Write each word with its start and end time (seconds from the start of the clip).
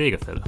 Pflegefälle. 0.00 0.42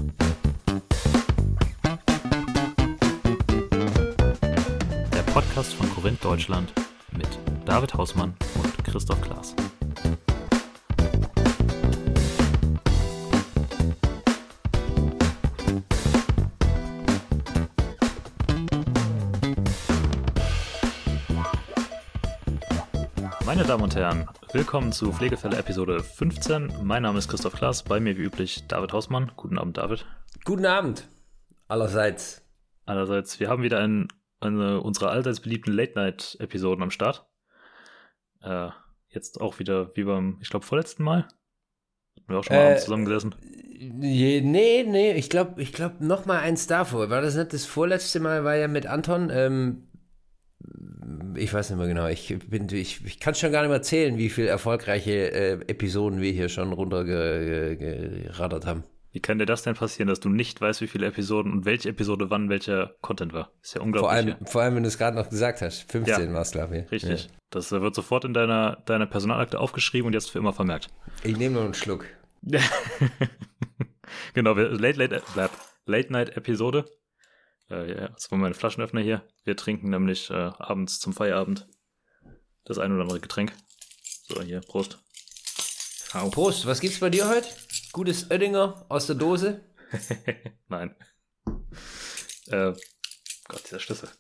Der 5.13 5.23
Podcast 5.31 5.75
von 5.75 5.95
Korinth 5.95 6.25
Deutschland 6.25 6.73
mit 7.15 7.29
David 7.67 7.93
Hausmann 7.93 8.33
und 8.55 8.83
Christoph 8.83 9.21
Klaas. 9.21 9.55
Meine 23.45 23.65
Damen 23.65 23.83
und 23.83 23.95
Herren, 23.95 24.27
willkommen 24.55 24.93
zu 24.93 25.13
Pflegefälle 25.13 25.57
Episode 25.57 26.03
15. 26.03 26.73
Mein 26.83 27.03
Name 27.05 27.19
ist 27.19 27.29
Christoph 27.29 27.55
Klaas, 27.55 27.83
bei 27.83 28.01
mir 28.01 28.19
wie 28.19 28.23
üblich 28.23 28.67
David 28.69 28.93
Hausmann. 28.93 29.33
Guten 29.37 29.57
Abend, 29.57 29.79
David. 29.79 30.05
Guten 30.45 30.67
Abend, 30.67 31.09
allerseits. 31.69 32.43
Allerseits, 32.85 33.41
wir 33.41 33.49
haben 33.49 33.63
wieder 33.63 33.79
ein, 33.79 34.09
eine 34.41 34.81
unserer 34.83 35.11
allseits 35.11 35.41
beliebten 35.41 35.73
Late-Night-Episoden 35.73 36.83
am 36.83 36.91
Start. 36.91 37.27
Äh, 38.43 38.69
jetzt 39.09 39.41
auch 39.41 39.59
wieder 39.59 39.97
wie 39.97 40.05
beim, 40.05 40.39
ich 40.43 40.51
glaube, 40.51 40.67
vorletzten 40.67 41.03
Mal. 41.03 41.29
Hatten 42.17 42.29
wir 42.29 42.39
auch 42.39 42.45
schon 42.45 42.57
mal 42.57 42.63
Äh, 42.63 42.67
abends 42.67 42.85
zusammengesessen. 42.85 43.35
Je, 44.01 44.43
nee, 44.43 44.85
nee, 44.87 45.13
ich 45.13 45.31
glaube, 45.31 45.63
ich 45.63 45.73
glaub, 45.73 46.01
noch 46.01 46.27
mal 46.27 46.41
eins 46.41 46.67
davor. 46.67 47.09
War 47.09 47.23
das 47.23 47.37
nicht 47.37 47.55
das 47.55 47.65
vorletzte 47.65 48.21
Mal, 48.21 48.45
war 48.45 48.57
ja 48.57 48.69
mit 48.69 48.87
Anton, 48.87 49.31
ähm, 49.33 49.89
ich 51.35 51.53
weiß 51.53 51.71
nicht 51.71 51.79
mehr 51.79 51.89
genau, 51.89 52.07
ich 52.07 52.37
bin, 52.49 52.69
ich, 52.71 53.05
ich 53.05 53.21
kann 53.21 53.35
schon 53.35 53.53
gar 53.53 53.63
nicht 53.63 53.71
mehr 53.71 53.83
zählen, 53.83 54.19
wie 54.19 54.31
viele 54.31 54.49
erfolgreiche 54.49 55.33
äh, 55.33 55.53
Episoden 55.67 56.21
wir 56.21 56.33
hier 56.33 56.49
schon 56.49 56.73
runtergeraddert 56.73 58.67
haben. 58.67 58.85
Wie 59.13 59.21
kann 59.21 59.39
dir 59.39 59.45
das 59.45 59.63
denn 59.63 59.75
passieren, 59.75 60.09
dass 60.09 60.21
du 60.21 60.31
nicht 60.31 60.61
weißt, 60.61 60.81
wie 60.81 60.87
viele 60.87 61.07
Episoden 61.07 61.53
und 61.53 61.65
welche 61.67 61.91
Episode 61.91 62.31
wann 62.31 62.49
welcher 62.49 62.95
Content 63.03 63.35
war? 63.35 63.51
Ist 63.63 63.75
ja 63.75 63.83
unglaublich. 63.83 64.09
Vor 64.09 64.11
allem, 64.11 64.29
ja. 64.29 64.37
vor 64.47 64.63
allem, 64.63 64.77
wenn 64.77 64.83
du 64.85 64.89
es 64.89 64.97
gerade 64.97 65.17
noch 65.17 65.29
gesagt 65.29 65.61
hast. 65.61 65.91
15 65.93 66.29
Ja. 66.29 66.33
war 66.33 66.41
es, 66.41 66.53
glaube 66.53 66.79
ich. 66.79 66.91
Richtig. 66.91 67.29
Das 67.51 67.71
äh, 67.73 67.83
wird 67.83 67.95
sofort 67.95 68.25
in 68.25 68.33
deiner, 68.33 68.79
deiner 68.87 69.05
Personalakte 69.07 69.61
aufgeschrieben 69.61 70.07
und 70.07 70.15
jetzt 70.15 70.31
für 70.31 70.39
immer 70.39 70.55
vermerkt. 70.55 70.89
Ja. 71.23 71.31
Ich 71.31 71.37
nehme 71.37 71.57
noch 71.57 71.65
einen 71.65 71.75
Schluck. 71.75 72.07
genau, 74.35 74.55
Late, 74.55 74.99
Late, 74.99 75.23
Late, 75.37 75.55
Late 75.85 76.13
Night 76.13 76.37
Episode. 76.37 76.87
Äh, 77.73 77.91
ja, 77.91 78.09
das 78.09 78.31
war 78.31 78.39
mein 78.39 78.55
Flaschenöffner 78.55 79.01
hier. 79.01 79.27
Wir 79.45 79.57
trinken 79.57 79.89
nämlich 79.89 80.31
äh, 80.31 80.35
abends 80.59 81.01
zum 81.01 81.13
Feierabend 81.13 81.67
das 82.65 82.79
ein 82.79 82.93
oder 82.93 83.03
andere 83.03 83.21
Getränk. 83.21 83.53
So, 84.29 84.43
hier, 84.43 84.61
Prost. 84.61 84.99
Au. 86.13 86.29
Prost, 86.29 86.67
was 86.67 86.81
gibt's 86.81 87.01
bei 87.01 87.09
dir 87.09 87.29
heute? 87.29 87.49
Gutes 87.93 88.31
Oettinger 88.31 88.85
aus 88.89 89.07
der 89.07 89.17
Dose? 89.17 89.65
Nein. 90.69 90.95
Äh, 92.49 92.75
Gott, 93.49 93.65
dieser 93.65 93.81
Schlüssel. 93.81 94.11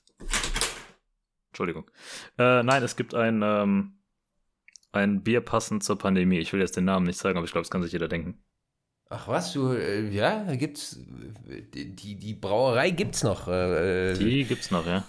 Entschuldigung. 1.51 1.91
Äh, 2.39 2.63
nein, 2.63 2.83
es 2.83 2.97
gibt 2.97 3.15
ein, 3.15 3.43
ähm, 3.43 3.99
ein 4.91 5.23
Bier 5.23 5.43
passend 5.43 5.85
zur 5.85 5.99
Pandemie. 5.99 6.39
Ich 6.39 6.53
will 6.53 6.61
jetzt 6.61 6.77
den 6.77 6.87
Namen 6.87 7.05
nicht 7.05 7.19
sagen, 7.19 7.37
aber 7.37 7.45
ich 7.45 7.53
glaube, 7.53 7.65
das 7.65 7.71
kann 7.71 7.83
sich 7.83 7.93
jeder 7.93 8.09
denken. 8.09 8.43
Ach 9.15 9.29
was, 9.29 9.53
du, 9.53 9.73
äh, 9.73 10.09
ja, 10.09 10.43
da 10.45 10.57
gibt's, 10.57 10.99
äh, 11.49 11.63
die, 11.63 12.17
die 12.17 12.35
Brauerei 12.35 12.91
gibt's 12.91 13.23
noch. 13.23 13.47
Äh, 13.49 14.15
Die 14.15 14.45
gibt's 14.45 14.71
noch, 14.71 14.87
ja. 14.87 15.05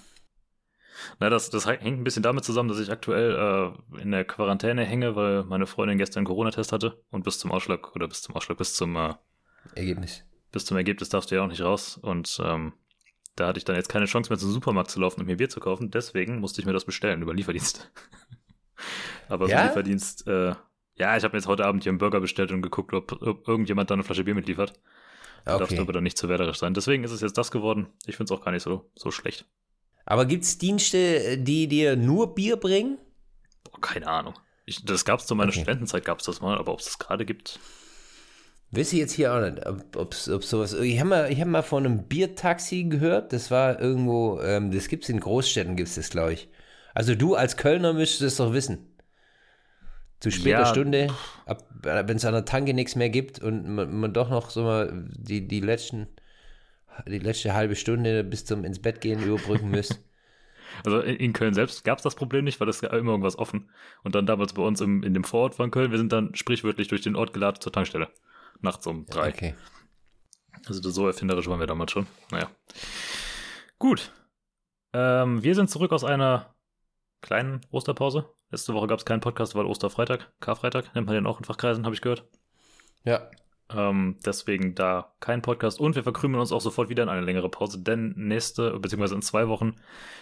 Na, 1.20 1.30
das, 1.30 1.50
das 1.50 1.66
hängt 1.66 1.84
ein 1.84 2.04
bisschen 2.04 2.24
damit 2.24 2.44
zusammen, 2.44 2.70
dass 2.70 2.80
ich 2.80 2.92
aktuell 2.92 3.74
äh, 3.98 4.02
in 4.02 4.12
der 4.12 4.26
Quarantäne 4.26 4.86
hänge, 4.86 5.16
weil 5.16 5.44
meine 5.44 5.66
Freundin 5.68 5.98
gestern 5.98 6.20
einen 6.20 6.28
Corona-Test 6.28 6.72
hatte 6.72 7.02
und 7.12 7.24
bis 7.24 7.40
zum 7.40 7.52
Ausschlag, 7.52 7.96
oder 7.96 8.08
bis 8.08 8.22
zum 8.22 8.36
Ausschlag, 8.36 8.58
bis 8.58 8.74
zum, 8.76 8.96
äh, 8.96 9.14
Ergebnis. 9.76 10.24
bis 10.52 10.66
zum 10.66 10.78
Ergebnis 10.78 11.10
darfst 11.10 11.32
du 11.32 11.36
ja 11.36 11.44
auch 11.44 11.48
nicht 11.48 11.62
raus. 11.62 11.98
Und 11.98 12.40
ähm, 12.44 12.74
da 13.36 13.48
hatte 13.48 13.58
ich 13.58 13.66
dann 13.66 13.76
jetzt 13.76 13.90
keine 13.90 14.06
Chance 14.06 14.30
mehr 14.30 14.38
zum 14.38 14.52
Supermarkt 14.52 14.92
zu 14.92 15.00
laufen 15.00 15.22
und 15.22 15.26
mir 15.28 15.38
Bier 15.38 15.50
zu 15.50 15.60
kaufen. 15.60 15.92
Deswegen 15.92 16.40
musste 16.40 16.62
ich 16.62 16.66
mir 16.68 16.74
das 16.74 16.86
bestellen 16.86 17.22
über 17.22 17.34
Lieferdienst. 17.34 17.90
Aber 19.30 19.48
Ja? 19.48 19.60
über 19.60 19.68
Lieferdienst, 19.70 20.28
äh, 20.28 20.54
ja, 20.96 21.18
ich 21.18 21.24
habe 21.24 21.34
mir 21.34 21.40
jetzt 21.40 21.48
heute 21.48 21.66
Abend 21.66 21.84
hier 21.84 21.92
einen 21.92 22.00
Burger 22.00 22.20
bestellt 22.20 22.52
und 22.52 22.62
geguckt, 22.62 22.94
ob, 22.94 23.12
ob 23.22 23.48
irgendjemand 23.48 23.90
da 23.90 23.96
eine 23.96 24.04
Flasche 24.04 24.24
Bier 24.24 24.36
mitliefert. 24.36 24.74
Okay. 25.46 25.78
aber 25.78 25.92
dann 25.92 26.04
nicht 26.04 26.18
zu 26.18 26.30
wärderisch 26.30 26.60
sein. 26.60 26.74
Deswegen 26.74 27.04
ist 27.04 27.12
es 27.12 27.20
jetzt 27.20 27.38
das 27.38 27.52
geworden. 27.52 27.88
Ich 28.06 28.16
finde 28.16 28.34
es 28.34 28.40
auch 28.40 28.46
gar 28.46 28.52
nicht 28.52 28.64
so, 28.64 28.90
so 28.96 29.12
schlecht. 29.12 29.46
Aber 30.06 30.26
gibt's 30.26 30.58
Dienste, 30.58 31.38
die 31.38 31.68
dir 31.68 31.96
nur 31.96 32.34
Bier 32.34 32.56
bringen? 32.56 32.98
Boah, 33.64 33.82
keine 33.82 34.08
Ahnung. 34.08 34.36
Ich, 34.66 34.86
das 34.86 35.04
gab 35.04 35.20
es 35.20 35.26
zu 35.26 35.36
meiner 35.36 35.50
Okay. 35.50 35.60
Studentenzeit, 35.60 36.06
gab 36.06 36.20
es 36.20 36.26
das 36.26 36.40
mal, 36.42 36.58
aber 36.58 36.72
ob 36.72 36.80
es 36.80 36.86
das 36.86 37.00
gerade 37.00 37.26
gibt. 37.26 37.60
Weiß 38.72 38.94
ich 38.94 39.00
jetzt 39.00 39.12
hier 39.12 39.34
auch 39.34 39.42
nicht, 39.42 39.66
ob, 39.66 39.96
ob's, 39.96 40.30
ob 40.30 40.44
sowas. 40.44 40.74
Ich 40.74 41.00
habe 41.00 41.10
mal, 41.10 41.32
ich 41.32 41.40
hab 41.40 41.48
mal 41.48 41.62
von 41.62 41.86
einem 41.86 42.08
Biertaxi 42.08 42.86
gehört, 42.86 43.34
das 43.34 43.52
war 43.52 43.80
irgendwo, 43.80 44.40
ähm, 44.42 44.72
das 44.72 44.88
gibt's 44.88 45.10
in 45.10 45.20
Großstädten, 45.20 45.76
gibt's 45.76 45.96
das, 45.96 46.10
glaube 46.10 46.34
ich. 46.34 46.50
Also 46.94 47.16
du 47.16 47.36
als 47.36 47.58
Kölner 47.58 47.94
müsstest 47.94 48.22
es 48.22 48.38
doch 48.38 48.54
wissen. 48.54 48.93
Zu 50.24 50.32
später 50.32 50.60
Ja. 50.62 50.66
Stunde, 50.66 51.08
wenn 51.82 52.16
es 52.16 52.24
an 52.24 52.32
der 52.34 52.46
Tanke 52.46 52.74
nichts 52.74 52.96
mehr 52.96 53.10
gibt 53.10 53.40
und 53.40 53.68
man, 53.68 53.94
man 54.00 54.14
doch 54.14 54.30
noch 54.30 54.52
so 54.52 54.64
mal 54.64 55.06
die, 55.18 55.46
die 55.50 55.60
letzten, 55.60 56.08
die 57.06 57.20
letzte 57.20 57.54
halbe 57.54 57.76
Stunde 57.76 58.24
bis 58.24 58.46
zum 58.46 58.64
ins 58.64 58.82
Bett 58.82 59.02
gehen 59.02 59.22
überbrücken 59.22 59.70
müsst. 59.70 60.00
Also 60.86 61.02
in 61.02 61.34
Köln 61.34 61.54
selbst 61.54 61.84
gab 61.84 62.00
es 62.00 62.04
das 62.04 62.16
Problem 62.16 62.46
nicht, 62.46 62.60
weil 62.60 62.68
es 62.68 62.82
immer 62.82 63.12
irgendwas 63.12 63.38
offen. 63.38 63.70
Und 64.04 64.16
dann 64.16 64.26
damals 64.26 64.54
bei 64.54 64.64
uns 64.64 64.82
im, 64.82 65.04
in 65.04 65.14
dem 65.14 65.24
Vorort 65.24 65.54
von 65.54 65.70
Köln, 65.70 65.92
wir 65.92 66.00
sind 66.00 66.12
dann 66.12 66.34
sprichwörtlich 66.34 66.88
durch 66.88 67.02
den 67.02 67.16
Ort 67.16 67.32
geladen 67.32 67.62
zur 67.62 67.72
Tankstelle. 67.72 68.08
Nachts 68.62 68.88
um 68.88 69.06
drei. 69.06 69.30
Okay. 69.30 69.54
Also 70.66 70.82
das- 70.82 70.96
so 70.96 71.06
erfinderisch 71.06 71.48
waren 71.48 71.60
wir 71.60 71.68
damals 71.68 71.92
schon. 71.92 72.08
Naja. 72.32 72.50
Gut. 73.78 74.12
Ähm, 74.94 75.44
wir 75.44 75.54
sind 75.54 75.70
zurück 75.70 75.92
aus 75.92 76.04
einer 76.04 76.56
kleinen 77.22 77.62
Osterpause. 77.70 78.26
Letzte 78.54 78.76
Woche 78.76 78.86
gab 78.86 79.00
es 79.00 79.06
keinen 79.06 79.20
Podcast, 79.20 79.56
weil 79.56 79.66
Osterfreitag, 79.66 80.32
Karfreitag, 80.40 80.94
nennt 80.94 81.08
man 81.08 81.16
den 81.16 81.26
auch 81.26 81.40
in 81.40 81.44
Fachkreisen, 81.44 81.86
habe 81.86 81.96
ich 81.96 82.02
gehört. 82.02 82.24
Ja. 83.04 83.32
Ähm, 83.76 84.18
deswegen 84.24 84.76
da 84.76 85.16
kein 85.20 85.42
Podcast 85.42 85.80
und 85.80 85.96
wir 85.96 86.04
verkrümeln 86.04 86.40
uns 86.40 86.52
auch 86.52 86.62
sofort 86.62 86.88
wieder 86.88 87.02
in 87.02 87.10
eine 87.10 87.26
längere 87.26 87.50
Pause, 87.50 87.82
denn 87.82 88.14
nächste, 88.16 88.78
beziehungsweise 88.78 89.16
in 89.16 89.24
zwei 89.24 89.48
Wochen 89.48 89.78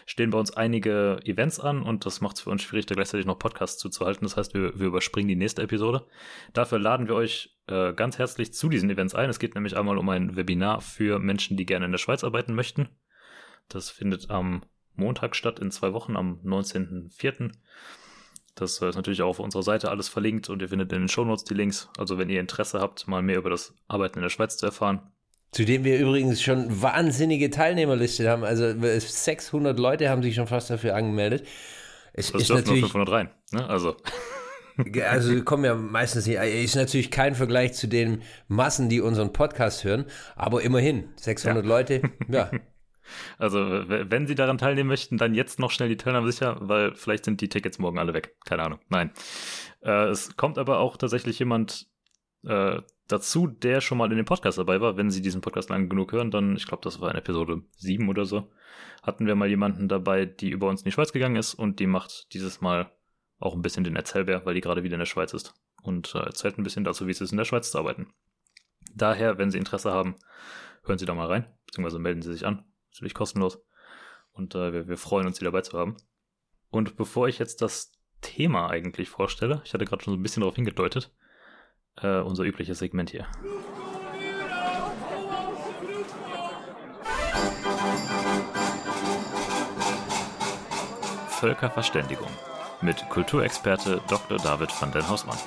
stehen 0.06 0.30
bei 0.30 0.38
uns 0.38 0.52
einige 0.52 1.20
Events 1.26 1.60
an 1.60 1.84
und 1.84 2.06
das 2.06 2.22
macht 2.22 2.38
es 2.38 2.44
für 2.44 2.52
uns 2.52 2.62
schwierig, 2.62 2.86
da 2.86 2.96
gleichzeitig 2.96 3.26
noch 3.26 3.38
Podcasts 3.38 3.78
zuzuhalten. 3.80 4.24
Das 4.24 4.38
heißt, 4.38 4.54
wir, 4.54 4.80
wir 4.80 4.88
überspringen 4.88 5.28
die 5.28 5.36
nächste 5.36 5.64
Episode. 5.64 6.08
Dafür 6.54 6.80
laden 6.80 7.10
wir 7.10 7.16
euch 7.16 7.58
äh, 7.68 7.92
ganz 7.92 8.18
herzlich 8.18 8.54
zu 8.54 8.70
diesen 8.70 8.90
Events 8.90 9.14
ein. 9.14 9.30
Es 9.30 9.40
geht 9.40 9.56
nämlich 9.56 9.76
einmal 9.76 9.98
um 9.98 10.08
ein 10.08 10.38
Webinar 10.38 10.80
für 10.80 11.20
Menschen, 11.20 11.58
die 11.58 11.66
gerne 11.66 11.84
in 11.84 11.92
der 11.92 12.00
Schweiz 12.00 12.24
arbeiten 12.24 12.56
möchten. 12.56 12.88
Das 13.68 13.90
findet 13.90 14.30
am 14.30 14.62
Montag 14.96 15.36
statt, 15.36 15.60
in 15.60 15.70
zwei 15.70 15.92
Wochen, 15.92 16.16
am 16.16 16.40
19.04. 16.46 17.52
Das 18.56 18.82
äh, 18.82 18.90
ist 18.90 18.96
natürlich 18.96 19.22
auch 19.22 19.30
auf 19.30 19.40
unserer 19.40 19.64
Seite 19.64 19.90
alles 19.90 20.10
verlinkt 20.10 20.50
und 20.50 20.62
ihr 20.62 20.70
findet 20.70 20.92
in 20.94 21.00
den 21.00 21.08
Shownotes 21.08 21.44
die 21.44 21.54
Links. 21.54 21.90
Also 21.98 22.18
wenn 22.18 22.30
ihr 22.30 22.40
Interesse 22.40 22.80
habt, 22.80 23.08
mal 23.08 23.22
mehr 23.22 23.38
über 23.38 23.50
das 23.50 23.74
Arbeiten 23.88 24.20
in 24.20 24.24
der 24.24 24.30
Schweiz 24.30 24.58
zu 24.58 24.66
erfahren. 24.66 25.02
Zu 25.52 25.66
dem 25.66 25.84
wir 25.84 26.00
übrigens 26.00 26.42
schon 26.42 26.82
wahnsinnige 26.82 27.50
Teilnehmerliste 27.50 28.30
haben. 28.30 28.44
Also 28.44 28.74
600 28.78 29.78
Leute 29.78 30.10
haben 30.10 30.24
sich 30.24 30.36
schon 30.36 30.48
fast 30.48 30.70
dafür 30.70 30.96
angemeldet. 30.96 31.46
Es 32.14 32.32
Das 32.32 32.42
ist 32.42 32.50
dürfen 32.50 32.66
nur 32.66 32.76
natürlich, 32.76 32.92
500 32.92 33.12
rein. 33.12 33.30
Ne? 33.52 33.68
Also 33.68 33.98
also 35.10 35.42
kommen 35.44 35.66
ja 35.66 35.76
meistens 35.76 36.26
nicht, 36.28 36.38
ist 36.38 36.76
natürlich 36.76 37.12
kein 37.12 37.36
Vergleich 37.36 37.74
zu 37.74 37.88
den 37.88 38.22
Massen, 38.48 38.90
die 38.90 39.02
unseren 39.02 39.34
Podcast 39.34 39.84
hören, 39.84 40.06
aber 40.36 40.62
immerhin, 40.62 41.10
600 41.18 41.64
Ja. 41.64 41.70
Leute, 41.70 42.02
ja. 42.30 42.52
Also, 43.38 43.60
wenn 43.60 44.28
Sie 44.28 44.36
daran 44.36 44.58
teilnehmen 44.58 44.90
möchten, 44.90 45.18
dann 45.18 45.34
jetzt 45.34 45.60
noch 45.60 45.72
schnell 45.72 45.90
die 45.90 45.98
Teilnahme 45.98 46.32
sicher, 46.32 46.58
weil 46.62 46.96
vielleicht 46.96 47.26
sind 47.26 47.42
die 47.42 47.50
Tickets 47.50 47.80
morgen 47.80 48.00
alle 48.00 48.14
weg. 48.14 48.36
Keine 48.46 48.64
Ahnung. 48.64 48.80
Nein. 48.90 49.12
Äh, 49.82 50.10
es 50.10 50.36
kommt 50.38 50.58
aber 50.58 50.80
auch 50.80 50.98
tatsächlich 50.98 51.40
jemand 51.40 51.88
äh, 52.44 52.82
dazu, 53.08 53.48
der 53.48 53.82
schon 53.82 53.98
mal 53.98 54.10
in 54.12 54.18
dem 54.18 54.26
Podcast 54.26 54.58
dabei 54.58 54.82
war. 54.82 54.98
Wenn 54.98 55.12
Sie 55.12 55.22
diesen 55.22 55.42
Podcast 55.42 55.70
lang 55.70 55.90
genug 55.90 56.12
hören, 56.12 56.32
dann, 56.32 56.56
ich 56.56 56.66
glaube, 56.66 56.84
das 56.84 57.02
war 57.02 57.12
in 57.12 57.18
Episode 57.18 57.64
7 57.78 58.08
oder 58.10 58.26
so, 58.26 58.50
hatten 59.04 59.28
wir 59.28 59.36
mal 59.36 59.50
jemanden 59.50 59.88
dabei, 59.88 60.26
die 60.26 60.50
über 60.50 60.68
uns 60.68 60.82
in 60.82 60.86
die 60.86 60.92
Schweiz 60.92 61.12
gegangen 61.12 61.36
ist 61.36 61.54
und 61.54 61.80
die 61.80 61.88
macht 61.88 62.34
dieses 62.34 62.62
Mal 62.62 62.92
auch 63.40 63.56
ein 63.56 63.62
bisschen 63.62 63.84
den 63.84 63.96
Erzählbär, 63.96 64.46
weil 64.46 64.54
die 64.54 64.62
gerade 64.62 64.84
wieder 64.84 64.96
in 64.96 65.00
der 65.00 65.06
Schweiz 65.06 65.34
ist 65.34 65.54
und 65.84 66.14
äh, 66.16 66.20
erzählt 66.20 66.58
ein 66.58 66.64
bisschen 66.64 66.84
dazu, 66.84 67.08
wie 67.08 67.12
es 67.12 67.22
ist, 67.22 67.32
in 67.32 67.38
der 67.38 67.46
Schweiz 67.46 67.72
zu 67.72 67.78
arbeiten. 67.78 68.14
Daher, 68.94 69.38
wenn 69.38 69.52
Sie 69.52 69.58
Interesse 69.58 69.92
haben, 69.92 70.16
hören 70.84 70.98
Sie 70.98 71.06
da 71.06 71.14
mal 71.14 71.28
rein, 71.28 71.48
beziehungsweise 71.66 72.00
melden 72.00 72.22
Sie 72.22 72.32
sich 72.32 72.46
an. 72.46 72.66
Natürlich 72.92 73.14
kostenlos. 73.14 73.60
Und 74.34 74.56
äh, 74.56 74.74
wir, 74.74 74.88
wir 74.88 74.98
freuen 74.98 75.28
uns, 75.28 75.38
Sie 75.38 75.46
dabei 75.46 75.62
zu 75.62 75.78
haben. 75.78 75.98
Und 76.70 76.96
bevor 76.96 77.28
ich 77.28 77.40
jetzt 77.40 77.62
das 77.62 77.92
Thema 78.22 78.70
eigentlich 78.70 79.10
vorstelle, 79.10 79.62
ich 79.66 79.74
hatte 79.74 79.86
gerade 79.86 80.04
schon 80.04 80.14
so 80.14 80.20
ein 80.20 80.24
bisschen 80.24 80.42
darauf 80.42 80.56
hingedeutet, 80.56 81.14
äh, 81.98 82.20
unser 82.20 82.44
übliches 82.44 82.80
Segment 82.80 83.10
hier. 83.10 83.28
Völkerverständigung 91.30 92.30
mit 92.82 93.10
Kulturexperte 93.10 94.02
Dr. 94.08 94.38
David 94.38 94.70
van 94.80 94.92
den 94.92 95.08
Hausmann. 95.08 95.38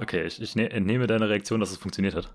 Okay, 0.00 0.24
ich, 0.24 0.40
ich 0.40 0.56
ne 0.56 0.70
entnehme 0.70 1.06
deine 1.06 1.28
Reaktion, 1.28 1.60
dass 1.60 1.70
es 1.70 1.78
funktioniert 1.78 2.14
hat. 2.14 2.34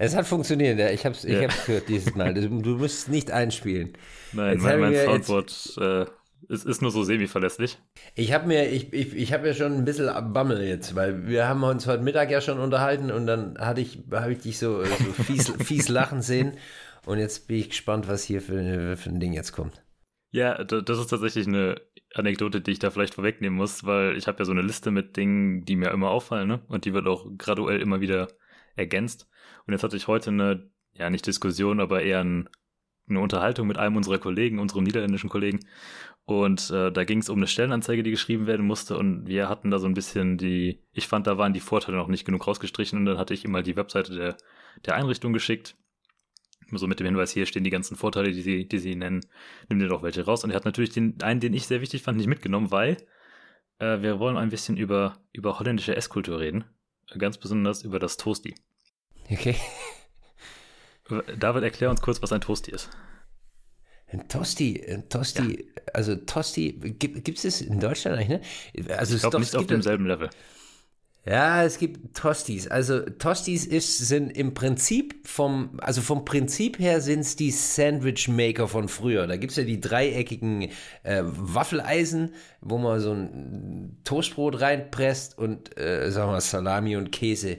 Es 0.00 0.16
hat 0.16 0.26
funktioniert, 0.26 0.78
ja. 0.78 0.88
Ich 0.88 1.04
habe 1.04 1.14
es 1.14 1.24
ja. 1.24 1.46
gehört 1.66 1.90
dieses 1.90 2.14
Mal. 2.14 2.32
Du, 2.32 2.48
du 2.48 2.76
musst 2.78 3.10
nicht 3.10 3.30
einspielen. 3.30 3.92
Nein, 4.32 4.54
jetzt 4.54 4.62
mein, 4.62 4.80
mein 4.80 4.94
Soundboard 4.94 5.78
äh, 5.78 6.06
ist, 6.48 6.64
ist 6.64 6.80
nur 6.80 6.90
so 6.90 7.04
semi-verlässlich. 7.04 7.76
Ich 8.14 8.32
habe 8.32 8.46
mir, 8.46 8.70
ich, 8.70 8.94
ich, 8.94 9.14
ich 9.14 9.34
habe 9.34 9.48
ja 9.48 9.52
schon 9.52 9.74
ein 9.74 9.84
bisschen 9.84 10.06
Bammel 10.32 10.62
jetzt, 10.62 10.94
weil 10.94 11.26
wir 11.26 11.46
haben 11.46 11.62
uns 11.64 11.86
heute 11.86 12.02
Mittag 12.02 12.30
ja 12.30 12.40
schon 12.40 12.58
unterhalten 12.60 13.10
und 13.10 13.26
dann 13.26 13.58
hatte 13.58 13.82
ich, 13.82 13.98
habe 14.10 14.32
ich 14.32 14.38
dich 14.38 14.58
so, 14.58 14.82
so 14.82 15.22
fies, 15.22 15.50
fies 15.62 15.88
lachen 15.90 16.22
sehen. 16.22 16.56
Und 17.04 17.18
jetzt 17.18 17.46
bin 17.46 17.58
ich 17.58 17.68
gespannt, 17.68 18.08
was 18.08 18.24
hier 18.24 18.40
für, 18.40 18.96
für 18.96 19.10
ein 19.10 19.20
Ding 19.20 19.34
jetzt 19.34 19.52
kommt. 19.52 19.84
Ja, 20.30 20.64
das 20.64 20.98
ist 20.98 21.08
tatsächlich 21.08 21.46
eine 21.46 21.78
Anekdote, 22.14 22.62
die 22.62 22.70
ich 22.70 22.78
da 22.78 22.90
vielleicht 22.90 23.16
vorwegnehmen 23.16 23.58
muss, 23.58 23.84
weil 23.84 24.16
ich 24.16 24.28
habe 24.28 24.38
ja 24.38 24.46
so 24.46 24.52
eine 24.52 24.62
Liste 24.62 24.90
mit 24.90 25.18
Dingen, 25.18 25.66
die 25.66 25.76
mir 25.76 25.90
immer 25.90 26.08
auffallen, 26.08 26.48
ne? 26.48 26.60
Und 26.68 26.86
die 26.86 26.94
wird 26.94 27.06
auch 27.06 27.26
graduell 27.36 27.82
immer 27.82 28.00
wieder 28.00 28.28
ergänzt. 28.76 29.26
Und 29.66 29.72
jetzt 29.72 29.82
hatte 29.82 29.96
ich 29.96 30.08
heute 30.08 30.30
eine, 30.30 30.70
ja, 30.92 31.10
nicht 31.10 31.26
Diskussion, 31.26 31.80
aber 31.80 32.02
eher 32.02 32.22
ein, 32.22 32.48
eine 33.08 33.20
Unterhaltung 33.20 33.66
mit 33.66 33.78
einem 33.78 33.96
unserer 33.96 34.18
Kollegen, 34.18 34.58
unserem 34.58 34.84
niederländischen 34.84 35.30
Kollegen. 35.30 35.60
Und 36.24 36.70
äh, 36.70 36.92
da 36.92 37.04
ging 37.04 37.18
es 37.18 37.28
um 37.28 37.38
eine 37.38 37.46
Stellenanzeige, 37.46 38.02
die 38.02 38.10
geschrieben 38.10 38.46
werden 38.46 38.66
musste. 38.66 38.96
Und 38.96 39.26
wir 39.26 39.48
hatten 39.48 39.70
da 39.70 39.78
so 39.78 39.86
ein 39.86 39.94
bisschen 39.94 40.38
die, 40.38 40.80
ich 40.92 41.08
fand, 41.08 41.26
da 41.26 41.38
waren 41.38 41.52
die 41.52 41.60
Vorteile 41.60 41.96
noch 41.96 42.08
nicht 42.08 42.24
genug 42.24 42.46
rausgestrichen. 42.46 42.98
Und 42.98 43.06
dann 43.06 43.18
hatte 43.18 43.34
ich 43.34 43.44
ihm 43.44 43.50
mal 43.50 43.62
die 43.62 43.76
Webseite 43.76 44.14
der, 44.14 44.36
der 44.86 44.94
Einrichtung 44.94 45.32
geschickt 45.32 45.76
so 46.78 46.86
mit 46.86 47.00
dem 47.00 47.06
Hinweis, 47.06 47.32
hier 47.32 47.46
stehen 47.46 47.64
die 47.64 47.70
ganzen 47.70 47.96
Vorteile, 47.96 48.32
die 48.32 48.42
sie, 48.42 48.68
die 48.68 48.78
sie 48.78 48.94
nennen, 48.94 49.22
nimm 49.68 49.78
dir 49.78 49.88
doch 49.88 50.02
welche 50.02 50.24
raus. 50.24 50.44
Und 50.44 50.50
er 50.50 50.56
hat 50.56 50.64
natürlich 50.64 50.90
den 50.90 51.20
einen, 51.22 51.40
den 51.40 51.54
ich 51.54 51.66
sehr 51.66 51.80
wichtig 51.80 52.02
fand, 52.02 52.18
nicht 52.18 52.26
mitgenommen, 52.26 52.70
weil 52.70 52.96
äh, 53.78 54.00
wir 54.02 54.18
wollen 54.18 54.36
ein 54.36 54.50
bisschen 54.50 54.76
über, 54.76 55.18
über 55.32 55.58
holländische 55.58 55.96
Esskultur 55.96 56.40
reden. 56.40 56.64
Ganz 57.18 57.38
besonders 57.38 57.82
über 57.82 57.98
das 57.98 58.16
Toasty. 58.16 58.54
Okay. 59.30 59.56
David, 61.38 61.62
erklär 61.62 61.90
uns 61.90 62.00
kurz, 62.00 62.22
was 62.22 62.32
ein 62.32 62.40
Toasty 62.40 62.70
ist. 62.70 62.88
Ein 64.12 64.26
Tosti, 64.28 64.84
ein 64.88 65.08
Tosti, 65.08 65.66
ja. 65.76 65.82
also 65.94 66.16
Tosti, 66.16 66.72
gibt 66.72 67.38
es 67.38 67.44
es 67.44 67.60
in 67.60 67.78
Deutschland 67.78 68.18
eigentlich, 68.18 68.40
ne? 68.76 68.96
Also 68.96 69.14
ich 69.14 69.20
glaube 69.20 69.38
nicht 69.38 69.54
auf 69.54 69.66
demselben 69.66 70.06
Level. 70.06 70.30
Ja, 71.26 71.64
es 71.64 71.78
gibt 71.78 72.16
Tostis. 72.16 72.66
Also 72.66 73.00
Tostis 73.00 73.66
ist, 73.66 73.98
sind 73.98 74.30
im 74.30 74.54
Prinzip 74.54 75.28
vom, 75.28 75.78
also 75.80 76.00
vom 76.00 76.24
Prinzip 76.24 76.78
her 76.78 77.02
sind 77.02 77.20
es 77.20 77.36
die 77.36 77.50
Sandwich 77.50 78.26
Maker 78.26 78.66
von 78.66 78.88
früher. 78.88 79.26
Da 79.26 79.36
gibt 79.36 79.50
es 79.50 79.56
ja 79.58 79.64
die 79.64 79.80
dreieckigen 79.80 80.70
äh, 81.02 81.22
Waffeleisen, 81.22 82.34
wo 82.62 82.78
man 82.78 83.00
so 83.00 83.12
ein 83.12 83.98
Toastbrot 84.04 84.62
reinpresst 84.62 85.36
und 85.36 85.78
äh, 85.78 86.10
sagen 86.10 86.32
wir 86.32 86.40
Salami 86.40 86.96
und 86.96 87.12
Käse 87.12 87.58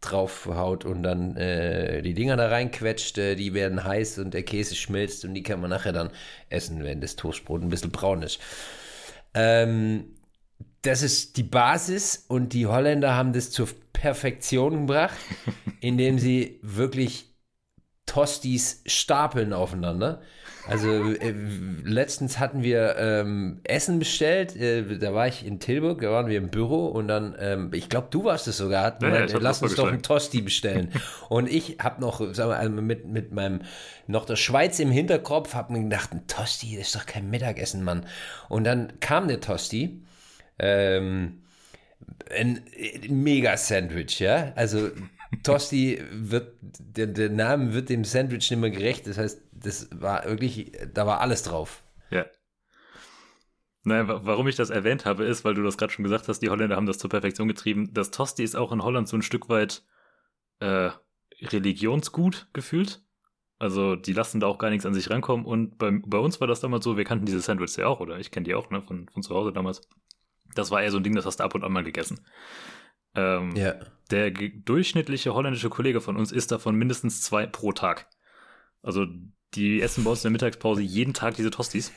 draufhaut 0.00 0.84
und 0.84 1.02
dann 1.02 1.36
äh, 1.36 2.02
die 2.02 2.14
Dinger 2.14 2.36
da 2.36 2.48
reinquetscht, 2.48 3.18
äh, 3.18 3.34
die 3.34 3.54
werden 3.54 3.84
heiß 3.84 4.18
und 4.18 4.34
der 4.34 4.42
Käse 4.42 4.74
schmilzt 4.74 5.24
und 5.24 5.34
die 5.34 5.42
kann 5.42 5.60
man 5.60 5.70
nachher 5.70 5.92
dann 5.92 6.10
essen, 6.48 6.84
wenn 6.84 7.00
das 7.00 7.16
Toastbrot 7.16 7.62
ein 7.62 7.68
bisschen 7.68 7.90
braun 7.90 8.22
ist. 8.22 8.40
Ähm, 9.34 10.16
das 10.82 11.02
ist 11.02 11.36
die 11.36 11.42
Basis 11.42 12.24
und 12.28 12.52
die 12.52 12.66
Holländer 12.66 13.14
haben 13.14 13.32
das 13.32 13.50
zur 13.50 13.68
Perfektion 13.92 14.86
gebracht, 14.86 15.16
indem 15.80 16.18
sie 16.18 16.60
wirklich 16.62 17.34
Tostis 18.06 18.82
stapeln 18.86 19.52
aufeinander. 19.52 20.22
Also 20.68 21.12
äh, 21.12 21.34
letztens 21.84 22.38
hatten 22.38 22.62
wir 22.62 22.96
ähm, 22.98 23.60
Essen 23.64 23.98
bestellt, 23.98 24.56
äh, 24.56 24.98
da 24.98 25.14
war 25.14 25.28
ich 25.28 25.46
in 25.46 25.60
Tilburg, 25.60 26.00
da 26.00 26.10
waren 26.10 26.26
wir 26.26 26.38
im 26.38 26.48
Büro 26.48 26.86
und 26.86 27.08
dann, 27.08 27.36
ähm, 27.38 27.70
ich 27.72 27.88
glaube, 27.88 28.08
du 28.10 28.24
warst 28.24 28.48
es 28.48 28.56
sogar, 28.56 28.84
hatten, 28.84 29.04
ja, 29.04 29.26
ja, 29.26 29.38
lass 29.38 29.62
uns 29.62 29.76
doch 29.76 29.86
einen 29.86 30.02
Tosti 30.02 30.40
bestellen. 30.40 30.90
und 31.28 31.48
ich 31.48 31.78
habe 31.80 32.00
noch, 32.00 32.18
sagen 32.34 32.50
wir, 32.50 32.56
also 32.56 32.70
mit, 32.70 33.06
mit 33.06 33.32
meinem, 33.32 33.60
noch 34.06 34.24
der 34.24 34.36
Schweiz 34.36 34.78
im 34.80 34.90
Hinterkopf, 34.90 35.54
habe 35.54 35.72
mir 35.72 35.82
gedacht, 35.84 36.12
ein 36.12 36.26
Tosti, 36.26 36.76
das 36.76 36.88
ist 36.88 36.96
doch 36.96 37.06
kein 37.06 37.30
Mittagessen, 37.30 37.84
Mann. 37.84 38.06
Und 38.48 38.64
dann 38.64 38.98
kam 39.00 39.28
der 39.28 39.40
Tosti 39.40 40.02
ähm, 40.58 41.42
ein 42.36 42.60
Mega-Sandwich, 43.08 44.20
ja. 44.20 44.52
Also 44.56 44.90
Tosti 45.42 46.00
wird, 46.12 46.54
der, 46.60 47.06
der 47.06 47.30
Name 47.30 47.72
wird 47.72 47.88
dem 47.88 48.04
Sandwich 48.04 48.50
nicht 48.50 48.60
mehr 48.60 48.70
gerecht. 48.70 49.06
Das 49.06 49.18
heißt, 49.18 49.40
das 49.62 49.88
war 49.92 50.24
wirklich, 50.24 50.72
da 50.92 51.06
war 51.06 51.20
alles 51.20 51.42
drauf. 51.42 51.82
Ja. 52.10 52.26
Naja, 53.84 54.24
warum 54.24 54.48
ich 54.48 54.56
das 54.56 54.70
erwähnt 54.70 55.04
habe, 55.04 55.24
ist, 55.24 55.44
weil 55.44 55.54
du 55.54 55.62
das 55.62 55.78
gerade 55.78 55.92
schon 55.92 56.02
gesagt 56.02 56.26
hast, 56.26 56.40
die 56.40 56.50
Holländer 56.50 56.76
haben 56.76 56.86
das 56.86 56.98
zur 56.98 57.10
Perfektion 57.10 57.46
getrieben. 57.46 57.94
Das 57.94 58.10
Tosti 58.10 58.42
ist 58.42 58.56
auch 58.56 58.72
in 58.72 58.82
Holland 58.82 59.08
so 59.08 59.16
ein 59.16 59.22
Stück 59.22 59.48
weit 59.48 59.84
äh, 60.58 60.90
religionsgut 61.40 62.48
gefühlt. 62.52 63.02
Also 63.58 63.96
die 63.96 64.12
lassen 64.12 64.40
da 64.40 64.48
auch 64.48 64.58
gar 64.58 64.70
nichts 64.70 64.86
an 64.86 64.94
sich 64.94 65.08
rankommen. 65.08 65.46
Und 65.46 65.78
bei, 65.78 65.90
bei 66.04 66.18
uns 66.18 66.40
war 66.40 66.46
das 66.46 66.60
damals 66.60 66.84
so, 66.84 66.96
wir 66.96 67.04
kannten 67.04 67.26
diese 67.26 67.40
Sandwiches 67.40 67.76
ja 67.76 67.86
auch, 67.86 68.00
oder 68.00 68.18
ich 68.18 68.30
kenne 68.30 68.44
die 68.44 68.54
auch, 68.54 68.70
ne, 68.70 68.82
von, 68.82 69.08
von 69.08 69.22
zu 69.22 69.34
Hause 69.34 69.52
damals. 69.52 69.80
Das 70.54 70.70
war 70.70 70.82
eher 70.82 70.90
so 70.90 70.98
ein 70.98 71.04
Ding, 71.04 71.14
das 71.14 71.26
hast 71.26 71.38
du 71.38 71.44
ab 71.44 71.54
und 71.54 71.64
an 71.64 71.72
mal 71.72 71.84
gegessen. 71.84 72.26
Ähm, 73.14 73.54
ja. 73.56 73.74
Der 74.10 74.30
durchschnittliche 74.30 75.32
holländische 75.32 75.70
Kollege 75.70 76.00
von 76.00 76.16
uns 76.16 76.32
isst 76.32 76.52
davon 76.52 76.76
mindestens 76.76 77.22
zwei 77.22 77.46
pro 77.46 77.72
Tag. 77.72 78.08
Also 78.82 79.06
die 79.56 79.80
essen 79.80 80.04
bei 80.04 80.10
uns 80.10 80.20
in 80.20 80.24
der 80.24 80.32
Mittagspause 80.32 80.82
jeden 80.82 81.14
Tag 81.14 81.34
diese 81.34 81.50
Tostis. 81.50 81.92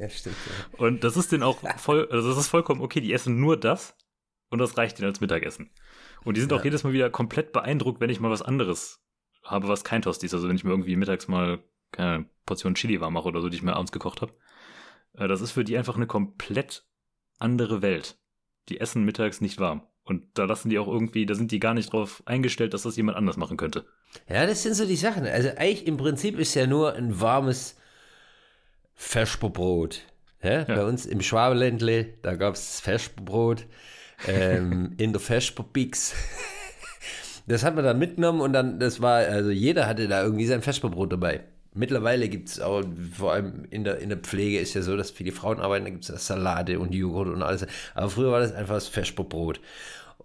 ja, 0.00 0.08
stimmt. 0.08 0.36
Ja. 0.46 0.78
Und 0.78 1.04
das 1.04 1.16
ist 1.16 1.32
denen 1.32 1.42
auch 1.42 1.58
voll, 1.78 2.08
also 2.10 2.28
das 2.28 2.38
ist 2.38 2.48
vollkommen 2.48 2.80
okay, 2.80 3.00
die 3.00 3.12
essen 3.12 3.40
nur 3.40 3.58
das 3.58 3.96
und 4.48 4.58
das 4.58 4.76
reicht 4.76 4.98
ihnen 4.98 5.08
als 5.08 5.20
Mittagessen. 5.20 5.70
Und 6.24 6.36
die 6.36 6.40
sind 6.40 6.52
ja. 6.52 6.58
auch 6.58 6.64
jedes 6.64 6.84
Mal 6.84 6.92
wieder 6.92 7.10
komplett 7.10 7.52
beeindruckt, 7.52 8.00
wenn 8.00 8.10
ich 8.10 8.20
mal 8.20 8.30
was 8.30 8.42
anderes 8.42 9.00
habe, 9.42 9.68
was 9.68 9.84
kein 9.84 10.02
Tosti 10.02 10.26
ist. 10.26 10.34
Also 10.34 10.48
wenn 10.48 10.56
ich 10.56 10.64
mir 10.64 10.70
irgendwie 10.70 10.96
mittags 10.96 11.28
mal 11.28 11.62
keine 11.92 12.26
Portion 12.46 12.74
Chili 12.74 13.00
warm 13.00 13.14
mache 13.14 13.28
oder 13.28 13.40
so, 13.40 13.48
die 13.48 13.56
ich 13.56 13.62
mir 13.62 13.76
abends 13.76 13.92
gekocht 13.92 14.22
habe. 14.22 14.34
Äh, 15.14 15.28
das 15.28 15.40
ist 15.40 15.52
für 15.52 15.64
die 15.64 15.76
einfach 15.76 15.96
eine 15.96 16.06
komplett 16.06 16.86
andere 17.38 17.82
Welt. 17.82 18.18
Die 18.68 18.80
essen 18.80 19.04
mittags 19.04 19.40
nicht 19.40 19.58
warm. 19.58 19.82
Und 20.02 20.26
da 20.34 20.44
lassen 20.44 20.70
die 20.70 20.78
auch 20.78 20.88
irgendwie, 20.88 21.26
da 21.26 21.34
sind 21.34 21.52
die 21.52 21.60
gar 21.60 21.74
nicht 21.74 21.92
drauf 21.92 22.22
eingestellt, 22.24 22.72
dass 22.74 22.82
das 22.82 22.96
jemand 22.96 23.18
anders 23.18 23.36
machen 23.36 23.56
könnte. 23.56 23.86
Ja, 24.28 24.46
das 24.46 24.62
sind 24.62 24.74
so 24.74 24.86
die 24.86 24.96
Sachen. 24.96 25.26
Also 25.26 25.50
eigentlich 25.50 25.86
im 25.86 25.96
Prinzip 25.96 26.38
ist 26.38 26.54
ja 26.54 26.66
nur 26.66 26.94
ein 26.94 27.20
warmes 27.20 27.76
Vesperbrot. 28.94 30.02
Ja? 30.42 30.60
ja. 30.60 30.64
Bei 30.64 30.84
uns 30.84 31.06
im 31.06 31.20
Schwabeländle, 31.20 32.06
da 32.22 32.34
gab 32.34 32.54
es 32.54 32.80
Vesperbrot 32.80 33.66
ähm, 34.26 34.94
in 34.98 35.12
der 35.12 35.20
Vesperbix. 35.20 36.14
das 37.46 37.64
hat 37.64 37.74
man 37.74 37.84
dann 37.84 37.98
mitgenommen 37.98 38.40
und 38.40 38.52
dann, 38.52 38.78
das 38.78 39.00
war, 39.00 39.18
also 39.18 39.50
jeder 39.50 39.86
hatte 39.86 40.08
da 40.08 40.22
irgendwie 40.22 40.46
sein 40.46 40.62
Vesperbrot 40.62 41.12
dabei. 41.12 41.44
Mittlerweile 41.74 42.28
gibt 42.28 42.48
es 42.48 42.60
auch, 42.60 42.82
vor 43.16 43.32
allem 43.32 43.66
in 43.70 43.84
der, 43.84 43.98
in 43.98 44.08
der 44.08 44.18
Pflege 44.18 44.58
ist 44.58 44.74
ja 44.74 44.82
so, 44.82 44.96
dass 44.96 45.10
viele 45.10 45.32
Frauen 45.32 45.60
arbeiten, 45.60 45.84
da 45.84 45.90
gibt 45.90 46.08
es 46.08 46.26
Salate 46.26 46.80
und 46.80 46.94
Joghurt 46.94 47.28
und 47.28 47.42
alles. 47.42 47.66
Aber 47.94 48.10
früher 48.10 48.32
war 48.32 48.40
das 48.40 48.52
einfach 48.52 48.74
das 48.74 48.88
Vesperbrot. 48.88 49.60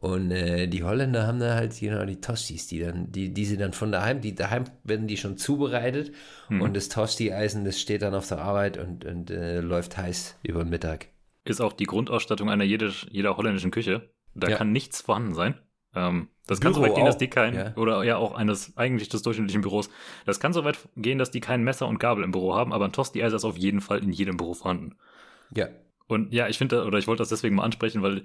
Und 0.04 0.32
äh, 0.32 0.68
die 0.68 0.84
Holländer 0.84 1.26
haben 1.26 1.40
da 1.40 1.56
halt 1.56 1.80
genau 1.80 2.04
die 2.04 2.20
Tostis, 2.20 2.68
die 2.68 2.82
dann, 2.82 3.10
die, 3.14 3.34
die 3.34 3.46
sie 3.46 3.56
dann 3.56 3.72
von 3.72 3.90
daheim, 3.90 4.20
die 4.20 4.36
daheim 4.36 4.66
werden 4.84 5.08
die 5.08 5.16
schon 5.16 5.38
zubereitet 5.38 6.14
hm. 6.48 6.60
und 6.60 6.76
das 6.76 6.90
Tosti-Eisen, 6.90 7.64
das 7.64 7.80
steht 7.80 8.02
dann 8.02 8.14
auf 8.14 8.28
der 8.28 8.40
Arbeit 8.40 8.78
und, 8.78 9.06
und 9.06 9.32
äh, 9.32 9.62
läuft 9.62 9.96
heiß 9.96 10.40
über 10.44 10.66
den 10.66 10.72
Mittag. 10.72 11.08
Ist 11.46 11.62
auch 11.62 11.72
die 11.72 11.86
Grundausstattung 11.86 12.50
einer 12.50 12.66
jeder, 12.66 12.92
jeder 13.12 13.38
holländischen 13.38 13.72
Küche. 13.72 14.10
Da 14.36 14.50
ja. 14.50 14.58
kann 14.58 14.74
nichts 14.74 15.00
vorhanden 15.00 15.36
sein. 15.36 15.58
Ähm, 15.96 16.28
das 16.48 16.60
Büro 16.60 16.74
kann 16.74 16.82
so 16.82 16.86
weit 16.86 16.96
gehen, 16.96 17.06
dass 17.06 17.18
die 17.18 17.30
kein, 17.30 17.56
ja. 17.56 17.74
oder 17.78 18.04
ja 18.04 18.18
auch 18.18 18.36
eines 18.36 18.76
eigentlich 18.76 19.08
des 19.08 19.22
durchschnittlichen 19.22 19.62
Büros, 19.62 19.90
das 20.26 20.42
kann 20.42 20.52
so 20.52 20.66
weit 20.66 20.80
gehen, 20.98 21.18
dass 21.18 21.32
die 21.32 21.40
kein 21.40 21.64
Messer 21.64 21.88
und 21.88 22.02
Gabel 22.02 22.26
im 22.26 22.32
Büro 22.34 22.54
haben, 22.56 22.74
aber 22.74 22.84
ein 22.84 22.92
Tosti-Eis 22.92 23.32
ist 23.32 23.46
auf 23.46 23.58
jeden 23.58 23.80
Fall 23.80 24.04
in 24.04 24.12
jedem 24.12 24.36
Büro 24.36 24.54
vorhanden. 24.54 24.98
Ja. 25.56 25.70
Und 26.08 26.34
ja, 26.34 26.50
ich 26.50 26.58
finde, 26.58 26.84
oder 26.86 26.98
ich 26.98 27.08
wollte 27.08 27.22
das 27.22 27.30
deswegen 27.30 27.56
mal 27.56 27.64
ansprechen, 27.64 28.02
weil 28.02 28.24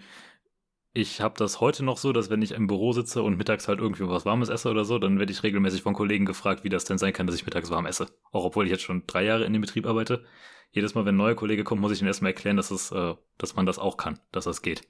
ich 0.99 1.21
habe 1.21 1.35
das 1.38 1.61
heute 1.61 1.85
noch 1.85 1.99
so, 1.99 2.12
dass 2.12 2.31
wenn 2.31 2.43
ich 2.43 2.52
im 2.52 2.67
Büro 2.67 2.93
sitze 2.93 3.23
und 3.23 3.37
mittags 3.37 3.69
halt 3.69 3.78
irgendwie 3.78 4.09
was 4.09 4.25
Warmes 4.25 4.49
esse 4.49 4.71
oder 4.71 4.85
so, 4.85 4.99
dann 4.99 5.19
werde 5.19 5.33
ich 5.33 5.43
regelmäßig 5.43 5.83
von 5.83 5.95
Kollegen 5.95 6.26
gefragt, 6.26 6.64
wie 6.64 6.69
das 6.69 6.85
denn 6.85 6.99
sein 6.99 7.12
kann, 7.12 7.26
dass 7.26 7.37
ich 7.37 7.47
mittags 7.47 7.71
warm 7.71 7.87
esse. 7.87 8.07
Auch 8.33 8.45
obwohl 8.45 8.64
ich 8.64 8.71
jetzt 8.71 8.83
schon 8.83 9.05
drei 9.07 9.25
Jahre 9.25 9.45
in 9.45 9.52
dem 9.52 9.62
Betrieb 9.62 9.87
arbeite. 9.87 10.25
Jedes 10.73 10.95
Mal, 10.95 11.07
wenn 11.07 11.14
ein 11.14 11.19
neuer 11.19 11.35
Kollege 11.35 11.64
kommt, 11.64 11.81
muss 11.81 11.93
ich 11.93 12.02
ihm 12.02 12.07
erstmal 12.07 12.33
erklären, 12.33 12.57
dass, 12.57 12.71
es, 12.71 12.93
äh, 12.93 13.14
dass 13.38 13.57
man 13.57 13.64
das 13.64 13.78
auch 13.78 13.97
kann, 13.97 14.19
dass 14.33 14.45
das 14.45 14.61
geht. 14.61 14.83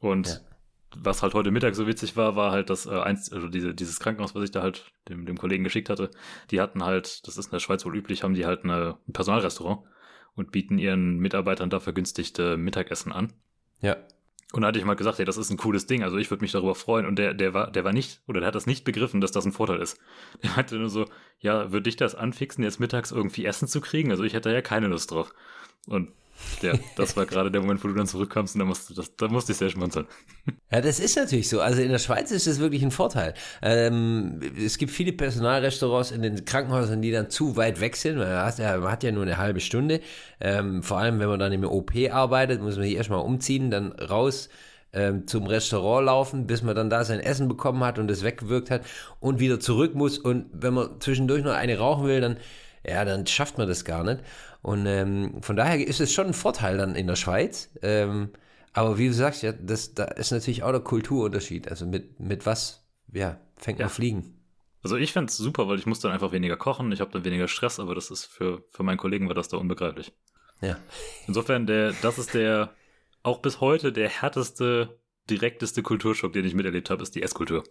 Und 0.00 0.28
ja 0.28 0.38
was 0.96 1.22
halt 1.22 1.34
heute 1.34 1.50
Mittag 1.50 1.74
so 1.74 1.86
witzig 1.86 2.16
war, 2.16 2.36
war 2.36 2.50
halt 2.50 2.70
das 2.70 2.86
äh, 2.86 2.98
eins, 2.98 3.30
also 3.32 3.48
diese, 3.48 3.74
dieses 3.74 4.00
Krankenhaus, 4.00 4.34
was 4.34 4.44
ich 4.44 4.50
da 4.50 4.62
halt 4.62 4.90
dem, 5.08 5.26
dem 5.26 5.36
Kollegen 5.36 5.64
geschickt 5.64 5.90
hatte, 5.90 6.10
die 6.50 6.60
hatten 6.60 6.84
halt, 6.84 7.26
das 7.26 7.36
ist 7.36 7.46
in 7.46 7.50
der 7.52 7.58
Schweiz 7.58 7.84
wohl 7.84 7.96
üblich, 7.96 8.22
haben 8.22 8.34
die 8.34 8.46
halt 8.46 8.64
eine, 8.64 8.96
ein 9.06 9.12
Personalrestaurant 9.12 9.82
und 10.34 10.50
bieten 10.50 10.78
ihren 10.78 11.18
Mitarbeitern 11.18 11.70
da 11.70 11.80
vergünstigte 11.80 12.56
Mittagessen 12.56 13.12
an. 13.12 13.32
Ja. 13.80 13.96
Und 14.52 14.62
da 14.62 14.68
hatte 14.68 14.78
ich 14.78 14.84
mal 14.84 14.94
gesagt, 14.94 15.18
ey, 15.18 15.26
das 15.26 15.36
ist 15.36 15.50
ein 15.50 15.58
cooles 15.58 15.86
Ding, 15.86 16.02
also 16.02 16.16
ich 16.16 16.30
würde 16.30 16.42
mich 16.42 16.52
darüber 16.52 16.74
freuen. 16.74 17.04
Und 17.04 17.18
der, 17.18 17.34
der 17.34 17.52
war, 17.52 17.70
der 17.70 17.84
war 17.84 17.92
nicht, 17.92 18.22
oder 18.26 18.40
der 18.40 18.46
hat 18.46 18.54
das 18.54 18.66
nicht 18.66 18.84
begriffen, 18.84 19.20
dass 19.20 19.30
das 19.30 19.44
ein 19.44 19.52
Vorteil 19.52 19.80
ist. 19.80 20.00
Der 20.42 20.50
meinte 20.52 20.76
nur 20.76 20.88
so, 20.88 21.04
ja, 21.38 21.70
würde 21.70 21.84
dich 21.84 21.96
das 21.96 22.14
anfixen, 22.14 22.64
jetzt 22.64 22.80
mittags 22.80 23.12
irgendwie 23.12 23.44
Essen 23.44 23.68
zu 23.68 23.80
kriegen? 23.80 24.10
Also 24.10 24.24
ich 24.24 24.32
hätte 24.32 24.50
ja 24.50 24.62
keine 24.62 24.86
Lust 24.86 25.10
drauf. 25.10 25.34
Und 25.86 26.12
Ja, 26.62 26.72
das 26.96 27.16
war 27.16 27.26
gerade 27.26 27.50
der 27.50 27.60
Moment, 27.60 27.82
wo 27.84 27.88
du 27.88 27.94
dann 27.94 28.06
zurückkamst 28.06 28.54
und 28.54 28.60
da 28.60 28.64
musste, 28.64 28.94
das, 28.94 29.14
da 29.16 29.28
musste 29.28 29.52
ich 29.52 29.58
sehr 29.58 29.70
schmunzeln. 29.70 30.06
Ja, 30.70 30.80
das 30.80 30.98
ist 30.98 31.16
natürlich 31.16 31.48
so. 31.48 31.60
Also 31.60 31.82
in 31.82 31.90
der 31.90 31.98
Schweiz 31.98 32.30
ist 32.30 32.46
das 32.46 32.58
wirklich 32.58 32.82
ein 32.82 32.90
Vorteil. 32.90 33.34
Ähm, 33.62 34.40
es 34.56 34.78
gibt 34.78 34.92
viele 34.92 35.12
Personalrestaurants 35.12 36.10
in 36.10 36.22
den 36.22 36.44
Krankenhäusern, 36.44 37.02
die 37.02 37.10
dann 37.10 37.30
zu 37.30 37.56
weit 37.56 37.80
weg 37.80 37.96
sind. 37.96 38.18
Man 38.18 38.28
hat 38.28 38.58
ja, 38.58 38.76
man 38.78 38.90
hat 38.90 39.02
ja 39.02 39.12
nur 39.12 39.24
eine 39.24 39.36
halbe 39.36 39.60
Stunde. 39.60 40.00
Ähm, 40.40 40.82
vor 40.82 40.98
allem, 40.98 41.20
wenn 41.20 41.28
man 41.28 41.38
dann 41.38 41.52
im 41.52 41.64
OP 41.64 41.92
arbeitet, 42.10 42.62
muss 42.62 42.76
man 42.76 42.84
sich 42.84 42.96
erstmal 42.96 43.20
umziehen, 43.20 43.70
dann 43.70 43.92
raus 43.92 44.48
ähm, 44.92 45.26
zum 45.26 45.46
Restaurant 45.46 46.06
laufen, 46.06 46.46
bis 46.46 46.62
man 46.62 46.74
dann 46.74 46.90
da 46.90 47.04
sein 47.04 47.20
Essen 47.20 47.48
bekommen 47.48 47.84
hat 47.84 47.98
und 47.98 48.10
es 48.10 48.24
weggewirkt 48.24 48.70
hat 48.70 48.82
und 49.20 49.40
wieder 49.40 49.60
zurück 49.60 49.94
muss. 49.94 50.18
Und 50.18 50.46
wenn 50.52 50.74
man 50.74 51.00
zwischendurch 51.00 51.44
noch 51.44 51.52
eine 51.52 51.78
rauchen 51.78 52.06
will, 52.06 52.20
dann, 52.20 52.36
ja, 52.88 53.04
dann 53.04 53.26
schafft 53.26 53.58
man 53.58 53.68
das 53.68 53.84
gar 53.84 54.04
nicht. 54.04 54.22
Und 54.62 54.86
ähm, 54.86 55.42
von 55.42 55.56
daher 55.56 55.86
ist 55.86 56.00
es 56.00 56.12
schon 56.12 56.28
ein 56.28 56.34
Vorteil 56.34 56.78
dann 56.78 56.94
in 56.94 57.06
der 57.06 57.16
Schweiz. 57.16 57.70
Ähm, 57.82 58.30
aber 58.72 58.98
wie 58.98 59.08
du 59.08 59.14
sagst, 59.14 59.42
ja, 59.42 59.52
das, 59.52 59.94
da 59.94 60.04
ist 60.04 60.30
natürlich 60.30 60.62
auch 60.62 60.72
der 60.72 60.80
Kulturunterschied. 60.80 61.68
Also 61.68 61.86
mit, 61.86 62.20
mit 62.20 62.46
was, 62.46 62.86
ja, 63.12 63.40
fängt 63.56 63.78
ja. 63.78 63.86
man 63.86 63.92
fliegen. 63.92 64.34
Also 64.82 64.96
ich 64.96 65.12
fände 65.12 65.30
es 65.30 65.36
super, 65.36 65.68
weil 65.68 65.78
ich 65.78 65.86
muss 65.86 66.00
dann 66.00 66.12
einfach 66.12 66.32
weniger 66.32 66.56
kochen, 66.56 66.92
ich 66.92 67.00
habe 67.00 67.10
dann 67.10 67.24
weniger 67.24 67.48
Stress, 67.48 67.80
aber 67.80 67.94
das 67.94 68.10
ist 68.10 68.24
für, 68.24 68.62
für 68.70 68.84
meinen 68.84 68.96
Kollegen 68.96 69.26
war 69.26 69.34
das 69.34 69.48
da 69.48 69.56
unbegreiflich. 69.56 70.12
Ja. 70.60 70.76
Insofern, 71.26 71.66
der, 71.66 71.92
das 72.00 72.18
ist 72.18 72.34
der, 72.34 72.72
auch 73.22 73.40
bis 73.40 73.60
heute 73.60 73.92
der 73.92 74.08
härteste, 74.08 75.00
direkteste 75.28 75.82
Kulturschock, 75.82 76.32
den 76.32 76.44
ich 76.44 76.54
miterlebt 76.54 76.90
habe, 76.90 77.02
ist 77.02 77.14
die 77.14 77.22
Esskultur. 77.22 77.64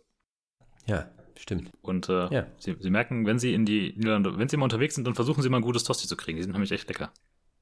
Ja, 0.86 1.10
stimmt. 1.40 1.72
Und 1.82 2.10
äh, 2.10 2.34
ja. 2.34 2.48
Sie, 2.58 2.76
Sie, 2.80 2.90
merken, 2.90 3.26
wenn 3.26 3.40
Sie 3.40 3.54
in 3.54 3.66
die 3.66 3.94
Niederlande, 3.96 4.38
wenn 4.38 4.50
Sie 4.50 4.58
mal 4.58 4.66
unterwegs 4.66 4.96
sind, 4.96 5.06
dann 5.06 5.16
versuchen 5.16 5.42
Sie 5.42 5.50
mal 5.50 5.58
ein 5.58 5.64
gutes 5.64 5.84
Tosti 5.84 6.08
zu 6.08 6.18
kriegen. 6.18 6.38
Die 6.38 6.44
sind 6.44 6.54
nämlich 6.54 6.72
echt 6.72 6.88
lecker. 6.88 7.12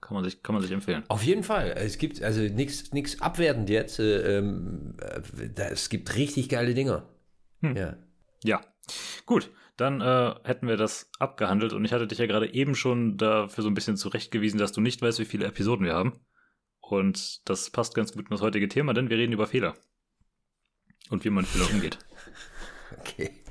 Kann 0.01 0.13
man 0.13 0.23
sich, 0.23 0.43
kann 0.43 0.53
man 0.53 0.61
sich 0.61 0.71
empfehlen. 0.71 1.03
Auf 1.07 1.23
jeden 1.23 1.43
Fall. 1.43 1.73
Es 1.77 1.97
gibt 1.97 2.21
also 2.21 2.41
nichts 2.41 3.21
abwertend 3.21 3.69
jetzt. 3.69 3.99
Äh, 3.99 4.37
ähm, 4.37 4.95
äh, 4.99 5.61
es 5.71 5.89
gibt 5.89 6.15
richtig 6.15 6.49
geile 6.49 6.73
Dinger. 6.73 7.09
Hm. 7.61 7.75
Ja. 7.75 7.97
Ja. 8.43 8.61
Gut, 9.25 9.49
dann 9.77 10.01
äh, 10.01 10.35
hätten 10.43 10.67
wir 10.67 10.77
das 10.77 11.09
abgehandelt 11.19 11.73
und 11.73 11.83
ich 11.83 11.91
hatte 11.91 12.07
dich 12.07 12.19
ja 12.19 12.27
gerade 12.27 12.53
eben 12.53 12.75
schon 12.75 13.17
dafür 13.17 13.63
so 13.63 13.69
ein 13.69 13.73
bisschen 13.73 13.97
zurechtgewiesen, 13.97 14.59
dass 14.59 14.71
du 14.71 14.81
nicht 14.81 15.01
weißt, 15.01 15.19
wie 15.19 15.25
viele 15.25 15.45
Episoden 15.45 15.85
wir 15.85 15.95
haben. 15.95 16.19
Und 16.79 17.49
das 17.49 17.71
passt 17.71 17.95
ganz 17.95 18.13
gut 18.13 18.25
in 18.25 18.29
das 18.29 18.41
heutige 18.41 18.67
Thema, 18.67 18.93
denn 18.93 19.09
wir 19.09 19.17
reden 19.17 19.33
über 19.33 19.47
Fehler. 19.47 19.73
Und 21.09 21.25
wie 21.25 21.29
man 21.29 21.43
mit 21.43 21.51
Fehlern 21.51 21.73
umgeht. 21.73 21.97
Okay. 22.97 23.44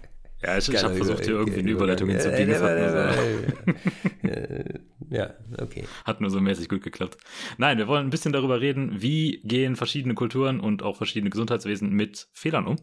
Ja, 0.45 0.59
ich, 0.59 0.69
ich 0.69 0.85
habe 0.85 0.95
versucht, 0.95 1.25
hier 1.25 1.35
irgendwie 1.35 1.61
eine 1.61 1.71
Überleitung 1.71 2.11
hinzubiegen. 2.11 2.55
So, 2.55 2.65
ja, 5.11 5.35
okay. 5.59 5.85
Hat 6.05 6.21
nur 6.21 6.29
so 6.29 6.39
mäßig 6.39 6.69
gut 6.69 6.83
geklappt. 6.83 7.17
Nein, 7.57 7.79
wir 7.79 7.89
wollen 7.89 8.07
ein 8.07 8.11
bisschen 8.11 8.35
darüber 8.35 8.61
reden, 8.61 9.01
wie 9.01 9.41
gehen 9.45 9.75
verschiedene 9.75 10.15
Kulturen 10.15 10.61
und 10.61 10.83
auch 10.83 10.97
verschiedene 10.97 11.31
Gesundheitswesen 11.31 11.89
mit 11.91 12.29
Fehlern 12.33 12.67
um. 12.67 12.77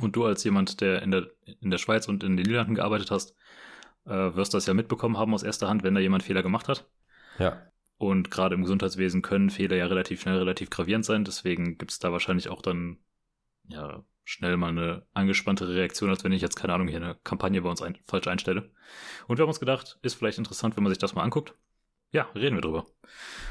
Und 0.00 0.14
du 0.14 0.24
als 0.24 0.44
jemand, 0.44 0.80
der 0.80 1.02
in 1.02 1.10
der, 1.10 1.26
in 1.60 1.72
der 1.72 1.78
Schweiz 1.78 2.06
und 2.06 2.22
in 2.22 2.36
den 2.36 2.46
Niederlanden 2.46 2.76
gearbeitet 2.76 3.10
hast, 3.10 3.34
äh, 4.06 4.12
wirst 4.12 4.54
das 4.54 4.66
ja 4.66 4.74
mitbekommen 4.74 5.18
haben 5.18 5.34
aus 5.34 5.42
erster 5.42 5.68
Hand, 5.68 5.82
wenn 5.82 5.96
da 5.96 6.00
jemand 6.00 6.22
Fehler 6.22 6.44
gemacht 6.44 6.68
hat. 6.68 6.88
Ja. 7.40 7.66
Und 7.96 8.30
gerade 8.30 8.54
im 8.54 8.62
Gesundheitswesen 8.62 9.22
können 9.22 9.50
Fehler 9.50 9.76
ja 9.76 9.86
relativ 9.86 10.22
schnell 10.22 10.38
relativ 10.38 10.70
gravierend 10.70 11.04
sein. 11.04 11.24
Deswegen 11.24 11.78
gibt 11.78 11.90
es 11.90 11.98
da 11.98 12.12
wahrscheinlich 12.12 12.48
auch 12.48 12.62
dann 12.62 12.98
ja 13.66 14.04
schnell 14.30 14.56
mal 14.56 14.68
eine 14.68 15.02
angespanntere 15.12 15.74
Reaktion, 15.74 16.08
als 16.08 16.22
wenn 16.22 16.30
ich 16.30 16.40
jetzt, 16.40 16.54
keine 16.54 16.72
Ahnung, 16.72 16.86
hier 16.86 16.98
eine 16.98 17.16
Kampagne 17.24 17.60
bei 17.62 17.68
uns 17.68 17.82
ein, 17.82 17.98
falsch 18.06 18.28
einstelle. 18.28 18.70
Und 19.26 19.38
wir 19.38 19.42
haben 19.42 19.48
uns 19.48 19.58
gedacht, 19.58 19.98
ist 20.02 20.14
vielleicht 20.14 20.38
interessant, 20.38 20.76
wenn 20.76 20.84
man 20.84 20.92
sich 20.92 20.98
das 20.98 21.14
mal 21.14 21.24
anguckt. 21.24 21.54
Ja, 22.12 22.28
reden 22.36 22.56
wir 22.56 22.62
drüber. 22.62 22.86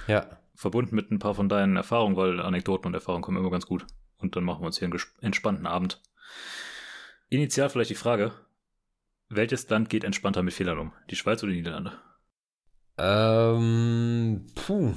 Ja. 0.07 0.39
Verbunden 0.55 0.95
mit 0.95 1.11
ein 1.11 1.19
paar 1.19 1.35
von 1.35 1.49
deinen 1.49 1.75
Erfahrungen, 1.75 2.15
weil 2.15 2.39
Anekdoten 2.39 2.87
und 2.87 2.93
Erfahrungen 2.93 3.23
kommen 3.23 3.37
immer 3.37 3.51
ganz 3.51 3.65
gut. 3.65 3.85
Und 4.17 4.37
dann 4.37 4.45
machen 4.45 4.61
wir 4.61 4.67
uns 4.67 4.79
hier 4.79 4.87
einen 4.87 4.99
entspannten 5.21 5.67
Abend. 5.67 6.01
Initial 7.27 7.69
vielleicht 7.69 7.91
die 7.91 7.95
Frage, 7.95 8.31
welches 9.27 9.67
Land 9.69 9.89
geht 9.89 10.05
entspannter 10.05 10.43
mit 10.43 10.53
Fehlern 10.53 10.79
um? 10.79 10.93
Die 11.09 11.15
Schweiz 11.17 11.43
oder 11.43 11.51
die 11.51 11.57
Niederlande? 11.57 11.91
Ähm, 12.97 14.47
puh, 14.55 14.93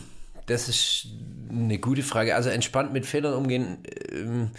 das 0.47 0.69
ist 0.69 1.09
eine 1.49 1.79
gute 1.79 2.03
Frage. 2.03 2.37
Also 2.37 2.51
entspannt 2.51 2.93
mit 2.93 3.05
Fehlern 3.05 3.35
umgehen. 3.35 3.83
Ähm, 4.11 4.53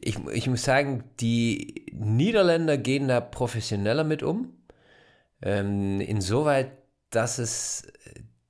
ich, 0.00 0.18
ich 0.32 0.48
muss 0.48 0.62
sagen, 0.64 1.04
die 1.20 1.86
Niederländer 1.92 2.78
gehen 2.78 3.08
da 3.08 3.20
professioneller 3.20 4.04
mit 4.04 4.22
um. 4.22 4.52
Ähm, 5.42 6.00
insoweit, 6.00 6.72
dass 7.10 7.38
es, 7.38 7.92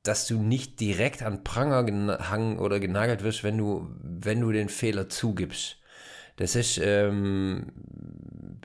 dass 0.02 0.26
du 0.26 0.38
nicht 0.38 0.80
direkt 0.80 1.22
an 1.22 1.44
Pranger 1.44 1.84
gehangen 1.84 2.58
oder 2.58 2.80
genagelt 2.80 3.22
wirst, 3.22 3.44
wenn 3.44 3.58
du, 3.58 3.88
wenn 4.02 4.40
du 4.40 4.52
den 4.52 4.68
Fehler 4.68 5.08
zugibst. 5.08 5.78
Das 6.36 6.56
ist 6.56 6.78
ähm, 6.82 7.72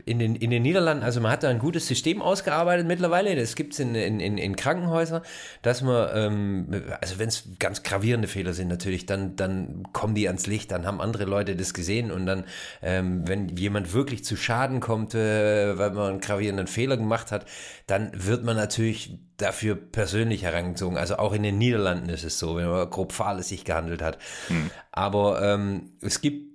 in, 0.07 0.19
den, 0.19 0.35
in 0.35 0.49
den 0.49 0.63
Niederlanden, 0.63 1.03
also 1.03 1.19
man 1.19 1.31
hat 1.31 1.43
da 1.43 1.49
ein 1.49 1.59
gutes 1.59 1.87
System 1.87 2.21
ausgearbeitet 2.21 2.87
mittlerweile, 2.87 3.35
das 3.35 3.55
gibt 3.55 3.73
es 3.73 3.79
in, 3.79 3.93
in, 3.93 4.19
in 4.19 4.55
Krankenhäusern, 4.55 5.21
dass 5.61 5.81
man, 5.81 6.09
ähm, 6.13 6.83
also 7.01 7.19
wenn 7.19 7.27
es 7.27 7.43
ganz 7.59 7.83
gravierende 7.83 8.27
Fehler 8.27 8.53
sind 8.53 8.69
natürlich, 8.69 9.05
dann, 9.05 9.35
dann 9.35 9.83
kommen 9.91 10.15
die 10.15 10.27
ans 10.27 10.47
Licht, 10.47 10.71
dann 10.71 10.85
haben 10.85 11.01
andere 11.01 11.25
Leute 11.25 11.55
das 11.55 11.73
gesehen 11.73 12.11
und 12.11 12.25
dann, 12.25 12.45
ähm, 12.81 13.27
wenn 13.27 13.49
jemand 13.49 13.93
wirklich 13.93 14.23
zu 14.23 14.37
Schaden 14.37 14.79
kommt, 14.79 15.13
äh, 15.13 15.77
weil 15.77 15.91
man 15.91 16.11
einen 16.11 16.21
gravierenden 16.21 16.67
Fehler 16.67 16.97
gemacht 16.97 17.31
hat, 17.31 17.45
dann 17.85 18.11
wird 18.13 18.43
man 18.43 18.55
natürlich 18.55 19.19
dafür 19.37 19.75
persönlich 19.75 20.43
herangezogen. 20.43 20.97
Also 20.97 21.17
auch 21.17 21.33
in 21.33 21.43
den 21.43 21.57
Niederlanden 21.57 22.09
ist 22.09 22.23
es 22.23 22.39
so, 22.39 22.55
wenn 22.55 22.67
man 22.67 22.89
grob 22.89 23.11
fahrlässig 23.11 23.65
gehandelt 23.65 24.01
hat. 24.01 24.17
Hm. 24.47 24.71
Aber 24.91 25.41
ähm, 25.43 25.91
es 26.01 26.21
gibt 26.21 26.46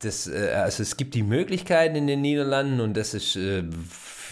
das, 0.00 0.28
äh, 0.28 0.50
also 0.54 0.82
es 0.82 0.96
gibt 0.96 1.14
die 1.14 1.22
Möglichkeiten 1.22 1.96
in 1.96 2.06
den 2.06 2.20
Niederlanden 2.20 2.80
und 2.80 2.96
das 2.96 3.14
ist 3.14 3.36
äh, 3.36 3.64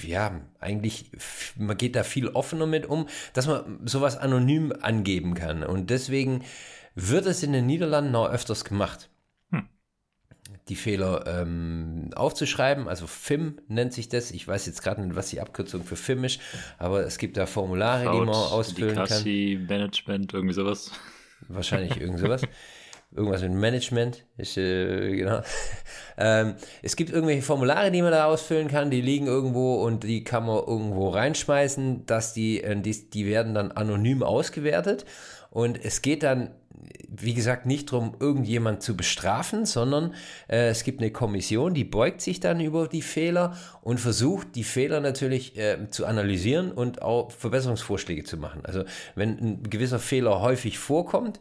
ja 0.02 0.40
eigentlich, 0.60 1.10
man 1.56 1.76
geht 1.76 1.96
da 1.96 2.02
viel 2.02 2.28
offener 2.28 2.66
mit 2.66 2.86
um, 2.86 3.08
dass 3.32 3.46
man 3.46 3.80
sowas 3.84 4.16
anonym 4.16 4.72
angeben 4.80 5.34
kann. 5.34 5.62
Und 5.64 5.90
deswegen 5.90 6.44
wird 6.94 7.26
es 7.26 7.42
in 7.42 7.52
den 7.52 7.66
Niederlanden 7.66 8.14
auch 8.14 8.30
öfters 8.30 8.64
gemacht. 8.64 9.10
Hm. 9.50 9.68
Die 10.68 10.76
Fehler 10.76 11.24
ähm, 11.26 12.10
aufzuschreiben, 12.14 12.88
also 12.88 13.06
FIM 13.06 13.60
nennt 13.68 13.92
sich 13.92 14.08
das. 14.08 14.30
Ich 14.30 14.46
weiß 14.46 14.66
jetzt 14.66 14.82
gerade 14.82 15.02
nicht, 15.02 15.16
was 15.16 15.30
die 15.30 15.40
Abkürzung 15.40 15.82
für 15.82 15.96
FIM 15.96 16.24
ist, 16.24 16.40
aber 16.78 17.04
es 17.04 17.18
gibt 17.18 17.36
da 17.36 17.46
Formulare, 17.46 18.04
Fraud, 18.04 18.14
die 18.14 18.26
man 18.26 18.34
ausfüllen 18.34 19.04
kann. 19.04 19.66
Management, 19.66 20.32
irgendwie 20.32 20.54
sowas. 20.54 20.92
Wahrscheinlich 21.48 22.00
irgend 22.00 22.20
sowas. 22.20 22.42
irgendwas 23.16 23.42
mit 23.42 23.52
Management. 23.52 24.24
Ist, 24.36 24.56
äh, 24.56 25.16
genau. 25.16 25.40
ähm, 26.18 26.54
es 26.82 26.96
gibt 26.96 27.10
irgendwelche 27.10 27.42
Formulare, 27.42 27.90
die 27.90 28.02
man 28.02 28.12
da 28.12 28.26
ausfüllen 28.26 28.68
kann, 28.68 28.90
die 28.90 29.00
liegen 29.00 29.26
irgendwo 29.26 29.82
und 29.82 30.04
die 30.04 30.24
kann 30.24 30.46
man 30.46 30.58
irgendwo 30.58 31.08
reinschmeißen, 31.08 32.06
dass 32.06 32.34
die, 32.34 32.62
äh, 32.62 32.80
die, 32.80 33.10
die 33.10 33.26
werden 33.26 33.54
dann 33.54 33.72
anonym 33.72 34.22
ausgewertet. 34.22 35.04
Und 35.50 35.82
es 35.82 36.02
geht 36.02 36.22
dann, 36.22 36.50
wie 37.08 37.32
gesagt, 37.32 37.64
nicht 37.64 37.90
darum, 37.90 38.14
irgendjemand 38.20 38.82
zu 38.82 38.96
bestrafen, 38.96 39.64
sondern 39.64 40.14
äh, 40.48 40.68
es 40.68 40.84
gibt 40.84 41.00
eine 41.00 41.10
Kommission, 41.10 41.72
die 41.72 41.84
beugt 41.84 42.20
sich 42.20 42.40
dann 42.40 42.60
über 42.60 42.88
die 42.88 43.02
Fehler 43.02 43.56
und 43.80 43.98
versucht, 43.98 44.54
die 44.54 44.64
Fehler 44.64 45.00
natürlich 45.00 45.56
äh, 45.56 45.88
zu 45.90 46.04
analysieren 46.04 46.72
und 46.72 47.00
auch 47.00 47.30
Verbesserungsvorschläge 47.30 48.24
zu 48.24 48.36
machen. 48.36 48.60
Also 48.64 48.84
wenn 49.14 49.38
ein 49.38 49.62
gewisser 49.62 49.98
Fehler 49.98 50.42
häufig 50.42 50.78
vorkommt, 50.78 51.40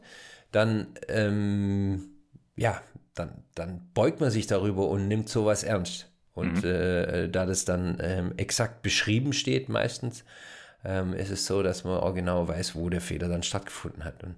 dann, 0.56 0.88
ähm, 1.10 2.10
ja, 2.56 2.82
dann, 3.14 3.44
dann 3.56 3.90
beugt 3.94 4.22
man 4.22 4.32
sich 4.32 4.48
darüber 4.48 4.88
und 4.88 5.08
nimmt 5.08 5.30
sowas 5.30 5.64
ernst. 5.64 6.10
Und 6.34 6.64
mhm. 6.64 6.70
äh, 6.70 7.30
da 7.30 7.46
das 7.46 7.66
dann 7.66 7.98
ähm, 8.02 8.34
exakt 8.38 8.82
beschrieben 8.82 9.34
steht, 9.34 9.70
meistens, 9.70 10.24
ähm, 10.84 11.14
ist 11.14 11.32
es 11.32 11.46
so, 11.46 11.64
dass 11.64 11.84
man 11.84 12.00
auch 12.00 12.14
genau 12.14 12.48
weiß, 12.48 12.76
wo 12.76 12.90
der 12.90 13.02
Fehler 13.02 13.28
dann 13.28 13.44
stattgefunden 13.44 14.04
hat 14.04 14.24
und, 14.24 14.36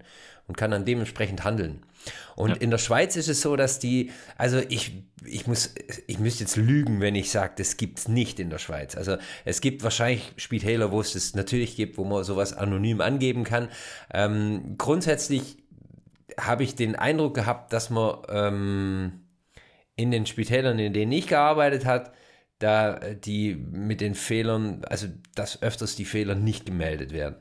und 0.48 0.58
kann 0.58 0.72
dann 0.72 0.86
dementsprechend 0.86 1.44
handeln. 1.44 1.84
Und 2.36 2.52
ja. 2.52 2.56
in 2.58 2.72
der 2.72 2.78
Schweiz 2.78 3.16
ist 3.16 3.28
es 3.28 3.42
so, 3.42 3.56
dass 3.56 3.80
die, 3.80 4.12
also 4.38 4.60
ich, 4.70 5.04
ich 5.26 5.46
muss, 5.46 5.74
ich 6.06 6.20
müsste 6.20 6.44
jetzt 6.44 6.56
lügen, 6.56 7.02
wenn 7.02 7.16
ich 7.16 7.32
sage, 7.32 7.54
das 7.58 7.78
gibt 7.78 8.00
es 8.00 8.08
nicht 8.08 8.40
in 8.40 8.50
der 8.50 8.60
Schweiz. 8.60 8.96
Also 8.96 9.18
es 9.44 9.60
gibt 9.60 9.84
wahrscheinlich 9.84 10.34
Spitäler, 10.38 10.92
wo 10.92 11.02
es 11.02 11.16
es 11.16 11.36
natürlich 11.36 11.76
gibt, 11.76 11.98
wo 11.98 12.06
man 12.06 12.24
sowas 12.24 12.54
anonym 12.54 13.02
angeben 13.02 13.44
kann. 13.44 13.70
Ähm, 14.14 14.76
grundsätzlich 14.78 15.58
habe 16.39 16.63
ich 16.63 16.75
den 16.75 16.96
Eindruck 16.96 17.36
gehabt, 17.36 17.74
dass 17.74 17.89
man 17.89 18.17
ähm, 18.29 19.27
in 19.96 20.12
den 20.12 20.25
Spitälern, 20.25 20.79
in 20.79 20.93
denen 20.93 21.12
ich 21.12 21.27
gearbeitet 21.27 21.86
habe, 21.86 22.12
da 22.60 22.98
äh, 22.98 23.15
die 23.15 23.55
mit 23.55 24.01
den 24.01 24.15
Fehlern, 24.15 24.84
also 24.86 25.07
dass 25.36 25.62
öfters 25.62 25.96
die 25.96 26.05
Fehler 26.05 26.36
nicht 26.36 26.65
gemeldet 26.65 27.12
werden. 27.12 27.38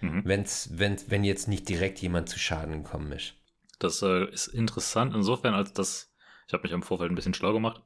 Mhm. 0.00 0.22
Wenn's, 0.24 0.70
wenn, 0.72 0.96
wenn 1.08 1.24
jetzt 1.24 1.48
nicht 1.48 1.68
direkt 1.68 1.98
jemand 2.00 2.28
zu 2.28 2.38
Schaden 2.38 2.82
gekommen 2.82 3.12
ist. 3.12 3.34
Das 3.78 4.02
äh, 4.02 4.24
ist 4.30 4.48
interessant 4.48 5.14
insofern, 5.14 5.54
als 5.54 5.72
dass, 5.72 6.14
ich 6.46 6.52
habe 6.52 6.62
mich 6.62 6.72
im 6.72 6.82
Vorfeld 6.82 7.10
ein 7.10 7.14
bisschen 7.14 7.34
schlau 7.34 7.52
gemacht. 7.52 7.82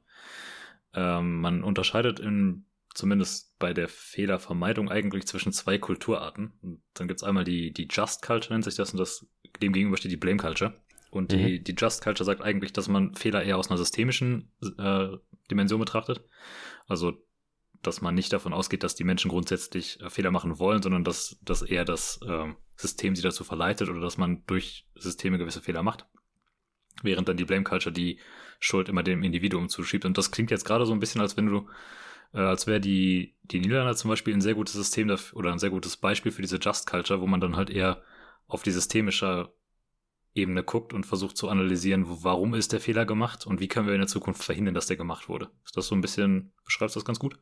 Ähm, 0.93 1.41
man 1.41 1.63
unterscheidet 1.63 2.19
in 2.19 2.65
zumindest 2.93 3.44
bei 3.57 3.73
der 3.73 3.87
Fehlervermeidung 3.87 4.89
eigentlich 4.89 5.27
zwischen 5.27 5.53
zwei 5.53 5.77
Kulturarten. 5.77 6.53
Und 6.61 6.81
dann 6.93 7.07
gibt's 7.07 7.23
einmal 7.23 7.43
die, 7.43 7.71
die 7.71 7.87
Just 7.89 8.21
Culture, 8.21 8.53
nennt 8.53 8.65
sich 8.65 8.75
das, 8.75 8.91
und 8.91 8.99
das, 8.99 9.25
dem 9.61 9.73
gegenüber 9.73 9.97
steht 9.97 10.11
die 10.11 10.17
Blame 10.17 10.37
Culture. 10.37 10.73
Und 11.09 11.31
mhm. 11.31 11.37
die, 11.37 11.63
die 11.63 11.75
Just 11.77 12.03
Culture 12.03 12.25
sagt 12.25 12.41
eigentlich, 12.41 12.73
dass 12.73 12.89
man 12.89 13.15
Fehler 13.15 13.43
eher 13.43 13.57
aus 13.57 13.69
einer 13.69 13.77
systemischen 13.77 14.51
äh, 14.77 15.07
Dimension 15.49 15.79
betrachtet. 15.79 16.25
Also, 16.87 17.13
dass 17.81 18.01
man 18.01 18.15
nicht 18.15 18.33
davon 18.33 18.51
ausgeht, 18.51 18.83
dass 18.83 18.95
die 18.95 19.03
Menschen 19.03 19.29
grundsätzlich 19.29 20.01
äh, 20.01 20.09
Fehler 20.09 20.31
machen 20.31 20.59
wollen, 20.59 20.81
sondern 20.81 21.03
dass, 21.03 21.39
dass 21.41 21.61
eher 21.61 21.85
das 21.85 22.19
äh, 22.27 22.53
System 22.75 23.15
sie 23.15 23.21
dazu 23.21 23.43
verleitet 23.45 23.89
oder 23.89 24.01
dass 24.01 24.17
man 24.17 24.43
durch 24.47 24.87
Systeme 24.95 25.37
gewisse 25.37 25.61
Fehler 25.61 25.83
macht. 25.83 26.05
Während 27.03 27.29
dann 27.29 27.37
die 27.37 27.45
Blame 27.45 27.63
Culture 27.63 27.93
die 27.93 28.19
Schuld 28.59 28.89
immer 28.89 29.03
dem 29.03 29.23
Individuum 29.23 29.69
zuschiebt. 29.69 30.05
Und 30.05 30.17
das 30.17 30.31
klingt 30.31 30.51
jetzt 30.51 30.65
gerade 30.65 30.85
so 30.85 30.93
ein 30.93 30.99
bisschen, 30.99 31.21
als 31.21 31.37
wenn 31.37 31.45
du 31.45 31.69
äh, 32.33 32.39
als 32.39 32.67
wäre 32.67 32.79
die, 32.79 33.35
die 33.43 33.59
Niederlande 33.59 33.95
zum 33.95 34.09
Beispiel 34.09 34.33
ein 34.33 34.41
sehr 34.41 34.55
gutes 34.55 34.73
System 34.73 35.07
dafür, 35.07 35.37
oder 35.39 35.51
ein 35.51 35.59
sehr 35.59 35.69
gutes 35.69 35.97
Beispiel 35.97 36.31
für 36.31 36.41
diese 36.41 36.57
Just 36.57 36.87
Culture, 36.87 37.21
wo 37.21 37.27
man 37.27 37.41
dann 37.41 37.55
halt 37.55 37.69
eher 37.69 38.01
auf 38.47 38.63
die 38.63 38.71
systemische 38.71 39.53
Ebene 40.33 40.63
guckt 40.63 40.93
und 40.93 41.05
versucht 41.05 41.37
zu 41.37 41.49
analysieren, 41.49 42.05
warum 42.07 42.53
ist 42.53 42.73
der 42.73 42.81
Fehler 42.81 43.05
gemacht 43.05 43.47
und 43.47 43.61
wie 43.61 43.67
können 43.67 43.87
wir 43.87 43.93
in 43.93 44.01
der 44.01 44.07
Zukunft 44.07 44.43
verhindern, 44.43 44.73
dass 44.73 44.87
der 44.87 44.97
gemacht 44.97 45.29
wurde. 45.29 45.49
Ist 45.63 45.77
das 45.77 45.87
so 45.87 45.95
ein 45.95 46.01
bisschen, 46.01 46.51
beschreibst 46.65 46.95
du 46.95 46.99
das 46.99 47.05
ganz 47.05 47.19
gut? 47.19 47.37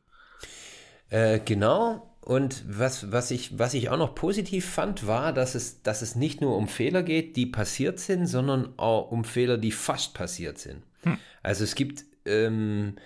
Äh, 1.10 1.40
genau. 1.40 2.16
Und 2.20 2.64
was, 2.66 3.12
was, 3.12 3.30
ich, 3.30 3.58
was 3.58 3.74
ich 3.74 3.90
auch 3.90 3.98
noch 3.98 4.14
positiv 4.14 4.64
fand, 4.64 5.06
war, 5.06 5.32
dass 5.32 5.54
es, 5.54 5.82
dass 5.82 6.00
es 6.00 6.14
nicht 6.14 6.40
nur 6.40 6.56
um 6.56 6.68
Fehler 6.68 7.02
geht, 7.02 7.36
die 7.36 7.46
passiert 7.46 7.98
sind, 7.98 8.26
sondern 8.26 8.78
auch 8.78 9.10
um 9.10 9.24
Fehler, 9.24 9.58
die 9.58 9.72
fast 9.72 10.14
passiert 10.14 10.58
sind. 10.58 10.84
Hm. 11.02 11.18
Also 11.42 11.64
es 11.64 11.74
gibt 11.74 12.04
ähm, 12.24 12.94
äh, 12.96 13.00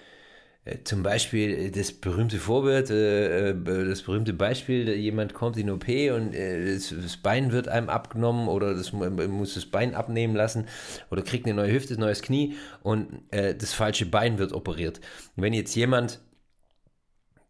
zum 0.84 1.02
Beispiel 1.02 1.50
äh, 1.50 1.70
das 1.70 1.92
berühmte 1.92 2.38
Vorbild, 2.38 2.90
äh, 2.90 3.54
das 3.54 4.02
berühmte 4.02 4.32
Beispiel, 4.32 4.88
jemand 4.94 5.34
kommt 5.34 5.56
in 5.56 5.70
OP 5.70 5.88
und 5.88 6.34
das 6.34 7.16
Bein 7.16 7.52
wird 7.52 7.68
einem 7.68 7.88
abgenommen 7.88 8.48
oder 8.48 8.74
das 8.74 8.92
muss 8.92 9.54
das 9.54 9.66
Bein 9.66 9.94
abnehmen 9.94 10.34
lassen 10.34 10.66
oder 11.10 11.22
kriegt 11.22 11.46
eine 11.46 11.54
neue 11.54 11.72
Hüfte, 11.72 11.94
ein 11.94 12.00
neues 12.00 12.22
Knie 12.22 12.56
und 12.82 13.22
das 13.30 13.72
falsche 13.72 14.06
Bein 14.06 14.38
wird 14.38 14.52
operiert. 14.52 15.00
Wenn 15.36 15.52
jetzt 15.52 15.74
jemand 15.74 16.20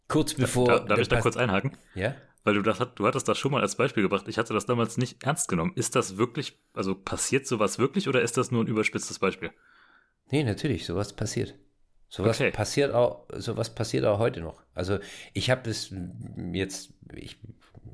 kurz 0.08 0.34
bevor... 0.34 0.66
Darf, 0.66 0.86
darf 0.86 0.98
ich 0.98 1.08
da 1.08 1.20
kurz 1.20 1.36
einhaken? 1.36 1.72
Ja? 1.94 2.14
Weil 2.44 2.54
du 2.54 2.62
das 2.62 2.78
du 2.94 3.06
hattest 3.06 3.28
das 3.28 3.38
schon 3.38 3.52
mal 3.52 3.60
als 3.60 3.76
Beispiel 3.76 4.02
gebracht. 4.02 4.26
Ich 4.28 4.38
hatte 4.38 4.54
das 4.54 4.66
damals 4.66 4.96
nicht 4.96 5.22
ernst 5.22 5.48
genommen. 5.48 5.72
Ist 5.74 5.96
das 5.96 6.16
wirklich, 6.16 6.58
also 6.72 6.94
passiert 6.94 7.46
sowas 7.46 7.78
wirklich 7.78 8.08
oder 8.08 8.22
ist 8.22 8.36
das 8.36 8.50
nur 8.50 8.64
ein 8.64 8.68
überspitztes 8.68 9.18
Beispiel? 9.18 9.50
Nee, 10.30 10.44
natürlich, 10.44 10.86
sowas 10.86 11.14
passiert. 11.14 11.54
Sowas 12.08 12.40
okay. 12.40 12.50
passiert 12.50 12.94
auch, 12.94 13.24
sowas 13.36 13.70
passiert 13.70 14.04
auch 14.04 14.18
heute 14.18 14.40
noch. 14.40 14.62
Also 14.74 14.98
ich 15.34 15.50
habe 15.50 15.62
das 15.64 15.92
jetzt 16.52 16.90
ich, 17.14 17.36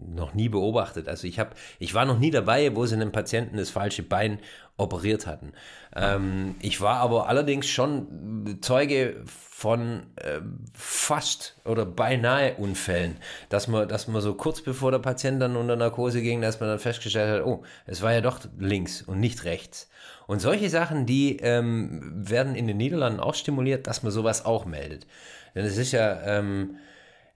noch 0.07 0.35
nie 0.35 0.49
beobachtet. 0.49 1.09
Also 1.09 1.27
ich 1.27 1.39
habe, 1.39 1.51
ich 1.79 1.95
war 1.95 2.05
noch 2.05 2.19
nie 2.19 2.31
dabei, 2.31 2.75
wo 2.77 2.87
sie 2.87 2.95
einem 2.95 3.13
Patienten 3.13 3.57
das 3.57 3.71
falsche 3.71 4.03
Bein 4.03 4.39
operiert 4.77 5.27
hatten. 5.27 5.53
Ähm, 5.95 6.57
ich 6.61 6.81
war 6.81 6.97
aber 6.97 7.29
allerdings 7.29 7.67
schon 7.69 8.59
Zeuge 8.61 9.23
von 9.25 10.07
äh, 10.17 10.41
fast 10.75 11.57
oder 11.65 11.87
beinahe 11.87 12.55
Unfällen, 12.55 13.17
dass 13.49 13.69
man, 13.69 13.89
dass 13.89 14.09
man 14.09 14.21
so 14.21 14.35
kurz 14.35 14.63
bevor 14.63 14.91
der 14.91 14.99
Patient 14.99 15.41
dann 15.41 15.57
unter 15.57 15.77
Narkose 15.77 16.23
ging, 16.23 16.41
dass 16.41 16.61
man 16.61 16.69
dann 16.69 16.79
festgestellt 16.81 17.41
hat, 17.41 17.47
oh, 17.47 17.63
es 17.87 18.03
war 18.03 18.13
ja 18.13 18.21
doch 18.21 18.41
links 18.59 19.03
und 19.03 19.21
nicht 19.21 19.45
rechts. 19.45 19.89
Und 20.27 20.41
solche 20.41 20.71
Sachen, 20.71 21.07
die 21.07 21.37
ähm, 21.39 22.01
werden 22.29 22.55
in 22.55 22.67
den 22.67 22.77
Niederlanden 22.77 23.21
auch 23.21 23.35
stimuliert, 23.35 23.87
dass 23.87 24.03
man 24.03 24.13
sowas 24.13 24.45
auch 24.45 24.65
meldet. 24.65 25.07
Denn 25.55 25.65
es 25.65 25.77
ist 25.77 25.93
ja, 25.93 26.21
ähm, 26.39 26.77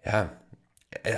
ja, 0.04 0.32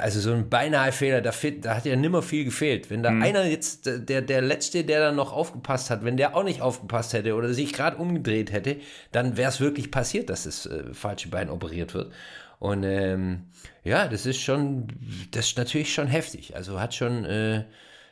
also 0.00 0.18
so 0.20 0.32
ein 0.32 0.48
beinahe 0.48 0.90
Fehler, 0.90 1.20
da, 1.20 1.32
da 1.60 1.76
hat 1.76 1.84
ja 1.84 1.94
nimmer 1.94 2.22
viel 2.22 2.44
gefehlt. 2.44 2.90
Wenn 2.90 3.02
da 3.02 3.10
mhm. 3.10 3.22
einer 3.22 3.44
jetzt, 3.44 3.86
der, 3.86 4.20
der 4.20 4.42
Letzte, 4.42 4.84
der 4.84 5.00
dann 5.00 5.16
noch 5.16 5.32
aufgepasst 5.32 5.90
hat, 5.90 6.04
wenn 6.04 6.16
der 6.16 6.36
auch 6.36 6.42
nicht 6.42 6.60
aufgepasst 6.60 7.12
hätte 7.12 7.34
oder 7.34 7.54
sich 7.54 7.72
gerade 7.72 7.96
umgedreht 7.96 8.52
hätte, 8.52 8.76
dann 9.12 9.36
wäre 9.36 9.48
es 9.48 9.60
wirklich 9.60 9.90
passiert, 9.90 10.28
dass 10.28 10.44
das 10.44 10.66
äh, 10.66 10.92
falsche 10.92 11.28
Bein 11.28 11.50
operiert 11.50 11.94
wird. 11.94 12.12
Und 12.58 12.82
ähm, 12.82 13.44
ja, 13.84 14.08
das 14.08 14.26
ist 14.26 14.40
schon, 14.40 14.88
das 15.30 15.46
ist 15.46 15.58
natürlich 15.58 15.94
schon 15.94 16.08
heftig. 16.08 16.56
Also 16.56 16.80
hat 16.80 16.94
schon, 16.94 17.24
äh, 17.24 17.64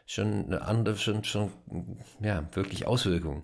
schon 0.08 0.46
eine 0.46 0.62
andere, 0.62 0.96
schon, 0.96 1.22
schon, 1.22 1.52
ja, 2.20 2.48
wirklich 2.54 2.86
Auswirkungen. 2.86 3.42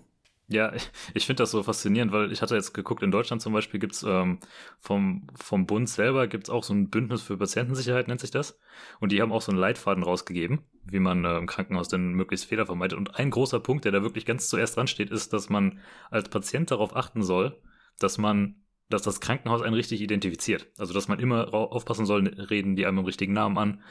Ja, 0.48 0.72
ich 1.14 1.26
finde 1.26 1.42
das 1.42 1.50
so 1.50 1.62
faszinierend, 1.62 2.10
weil 2.10 2.32
ich 2.32 2.42
hatte 2.42 2.54
jetzt 2.54 2.72
geguckt, 2.72 3.02
in 3.02 3.10
Deutschland 3.10 3.42
zum 3.42 3.52
Beispiel 3.52 3.78
gibt's 3.78 4.02
ähm, 4.02 4.40
vom, 4.80 5.26
vom 5.34 5.66
Bund 5.66 5.88
selber 5.88 6.26
gibt's 6.26 6.50
auch 6.50 6.64
so 6.64 6.72
ein 6.72 6.88
Bündnis 6.88 7.22
für 7.22 7.36
Patientensicherheit, 7.36 8.08
nennt 8.08 8.20
sich 8.20 8.30
das. 8.30 8.58
Und 8.98 9.12
die 9.12 9.20
haben 9.20 9.32
auch 9.32 9.42
so 9.42 9.52
einen 9.52 9.60
Leitfaden 9.60 10.02
rausgegeben, 10.02 10.60
wie 10.84 11.00
man 11.00 11.24
äh, 11.24 11.36
im 11.36 11.46
Krankenhaus 11.46 11.88
denn 11.88 12.12
möglichst 12.12 12.46
Fehler 12.46 12.66
vermeidet. 12.66 12.98
Und 12.98 13.14
ein 13.16 13.30
großer 13.30 13.60
Punkt, 13.60 13.84
der 13.84 13.92
da 13.92 14.02
wirklich 14.02 14.24
ganz 14.24 14.48
zuerst 14.48 14.76
dran 14.76 14.86
steht, 14.86 15.10
ist, 15.10 15.34
dass 15.34 15.50
man 15.50 15.80
als 16.10 16.30
Patient 16.30 16.70
darauf 16.70 16.96
achten 16.96 17.22
soll, 17.22 17.60
dass 17.98 18.18
man 18.18 18.56
dass 18.90 19.02
das 19.02 19.20
Krankenhaus 19.20 19.62
einen 19.62 19.74
richtig 19.74 20.02
identifiziert. 20.02 20.68
Also 20.76 20.92
dass 20.92 21.08
man 21.08 21.18
immer 21.18 21.54
aufpassen 21.54 22.04
soll, 22.04 22.28
reden 22.28 22.76
die 22.76 22.86
einem 22.86 22.98
im 22.98 23.04
richtigen 23.06 23.32
Namen 23.32 23.56
an, 23.56 23.82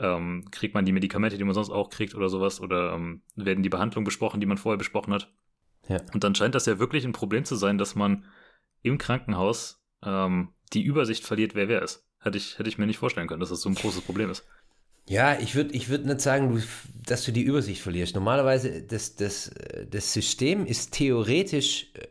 ähm, 0.00 0.44
kriegt 0.50 0.74
man 0.74 0.84
die 0.84 0.92
Medikamente, 0.92 1.38
die 1.38 1.44
man 1.44 1.54
sonst 1.54 1.70
auch 1.70 1.90
kriegt 1.90 2.14
oder 2.14 2.28
sowas, 2.28 2.60
oder 2.60 2.94
ähm, 2.94 3.22
werden 3.36 3.62
die 3.62 3.68
Behandlungen 3.68 4.04
besprochen, 4.04 4.40
die 4.40 4.46
man 4.46 4.58
vorher 4.58 4.78
besprochen 4.78 5.12
hat. 5.12 5.32
Ja. 5.88 5.98
Und 6.12 6.24
dann 6.24 6.34
scheint 6.34 6.54
das 6.54 6.66
ja 6.66 6.78
wirklich 6.78 7.04
ein 7.04 7.12
Problem 7.12 7.44
zu 7.44 7.56
sein, 7.56 7.78
dass 7.78 7.94
man 7.94 8.24
im 8.82 8.98
Krankenhaus 8.98 9.82
ähm, 10.04 10.50
die 10.72 10.82
Übersicht 10.82 11.24
verliert, 11.24 11.54
wer 11.54 11.68
wer 11.68 11.82
ist. 11.82 12.06
Hätte 12.20 12.38
ich, 12.38 12.58
hätte 12.58 12.68
ich 12.68 12.78
mir 12.78 12.86
nicht 12.86 12.98
vorstellen 12.98 13.28
können, 13.28 13.40
dass 13.40 13.50
das 13.50 13.60
so 13.60 13.68
ein 13.68 13.74
großes 13.74 14.02
Problem 14.02 14.30
ist. 14.30 14.46
Ja, 15.06 15.38
ich 15.38 15.54
würde 15.54 15.72
ich 15.74 15.88
würd 15.88 16.04
nicht 16.04 16.20
sagen, 16.20 16.54
du, 16.54 16.62
dass 17.06 17.24
du 17.24 17.32
die 17.32 17.42
Übersicht 17.42 17.80
verlierst. 17.80 18.14
Normalerweise, 18.14 18.82
das, 18.82 19.16
das, 19.16 19.50
das 19.90 20.12
System 20.12 20.66
ist 20.66 20.92
theoretisch 20.92 21.92
äh, 21.94 22.06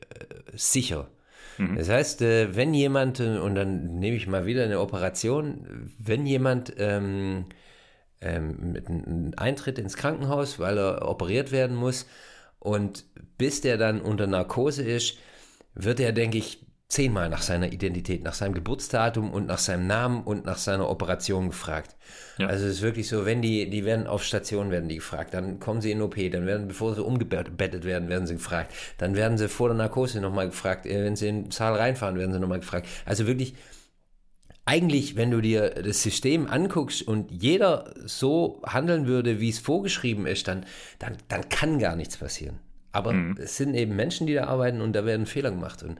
sicher. 0.55 1.11
Mhm. 1.59 1.75
Das 1.75 1.89
heißt, 1.89 2.21
äh, 2.23 2.55
wenn 2.55 2.73
jemand, 2.73 3.19
äh, 3.19 3.37
und 3.37 3.53
dann 3.53 3.99
nehme 3.99 4.17
ich 4.17 4.25
mal 4.25 4.47
wieder 4.47 4.63
eine 4.63 4.79
Operation, 4.79 5.91
wenn 5.99 6.25
jemand 6.25 6.73
ähm, 6.77 7.45
ähm, 8.21 8.71
mit 8.73 8.87
einem 8.87 9.33
Eintritt 9.37 9.79
ins 9.79 9.95
Krankenhaus, 9.95 10.59
weil 10.59 10.77
er 10.77 11.07
operiert 11.07 11.51
werden 11.51 11.75
muss, 11.75 12.05
und 12.59 13.05
bis 13.37 13.61
der 13.61 13.77
dann 13.77 14.01
unter 14.01 14.27
Narkose 14.27 14.83
ist, 14.83 15.17
wird 15.75 15.99
er, 15.99 16.11
denke 16.11 16.37
ich, 16.37 16.65
zehnmal 16.89 17.27
nach 17.27 17.41
seiner 17.41 17.73
Identität, 17.73 18.23
nach 18.23 18.33
seinem 18.33 18.53
Geburtsdatum 18.53 19.31
und 19.31 19.45
nach 19.45 19.57
seinem 19.57 19.87
Namen 19.87 20.23
und 20.23 20.45
nach 20.45 20.57
seiner 20.57 20.89
Operation 20.89 21.49
gefragt. 21.49 21.95
Ja. 22.37 22.47
Also 22.47 22.65
es 22.65 22.75
ist 22.75 22.81
wirklich 22.81 23.09
so, 23.09 23.25
wenn 23.25 23.41
die, 23.41 23.69
die 23.69 23.83
werden 23.83 24.07
auf 24.07 24.23
Station 24.23 24.71
werden 24.71 24.87
die 24.87 24.95
gefragt, 24.95 25.33
dann 25.33 25.59
kommen 25.59 25.81
sie 25.81 25.91
in 25.91 26.01
OP, 26.01 26.15
dann 26.31 26.45
werden, 26.45 26.69
bevor 26.69 26.95
sie 26.95 27.03
umgebettet 27.03 27.83
werden, 27.83 28.07
werden 28.07 28.25
sie 28.25 28.35
gefragt, 28.35 28.73
dann 28.97 29.15
werden 29.15 29.37
sie 29.37 29.49
vor 29.49 29.67
der 29.67 29.77
Narkose 29.77 30.21
nochmal 30.21 30.47
gefragt, 30.47 30.85
äh, 30.85 31.03
wenn 31.03 31.17
sie 31.17 31.27
in 31.27 31.43
den 31.43 31.51
Saal 31.51 31.75
reinfahren, 31.75 32.17
werden 32.17 32.31
sie 32.31 32.39
nochmal 32.39 32.61
gefragt. 32.61 32.87
Also 33.05 33.27
wirklich, 33.27 33.55
eigentlich, 34.67 35.15
wenn 35.15 35.31
du 35.31 35.39
dir 35.39 35.69
das 35.69 36.03
System 36.03 36.45
anguckst 36.45 37.01
und 37.01 37.31
jeder 37.31 37.93
so 38.05 38.61
handeln 38.65 39.07
würde, 39.07 39.39
wie 39.39 39.49
es 39.49 39.59
vorgeschrieben 39.59 40.27
ist, 40.27 40.49
dann, 40.49 40.65
dann, 40.99 41.15
dann 41.29 41.47
kann 41.47 41.79
gar 41.79 41.95
nichts 41.95 42.17
passieren. 42.17 42.59
Aber 42.91 43.13
mhm. 43.13 43.37
es 43.39 43.55
sind 43.55 43.75
eben 43.75 43.95
Menschen, 43.95 44.27
die 44.27 44.33
da 44.33 44.47
arbeiten 44.47 44.81
und 44.81 44.91
da 44.93 45.05
werden 45.05 45.25
Fehler 45.25 45.51
gemacht. 45.51 45.83
Und 45.83 45.99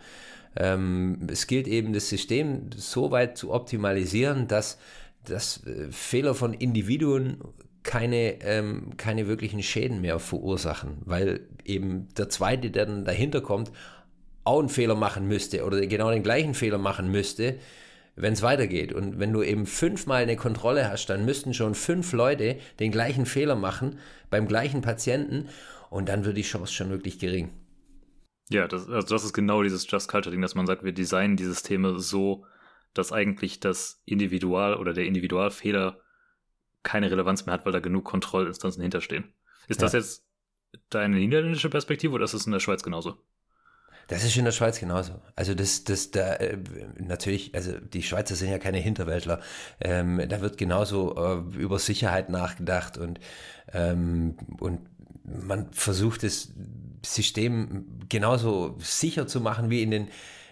ähm, 0.58 1.28
es 1.32 1.48
gilt 1.48 1.66
eben, 1.66 1.94
das 1.94 2.10
System 2.10 2.70
so 2.76 3.10
weit 3.12 3.38
zu 3.38 3.54
optimalisieren, 3.54 4.50
dass, 4.50 4.80
dass 5.24 5.66
äh, 5.66 5.90
Fehler 5.90 6.36
von 6.36 6.54
Individuen 6.54 7.38
keine, 7.84 8.42
ähm, 8.42 8.98
keine 8.98 9.28
wirklichen 9.28 9.64
Schäden 9.64 10.02
mehr 10.02 10.20
verursachen, 10.20 10.98
weil 11.06 11.40
eben 11.64 12.10
der 12.18 12.28
Zweite, 12.28 12.70
der 12.70 12.86
dann 12.86 13.06
dahinter 13.06 13.40
kommt, 13.40 13.72
auch 14.44 14.60
einen 14.60 14.68
Fehler 14.68 14.96
machen 14.96 15.26
müsste 15.26 15.64
oder 15.64 15.80
genau 15.88 16.12
den 16.12 16.24
gleichen 16.24 16.54
Fehler 16.54 16.78
machen 16.78 17.10
müsste, 17.12 17.60
wenn 18.18 18.34
es 18.34 18.42
weitergeht. 18.42 18.92
Und 18.92 19.20
wenn 19.20 19.32
du 19.32 19.44
eben 19.44 19.66
fünfmal 19.66 20.24
eine 20.24 20.36
Kontrolle 20.36 20.90
hast, 20.90 21.06
dann 21.06 21.24
müssten 21.24 21.54
schon 21.54 21.76
fünf 21.76 22.12
Leute 22.14 22.58
den 22.80 22.92
gleichen 22.92 23.26
Fehler 23.26 23.56
machen 23.56 24.00
beim 24.30 24.48
gleichen 24.48 24.82
Patienten 24.82 25.50
und 25.90 26.10
dann 26.10 26.26
wird 26.26 26.36
die 26.36 26.42
Chance 26.42 26.74
schon 26.74 26.90
wirklich 26.90 27.20
gering. 27.20 27.52
Ja, 28.50 28.68
das, 28.68 28.90
also 28.90 29.08
das 29.08 29.24
ist 29.24 29.34
genau 29.34 29.62
dieses 29.62 29.90
Just 29.90 30.10
Culture 30.10 30.32
Ding, 30.32 30.42
dass 30.42 30.56
man 30.56 30.66
sagt, 30.66 30.84
wir 30.84 30.94
designen 30.94 31.38
die 31.38 31.46
Systeme 31.46 32.00
so, 32.00 32.46
dass 32.94 33.12
eigentlich 33.12 33.60
das 33.60 34.02
Individual 34.06 34.76
oder 34.76 34.94
der 34.94 35.06
Individualfehler 35.06 36.02
keine 36.84 37.12
Relevanz 37.12 37.46
mehr 37.46 37.54
hat, 37.54 37.66
weil 37.66 37.74
da 37.74 37.80
genug 37.80 38.06
Kontrollinstanzen 38.06 38.82
hinterstehen. 38.82 39.34
Ist 39.68 39.82
ja. 39.82 39.86
das 39.86 39.94
jetzt 39.94 40.26
deine 40.90 41.18
niederländische 41.18 41.70
Perspektive 41.70 42.14
oder 42.14 42.24
ist 42.24 42.34
das 42.34 42.46
in 42.46 42.54
der 42.54 42.62
Schweiz 42.62 42.82
genauso? 42.82 43.18
Das 44.08 44.24
ist 44.24 44.38
in 44.38 44.46
der 44.46 44.54
Schweiz 44.54 44.80
genauso. 44.80 45.14
Also 45.36 45.54
das, 45.54 45.84
das, 45.84 46.12
da 46.12 46.36
äh, 46.36 46.58
natürlich, 46.98 47.54
also 47.54 47.74
die 47.74 48.04
Schweizer 48.04 48.36
sind 48.36 48.50
ja 48.50 48.58
keine 48.58 48.78
Hinterwäldler. 48.78 49.42
Ähm, 49.82 50.22
da 50.30 50.42
wird 50.42 50.58
genauso 50.58 51.16
äh, 51.18 51.58
über 51.58 51.78
Sicherheit 51.78 52.30
nachgedacht 52.30 52.98
und 52.98 53.20
ähm, 53.74 54.38
und 54.60 54.80
man 55.26 55.72
versucht 55.72 56.24
das 56.24 56.54
System 57.06 57.86
genauso 58.10 58.78
sicher 58.80 59.28
zu 59.28 59.42
machen 59.42 59.70
wie 59.70 59.84
in 59.84 59.92
den 59.92 60.08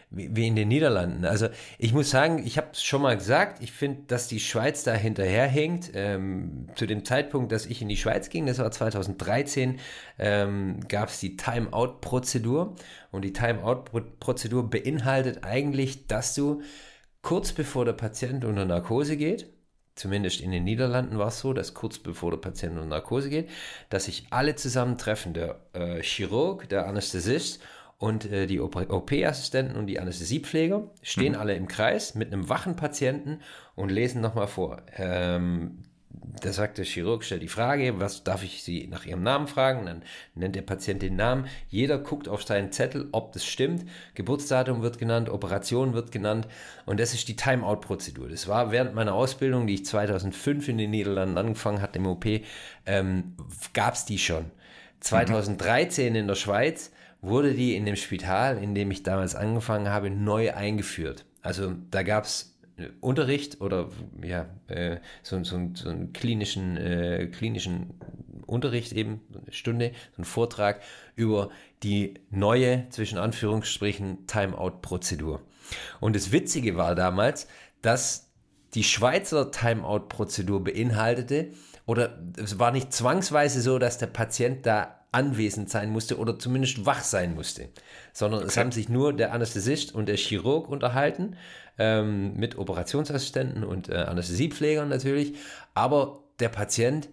wie 0.10 0.48
in 0.48 0.56
den 0.56 0.68
Niederlanden. 0.68 1.26
Also 1.26 1.48
ich 1.78 1.94
muss 1.94 2.10
sagen, 2.10 2.46
ich 2.46 2.58
habe 2.58 2.68
es 2.72 2.84
schon 2.84 3.02
mal 3.02 3.18
gesagt, 3.18 3.62
ich 3.62 3.72
finde, 3.72 4.04
dass 4.08 4.28
die 4.28 4.40
Schweiz 4.40 4.84
da 4.84 4.94
hinterherhinkt. 4.94 5.92
Ähm, 5.94 6.68
zu 6.76 6.86
dem 6.86 7.04
Zeitpunkt, 7.04 7.52
dass 7.52 7.66
ich 7.66 7.82
in 7.82 7.90
die 7.90 7.98
Schweiz 7.98 8.30
ging, 8.30 8.46
das 8.46 8.60
war 8.60 8.72
2013, 8.72 9.80
ähm, 10.20 10.80
gab 10.88 11.10
es 11.10 11.20
die 11.20 11.38
Time-out-Prozedur. 11.38 12.76
Und 13.12 13.24
die 13.24 13.34
Time-out-Prozedur 13.34 14.70
beinhaltet 14.70 15.44
eigentlich, 15.44 16.08
dass 16.08 16.36
du 16.36 16.62
kurz 17.22 17.52
bevor 17.52 17.86
der 17.86 17.94
Patient 17.94 18.46
unter 18.46 18.66
Narkose 18.66 19.18
geht, 19.18 19.50
zumindest 19.96 20.42
in 20.42 20.52
den 20.52 20.64
Niederlanden 20.64 21.18
war 21.18 21.30
es 21.30 21.40
so, 21.40 21.54
dass 21.54 21.74
kurz 21.74 21.98
bevor 21.98 22.32
der 22.32 22.38
Patient 22.38 22.74
unter 22.74 22.86
Narkose 22.86 23.30
geht, 23.30 23.50
dass 23.90 24.06
sich 24.06 24.28
alle 24.30 24.56
zusammentreffen, 24.56 25.34
der 25.34 25.60
äh, 25.74 26.02
Chirurg, 26.04 26.70
der 26.70 26.86
Anästhesist 26.86 27.62
und 27.98 28.30
äh, 28.32 28.46
die 28.46 28.60
OP-Assistenten 28.60 29.76
und 29.76 29.88
die 29.88 30.00
Anästhesiepfleger 30.00 30.90
stehen 31.02 31.34
mhm. 31.34 31.40
alle 31.40 31.56
im 31.56 31.68
Kreis 31.68 32.16
mit 32.16 32.34
einem 32.34 32.50
wachen 32.50 32.76
Patienten 32.76 33.40
und 33.76 33.90
lesen 33.90 34.22
nochmal 34.22 34.48
vor. 34.48 34.82
Ähm, 34.98 35.86
da 36.42 36.52
sagt 36.52 36.78
der 36.78 36.86
Chirurg, 36.86 37.24
stellt 37.24 37.42
die 37.42 37.48
Frage, 37.48 38.00
was 38.00 38.24
darf 38.24 38.44
ich 38.44 38.64
Sie 38.64 38.88
nach 38.88 39.06
Ihrem 39.06 39.24
Namen 39.24 39.48
fragen? 39.48 39.86
Dann 39.86 40.02
nennt 40.34 40.56
der 40.56 40.62
Patient 40.62 41.02
den 41.02 41.16
Namen. 41.16 41.48
Jeder 41.70 41.98
guckt 41.98 42.28
auf 42.28 42.44
seinen 42.44 42.72
Zettel, 42.72 43.08
ob 43.12 43.32
das 43.34 43.46
stimmt. 43.46 43.86
Geburtsdatum 44.14 44.82
wird 44.82 44.98
genannt, 44.98 45.30
Operation 45.30 45.94
wird 45.94 46.12
genannt. 46.12 46.48
Und 46.86 47.00
das 47.00 47.14
ist 47.14 47.28
die 47.28 47.36
Timeout-Prozedur. 47.36 48.30
Das 48.30 48.48
war 48.48 48.72
während 48.72 48.96
meiner 48.96 49.14
Ausbildung, 49.14 49.68
die 49.68 49.76
ich 49.76 49.86
2005 49.86 50.68
in 50.68 50.78
den 50.78 50.92
Niederlanden 50.92 51.38
angefangen 51.38 51.82
hatte 51.82 52.00
im 52.00 52.08
OP, 52.08 52.26
ähm, 52.86 53.36
gab 53.74 53.94
es 53.94 54.06
die 54.06 54.20
schon. 54.20 54.52
2013 55.02 56.12
mhm. 56.12 56.20
in 56.20 56.28
der 56.28 56.36
Schweiz 56.36 56.92
wurde 57.26 57.54
die 57.54 57.76
in 57.76 57.86
dem 57.86 57.96
Spital, 57.96 58.58
in 58.62 58.76
dem 58.76 58.92
ich 58.92 59.04
damals 59.04 59.36
angefangen 59.36 59.90
habe, 59.90 60.10
neu 60.10 60.54
eingeführt. 60.54 61.26
Also 61.42 61.74
da 61.92 62.04
gab 62.04 62.26
es 62.26 62.58
Unterricht 63.00 63.62
oder 63.62 63.90
ja, 64.22 64.48
äh, 64.68 64.98
so, 65.24 65.42
so, 65.44 65.70
so 65.74 65.90
einen 65.90 66.14
klinischen, 66.14 66.78
äh, 66.78 67.28
klinischen 67.28 67.94
Unterricht 68.46 68.92
eben, 68.92 69.22
eine 69.34 69.54
Stunde, 69.54 69.92
so 70.12 70.18
einen 70.18 70.26
Vortrag 70.26 70.82
über 71.16 71.50
die 71.84 72.16
neue, 72.32 72.88
zwischen 72.90 73.18
Anführungsstrichen, 73.18 74.28
Timeout-Prozedur. 74.28 75.42
Und 76.00 76.16
das 76.16 76.32
Witzige 76.32 76.76
war 76.76 76.96
damals, 76.96 77.48
dass 77.82 78.32
die 78.74 78.84
Schweizer 78.84 79.52
Timeout-Prozedur 79.52 80.64
beinhaltete, 80.64 81.52
oder 81.86 82.20
es 82.38 82.60
war 82.60 82.72
nicht 82.72 82.92
zwangsweise 82.92 83.62
so, 83.62 83.80
dass 83.80 84.00
der 84.00 84.08
Patient 84.08 84.66
da 84.66 85.05
anwesend 85.16 85.70
sein 85.70 85.92
musste 85.92 86.18
oder 86.18 86.38
zumindest 86.38 86.86
wach 86.86 87.02
sein 87.02 87.36
musste, 87.36 87.70
sondern 88.12 88.42
okay. 88.42 88.50
es 88.50 88.58
haben 88.58 88.74
sich 88.74 88.90
nur 88.90 89.14
der 89.14 89.32
Anästhesist 89.32 89.96
und 89.96 90.08
der 90.08 90.18
Chirurg 90.18 90.68
unterhalten 90.68 91.38
ähm, 91.78 92.36
mit 92.36 92.58
Operationsassistenten 92.58 93.64
und 93.64 93.88
äh, 93.88 93.96
Anästhesiepflegern 93.96 94.90
natürlich, 94.90 95.36
aber 95.74 96.24
der 96.40 96.50
Patient 96.50 97.08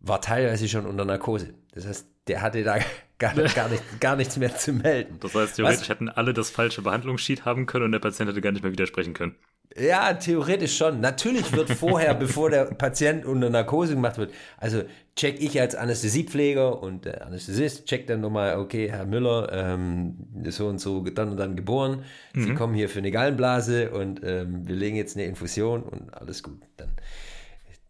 war 0.00 0.22
teilweise 0.22 0.66
schon 0.66 0.86
unter 0.86 1.04
Narkose. 1.04 1.52
Das 1.72 1.86
heißt, 1.86 2.06
der 2.26 2.40
hatte 2.40 2.64
da 2.64 2.78
gar, 3.18 3.34
gar, 3.54 3.68
nicht, 3.68 4.00
gar 4.00 4.16
nichts 4.16 4.38
mehr 4.38 4.56
zu 4.56 4.72
melden. 4.72 5.18
Das 5.20 5.34
heißt, 5.34 5.56
theoretisch 5.56 5.82
Was? 5.82 5.88
hätten 5.90 6.08
alle 6.08 6.32
das 6.32 6.48
falsche 6.48 6.80
Behandlungssheet 6.80 7.44
haben 7.44 7.66
können 7.66 7.84
und 7.84 7.92
der 7.92 7.98
Patient 7.98 8.30
hätte 8.30 8.40
gar 8.40 8.52
nicht 8.52 8.62
mehr 8.62 8.72
widersprechen 8.72 9.12
können. 9.12 9.36
Ja, 9.78 10.14
theoretisch 10.14 10.76
schon. 10.76 11.00
Natürlich 11.00 11.52
wird 11.52 11.70
vorher, 11.70 12.14
bevor 12.14 12.50
der 12.50 12.64
Patient 12.66 13.24
unter 13.24 13.50
Narkose 13.50 13.94
gemacht 13.94 14.18
wird, 14.18 14.32
also 14.58 14.82
check 15.16 15.40
ich 15.40 15.60
als 15.60 15.74
Anästhesiepfleger 15.74 16.82
und 16.82 17.04
der 17.04 17.26
Anästhesist 17.26 17.86
checkt 17.86 18.10
dann 18.10 18.20
nochmal, 18.20 18.58
okay, 18.58 18.90
Herr 18.90 19.06
Müller, 19.06 19.50
ähm, 19.52 20.16
ist 20.42 20.56
so 20.56 20.68
und 20.68 20.78
so 20.78 21.00
dann 21.00 21.30
und 21.30 21.36
dann 21.38 21.56
geboren, 21.56 22.04
mhm. 22.34 22.42
Sie 22.44 22.54
kommen 22.54 22.74
hier 22.74 22.88
für 22.88 22.98
eine 22.98 23.10
Gallenblase 23.10 23.90
und 23.90 24.20
ähm, 24.24 24.66
wir 24.66 24.76
legen 24.76 24.96
jetzt 24.96 25.16
eine 25.16 25.26
Infusion 25.26 25.82
und 25.82 26.14
alles 26.14 26.42
gut. 26.42 26.60
Dann, 26.76 26.90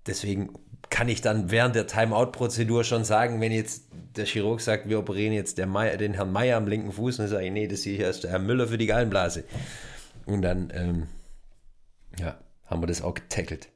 deswegen 0.07 0.51
kann 0.91 1.09
ich 1.09 1.21
dann 1.21 1.51
während 1.51 1.75
der 1.75 1.87
Timeout-Prozedur 1.87 2.85
schon 2.85 3.05
sagen, 3.05 3.41
wenn 3.41 3.53
jetzt 3.53 3.89
der 4.17 4.25
Chirurg 4.25 4.61
sagt, 4.61 4.89
wir 4.89 4.99
operieren 4.99 5.33
jetzt 5.33 5.65
Meier, 5.65 5.97
den 5.97 6.15
Herrn 6.15 6.33
Meier 6.33 6.57
am 6.57 6.67
linken 6.67 6.93
Fuß, 6.93 7.19
dann 7.19 7.29
sage 7.29 7.47
ich, 7.47 7.53
nee, 7.53 7.67
das 7.67 7.83
hier 7.83 8.09
ist 8.09 8.25
der 8.25 8.31
Herr 8.31 8.39
Müller 8.39 8.69
für 8.69 8.79
die 8.79 8.87
Gallenblase. 8.87 9.45
Und 10.27 10.43
dann, 10.43 10.73
ähm, 10.75 11.07
ja, 12.19 12.39
haben 12.65 12.83
wir 12.83 12.87
das 12.87 13.03
auch 13.03 13.15
getackelt. 13.15 13.69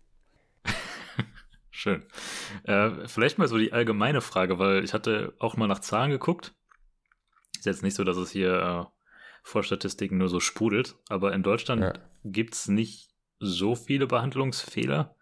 Schön. 1.70 2.02
Äh, 2.64 3.06
vielleicht 3.06 3.38
mal 3.38 3.48
so 3.48 3.58
die 3.58 3.72
allgemeine 3.72 4.20
Frage, 4.20 4.58
weil 4.58 4.84
ich 4.84 4.92
hatte 4.92 5.34
auch 5.38 5.56
mal 5.56 5.66
nach 5.66 5.80
Zahlen 5.80 6.10
geguckt. 6.10 6.54
Ist 7.56 7.66
jetzt 7.66 7.82
nicht 7.82 7.94
so, 7.94 8.04
dass 8.04 8.16
es 8.16 8.30
hier 8.30 8.52
äh, 8.52 8.84
vor 9.42 9.62
Statistiken 9.62 10.18
nur 10.18 10.28
so 10.28 10.40
sprudelt, 10.40 10.96
aber 11.08 11.32
in 11.32 11.42
Deutschland 11.42 11.82
ja. 11.82 11.92
gibt 12.24 12.54
es 12.54 12.68
nicht 12.68 13.10
so 13.38 13.74
viele 13.74 14.06
Behandlungsfehler. 14.06 15.16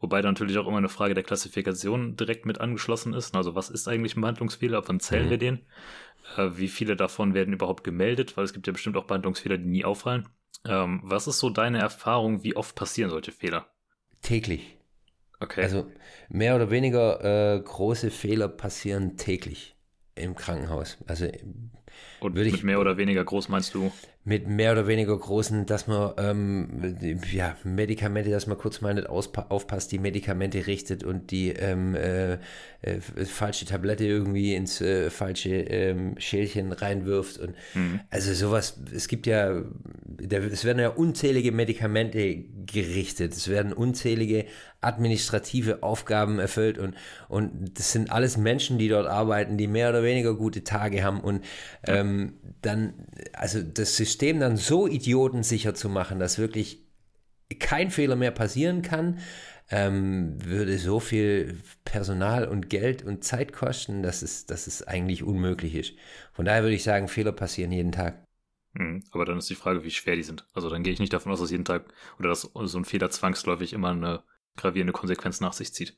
Wobei 0.00 0.22
da 0.22 0.28
natürlich 0.28 0.58
auch 0.58 0.66
immer 0.66 0.78
eine 0.78 0.88
Frage 0.88 1.14
der 1.14 1.24
Klassifikation 1.24 2.16
direkt 2.16 2.46
mit 2.46 2.60
angeschlossen 2.60 3.14
ist. 3.14 3.34
Also 3.34 3.54
was 3.54 3.68
ist 3.68 3.88
eigentlich 3.88 4.16
ein 4.16 4.20
Behandlungsfehler? 4.20 4.78
Ab 4.78 4.84
wann 4.86 5.00
zählen 5.00 5.26
mhm. 5.26 5.30
wir 5.30 5.38
den? 5.38 5.66
Äh, 6.36 6.50
wie 6.54 6.68
viele 6.68 6.96
davon 6.96 7.34
werden 7.34 7.52
überhaupt 7.52 7.84
gemeldet? 7.84 8.36
Weil 8.36 8.44
es 8.44 8.52
gibt 8.52 8.66
ja 8.66 8.72
bestimmt 8.72 8.96
auch 8.96 9.06
Behandlungsfehler, 9.06 9.58
die 9.58 9.66
nie 9.66 9.84
auffallen. 9.84 10.28
Ähm, 10.66 11.00
was 11.02 11.26
ist 11.26 11.38
so 11.38 11.50
deine 11.50 11.78
Erfahrung? 11.78 12.42
Wie 12.42 12.56
oft 12.56 12.74
passieren 12.74 13.10
solche 13.10 13.32
Fehler? 13.32 13.66
Täglich. 14.22 14.76
Okay. 15.40 15.62
Also 15.62 15.90
mehr 16.28 16.56
oder 16.56 16.70
weniger 16.70 17.54
äh, 17.54 17.60
große 17.60 18.10
Fehler 18.10 18.48
passieren 18.48 19.16
täglich 19.16 19.76
im 20.14 20.34
Krankenhaus. 20.34 20.98
Also 21.06 21.28
und 22.20 22.34
mit 22.34 22.46
ich, 22.46 22.62
mehr 22.64 22.80
oder 22.80 22.96
weniger 22.96 23.24
groß 23.24 23.48
meinst 23.48 23.74
du? 23.74 23.92
Mit 24.28 24.46
mehr 24.46 24.72
oder 24.72 24.86
weniger 24.86 25.16
großen, 25.16 25.64
dass 25.64 25.86
man 25.86 26.12
ähm, 26.18 27.22
ja, 27.32 27.56
Medikamente, 27.64 28.30
dass 28.30 28.46
man 28.46 28.58
kurz 28.58 28.82
mal 28.82 28.92
nicht 28.92 29.08
aufpasst, 29.08 29.90
die 29.90 29.98
Medikamente 29.98 30.66
richtet 30.66 31.02
und 31.02 31.30
die 31.30 31.48
ähm, 31.48 31.94
äh, 31.94 32.34
äh, 32.82 33.00
falsche 33.00 33.64
Tablette 33.64 34.04
irgendwie 34.04 34.54
ins 34.54 34.82
äh, 34.82 35.08
falsche 35.08 35.54
ähm, 35.54 36.14
Schälchen 36.18 36.72
reinwirft. 36.72 37.38
Und 37.38 37.54
mhm. 37.74 38.00
also 38.10 38.34
sowas, 38.34 38.78
es 38.94 39.08
gibt 39.08 39.26
ja, 39.26 39.62
es 40.20 40.64
werden 40.64 40.78
ja 40.78 40.90
unzählige 40.90 41.50
Medikamente 41.50 42.44
gerichtet, 42.66 43.32
es 43.32 43.48
werden 43.48 43.72
unzählige 43.72 44.44
administrative 44.80 45.82
Aufgaben 45.82 46.38
erfüllt 46.38 46.78
und, 46.78 46.94
und 47.28 47.78
das 47.78 47.92
sind 47.92 48.12
alles 48.12 48.36
Menschen, 48.36 48.78
die 48.78 48.88
dort 48.88 49.08
arbeiten, 49.08 49.56
die 49.56 49.66
mehr 49.66 49.90
oder 49.90 50.02
weniger 50.02 50.34
gute 50.34 50.62
Tage 50.62 51.02
haben 51.02 51.20
und 51.20 51.44
ähm, 51.84 52.34
dann, 52.62 53.06
also 53.32 53.60
das 53.60 53.96
System 53.96 54.38
dann 54.38 54.56
so 54.56 54.86
idiotensicher 54.86 55.74
zu 55.74 55.88
machen, 55.88 56.20
dass 56.20 56.38
wirklich 56.38 56.86
kein 57.58 57.90
Fehler 57.90 58.14
mehr 58.14 58.30
passieren 58.30 58.82
kann, 58.82 59.18
ähm, 59.70 60.36
würde 60.44 60.78
so 60.78 61.00
viel 61.00 61.58
Personal 61.84 62.46
und 62.46 62.70
Geld 62.70 63.02
und 63.02 63.24
Zeit 63.24 63.52
kosten, 63.52 64.02
dass 64.02 64.22
es, 64.22 64.46
dass 64.46 64.66
es 64.66 64.86
eigentlich 64.86 65.22
unmöglich 65.22 65.74
ist. 65.74 65.94
Von 66.32 66.44
daher 66.44 66.62
würde 66.62 66.74
ich 66.74 66.82
sagen, 66.82 67.08
Fehler 67.08 67.32
passieren 67.32 67.72
jeden 67.72 67.92
Tag. 67.92 68.24
Mhm. 68.74 69.02
Aber 69.10 69.24
dann 69.24 69.38
ist 69.38 69.50
die 69.50 69.54
Frage, 69.54 69.84
wie 69.84 69.90
schwer 69.90 70.16
die 70.16 70.22
sind. 70.22 70.46
Also 70.54 70.70
dann 70.70 70.82
gehe 70.82 70.92
ich 70.92 71.00
nicht 71.00 71.12
davon 71.12 71.32
aus, 71.32 71.40
dass 71.40 71.50
jeden 71.50 71.64
Tag 71.64 71.92
oder 72.18 72.28
dass 72.28 72.42
so 72.42 72.78
ein 72.78 72.84
Fehler 72.84 73.10
zwangsläufig 73.10 73.72
immer 73.72 73.90
eine 73.90 74.22
gravierende 74.58 74.92
Konsequenz 74.92 75.40
nach 75.40 75.54
sich 75.54 75.72
zieht. 75.72 75.96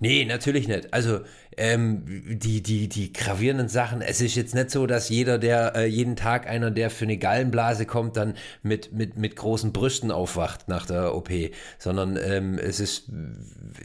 Nee, 0.00 0.24
natürlich 0.24 0.68
nicht. 0.68 0.94
Also 0.94 1.20
ähm, 1.56 2.04
die, 2.06 2.62
die, 2.62 2.88
die 2.88 3.12
gravierenden 3.12 3.68
Sachen, 3.68 4.00
es 4.00 4.20
ist 4.20 4.36
jetzt 4.36 4.54
nicht 4.54 4.70
so, 4.70 4.86
dass 4.86 5.08
jeder, 5.08 5.38
der 5.38 5.74
äh, 5.74 5.86
jeden 5.86 6.14
Tag 6.14 6.46
einer, 6.46 6.70
der 6.70 6.90
für 6.90 7.04
eine 7.04 7.18
Gallenblase 7.18 7.84
kommt, 7.84 8.16
dann 8.16 8.34
mit, 8.62 8.92
mit, 8.92 9.16
mit 9.16 9.34
großen 9.34 9.72
Brüsten 9.72 10.12
aufwacht 10.12 10.68
nach 10.68 10.86
der 10.86 11.14
OP, 11.14 11.30
sondern 11.78 12.16
ähm, 12.16 12.58
es 12.58 12.78
ist, 12.78 13.10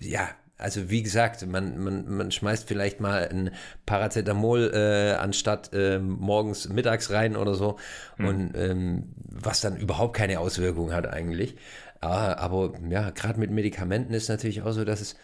ja, 0.02 0.30
also 0.60 0.90
wie 0.90 1.02
gesagt, 1.02 1.46
man, 1.48 1.80
man, 1.84 2.16
man 2.16 2.32
schmeißt 2.32 2.68
vielleicht 2.68 3.00
mal 3.00 3.28
ein 3.28 3.52
Paracetamol 3.86 4.72
äh, 4.74 5.14
anstatt 5.16 5.74
äh, 5.74 5.98
morgens, 6.00 6.70
mittags 6.70 7.12
rein 7.12 7.36
oder 7.36 7.56
so 7.56 7.78
mhm. 8.18 8.28
und 8.28 8.52
ähm, 8.56 9.14
was 9.16 9.62
dann 9.62 9.76
überhaupt 9.76 10.16
keine 10.16 10.40
Auswirkung 10.40 10.94
hat 10.94 11.08
eigentlich. 11.08 11.56
Aber 12.10 12.74
ja, 12.90 13.10
gerade 13.12 13.40
mit 13.40 13.52
Medikamenten 13.52 14.14
ist 14.14 14.30
natürlich 14.30 14.62
auch 14.62 14.72
so, 14.72 14.86
dass 14.86 15.02
es 15.02 15.16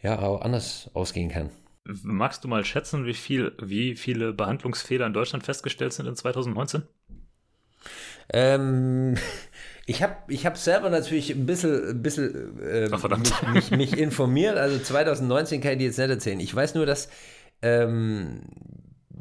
ja 0.00 0.18
auch 0.18 0.42
anders 0.42 0.90
ausgehen 0.94 1.30
kann. 1.30 1.50
Magst 1.84 2.44
du 2.44 2.48
mal 2.48 2.64
schätzen, 2.64 3.06
wie, 3.06 3.14
viel, 3.14 3.52
wie 3.62 3.96
viele 3.96 4.32
Behandlungsfehler 4.32 5.06
in 5.06 5.12
Deutschland 5.14 5.44
festgestellt 5.44 5.92
sind 5.92 6.06
in 6.06 6.16
2019? 6.16 6.82
Ähm, 8.30 9.14
ich 9.86 10.02
habe 10.02 10.16
ich 10.28 10.44
hab 10.44 10.58
selber 10.58 10.90
natürlich 10.90 11.30
ein 11.30 11.46
bisschen, 11.46 11.90
ein 11.90 12.02
bisschen 12.02 12.60
äh, 12.60 12.90
Ach, 12.92 13.08
mich, 13.18 13.42
mich, 13.52 13.70
mich, 13.70 13.98
informiert. 13.98 14.58
Also 14.58 14.78
2019 14.78 15.60
kann 15.60 15.72
ich 15.72 15.78
dir 15.78 15.84
jetzt 15.84 15.98
nicht 15.98 16.10
erzählen. 16.10 16.40
Ich 16.40 16.54
weiß 16.54 16.74
nur, 16.74 16.84
dass 16.84 17.08
ähm, 17.62 18.42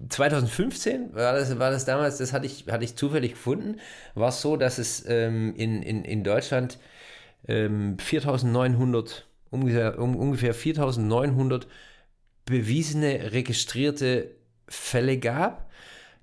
2015 0.10 1.16
war 1.16 1.34
das, 1.34 1.58
war 1.60 1.72
das 1.72 1.86
damals, 1.86 2.18
das 2.18 2.34
hatte 2.34 2.46
ich, 2.46 2.66
hatte 2.70 2.84
ich 2.84 2.96
zufällig 2.96 3.32
gefunden, 3.34 3.80
war 4.16 4.30
es 4.30 4.42
so, 4.42 4.58
dass 4.58 4.78
es 4.78 5.06
ähm, 5.08 5.56
in, 5.56 5.82
in, 5.82 6.04
in 6.04 6.24
Deutschland 6.24 6.78
ähm, 7.48 7.98
4900, 8.00 9.26
ungefähr, 9.50 10.00
um, 10.00 10.16
ungefähr 10.16 10.54
4900 10.54 11.68
bewiesene, 12.46 13.32
registrierte 13.32 14.32
Fälle 14.68 15.18
gab, 15.18 15.70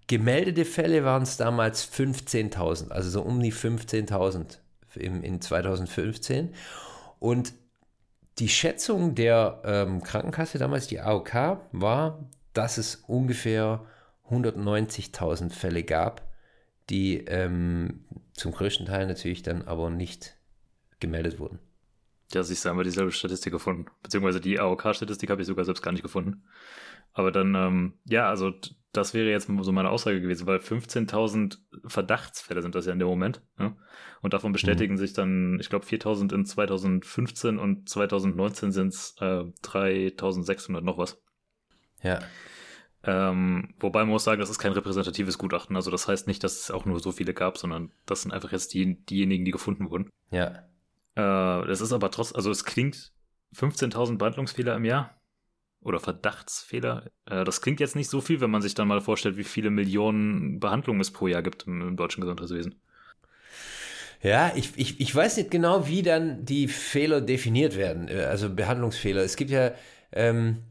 gemeldete 0.07 0.65
Fälle 0.65 1.05
waren 1.05 1.23
es 1.23 1.37
damals 1.37 1.91
15.000, 1.91 2.91
also 2.91 3.11
so 3.11 3.23
um 3.23 3.41
die 3.41 3.53
15.000 3.53 4.59
in 4.97 5.41
2015. 5.41 6.55
Und 7.19 7.53
die 8.39 8.49
Schätzung 8.49 9.15
der 9.15 9.63
ähm, 9.65 10.03
Krankenkasse 10.03 10.59
damals, 10.59 10.89
die 10.89 11.01
AOK, 11.01 11.59
war, 11.73 12.19
dass 12.55 12.79
es 12.79 12.97
ungefähr 13.07 13.85
190.000 14.31 15.51
Fälle 15.51 15.83
gab, 15.85 16.29
die 16.89 17.19
ähm, 17.27 18.05
zum 18.33 18.53
größten 18.53 18.87
Teil 18.87 19.07
natürlich 19.07 19.43
dann 19.43 19.63
aber 19.63 19.91
nicht 19.91 20.37
gemeldet 21.01 21.39
wurden. 21.39 21.59
Ja, 22.33 22.43
siehst 22.43 22.65
du, 22.65 22.71
haben 22.71 22.79
wir 22.79 22.85
dieselbe 22.85 23.13
Statistik 23.13 23.53
gefunden. 23.53 23.87
Beziehungsweise 24.03 24.41
die 24.41 24.59
AOK-Statistik 24.59 25.31
habe 25.31 25.43
ich 25.43 25.47
sogar 25.47 25.65
selbst 25.65 25.83
gar 25.83 25.93
nicht 25.93 26.03
gefunden. 26.03 26.45
Aber 27.13 27.31
dann, 27.31 27.55
ähm, 27.55 27.95
ja, 28.07 28.29
also 28.29 28.53
das 28.93 29.15
wäre 29.15 29.31
jetzt 29.31 29.47
so 29.47 29.73
meine 29.73 29.91
Aussage 29.91 30.21
gewesen, 30.21 30.47
weil 30.47 30.59
15.000 30.59 31.59
Verdachtsfälle 31.87 32.63
sind 32.63 32.75
das 32.75 32.87
ja 32.87 32.93
in 32.93 32.99
dem 32.99 33.09
Moment. 33.09 33.43
Ja? 33.59 33.77
Und 34.23 34.35
davon 34.35 34.53
bestätigen 34.53 34.95
mhm. 34.95 34.99
sich 34.99 35.13
dann, 35.13 35.59
ich 35.61 35.69
glaube, 35.69 35.87
4.000 35.87 36.35
in 36.35 36.45
2015 36.45 37.59
und 37.59 37.89
2019 37.89 38.73
sind 38.73 38.89
es 38.89 39.17
äh, 39.21 39.45
3.600 39.63 40.81
noch 40.81 40.99
was. 40.99 41.24
Ja. 42.05 42.21
Ähm, 43.03 43.75
wobei 43.81 44.01
man 44.01 44.11
muss 44.11 44.25
sagen, 44.25 44.41
das 44.41 44.51
ist 44.51 44.59
kein 44.59 44.73
repräsentatives 44.73 45.37
Gutachten. 45.37 45.77
Also 45.77 45.91
das 45.91 46.09
heißt 46.09 46.27
nicht, 46.27 46.45
dass 46.45 46.61
es 46.61 46.71
auch 46.71 46.85
nur 46.85 47.01
so 47.01 47.13
viele 47.13 47.35
gab, 47.35 47.59
sondern 47.59 47.91
das 48.07 48.23
sind 48.23 48.33
einfach 48.33 48.53
jetzt 48.53 48.73
die, 48.73 48.95
diejenigen, 49.05 49.45
die 49.45 49.51
gefunden 49.51 49.91
wurden. 49.91 50.09
Ja. 50.31 50.65
Äh, 51.17 51.67
das 51.67 51.81
ist 51.81 51.93
aber 51.93 52.11
trotz, 52.11 52.33
also 52.33 52.51
es 52.51 52.65
klingt 52.65 53.13
15.000 53.57 54.17
Behandlungsfehler 54.17 54.77
im 54.77 54.85
Jahr 54.85 55.21
oder 55.83 56.01
Verdachtsfehler. 56.01 57.11
Äh, 57.27 57.45
das 57.45 57.61
klingt 57.61 57.81
jetzt 57.81 57.97
nicht 57.97 58.09
so 58.09 58.21
viel, 58.21 58.41
wenn 58.41 58.51
man 58.51 58.63
sich 58.63 58.75
dann 58.75 58.89
mal 58.89 59.01
vorstellt, 59.01 59.37
wie 59.37 59.45
viele 59.45 59.71
Millionen 59.71 60.61
Behandlungen 60.61 61.01
es 61.01 61.11
pro 61.11 61.27
Jahr 61.27 61.43
gibt 61.43 61.67
im, 61.67 61.83
im 61.83 61.97
deutschen 61.97 62.23
Gesundheitswesen. 62.23 62.81
Ja, 64.23 64.53
ich, 64.57 64.73
ich, 64.77 65.01
ich 65.01 65.15
weiß 65.15 65.37
nicht 65.37 65.51
genau, 65.51 65.87
wie 65.87 66.03
dann 66.03 66.47
die 66.47 66.69
Fehler 66.69 67.21
definiert 67.21 67.77
werden, 67.77 68.09
äh, 68.09 68.25
also 68.25 68.49
Behandlungsfehler. 68.49 69.23
Es 69.23 69.37
gibt 69.37 69.51
ja, 69.51 69.73
ähm, 70.13 70.63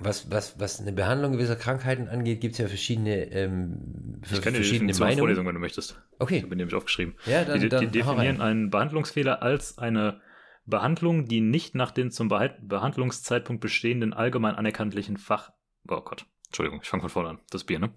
was, 0.00 0.30
was, 0.30 0.58
was 0.58 0.80
eine 0.80 0.92
Behandlung 0.92 1.32
gewisser 1.32 1.56
Krankheiten 1.56 2.08
angeht, 2.08 2.40
gibt 2.40 2.52
es 2.52 2.58
ja 2.58 2.68
verschiedene, 2.68 3.30
ähm, 3.32 4.20
ich 4.30 4.40
kann 4.40 4.54
verschiedene 4.54 4.92
dir 4.92 4.98
Meinungen. 4.98 5.18
Vorlesung, 5.18 5.46
wenn 5.46 5.54
du 5.54 5.60
möchtest. 5.60 6.00
Okay. 6.18 6.38
Ich 6.38 6.42
habe 6.42 6.56
nämlich 6.56 6.74
aufgeschrieben. 6.74 7.14
Ja, 7.26 7.44
dann, 7.44 7.60
die, 7.60 7.68
dann 7.68 7.80
die 7.80 7.98
definieren 7.98 8.40
einen 8.40 8.70
Behandlungsfehler 8.70 9.42
als 9.42 9.78
eine 9.78 10.20
Behandlung, 10.66 11.26
die 11.26 11.40
nicht 11.40 11.74
nach 11.74 11.90
den 11.90 12.10
zum 12.10 12.28
Behandlungszeitpunkt 12.28 13.60
bestehenden 13.60 14.12
allgemein 14.12 14.54
anerkanntlichen 14.54 15.16
Fach... 15.16 15.52
Oh 15.88 16.00
Gott, 16.00 16.26
Entschuldigung, 16.46 16.80
ich 16.82 16.88
fange 16.88 17.02
von 17.02 17.10
vorne 17.10 17.28
an. 17.30 17.38
Das 17.50 17.64
Bier, 17.64 17.78
ne? 17.78 17.90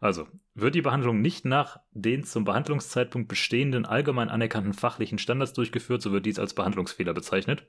Also, 0.00 0.28
wird 0.54 0.74
die 0.74 0.82
Behandlung 0.82 1.22
nicht 1.22 1.46
nach 1.46 1.80
den 1.92 2.24
zum 2.24 2.44
Behandlungszeitpunkt 2.44 3.26
bestehenden 3.28 3.86
allgemein 3.86 4.28
anerkannten 4.28 4.74
fachlichen 4.74 5.18
Standards 5.18 5.54
durchgeführt, 5.54 6.02
so 6.02 6.12
wird 6.12 6.26
dies 6.26 6.38
als 6.38 6.52
Behandlungsfehler 6.52 7.14
bezeichnet. 7.14 7.66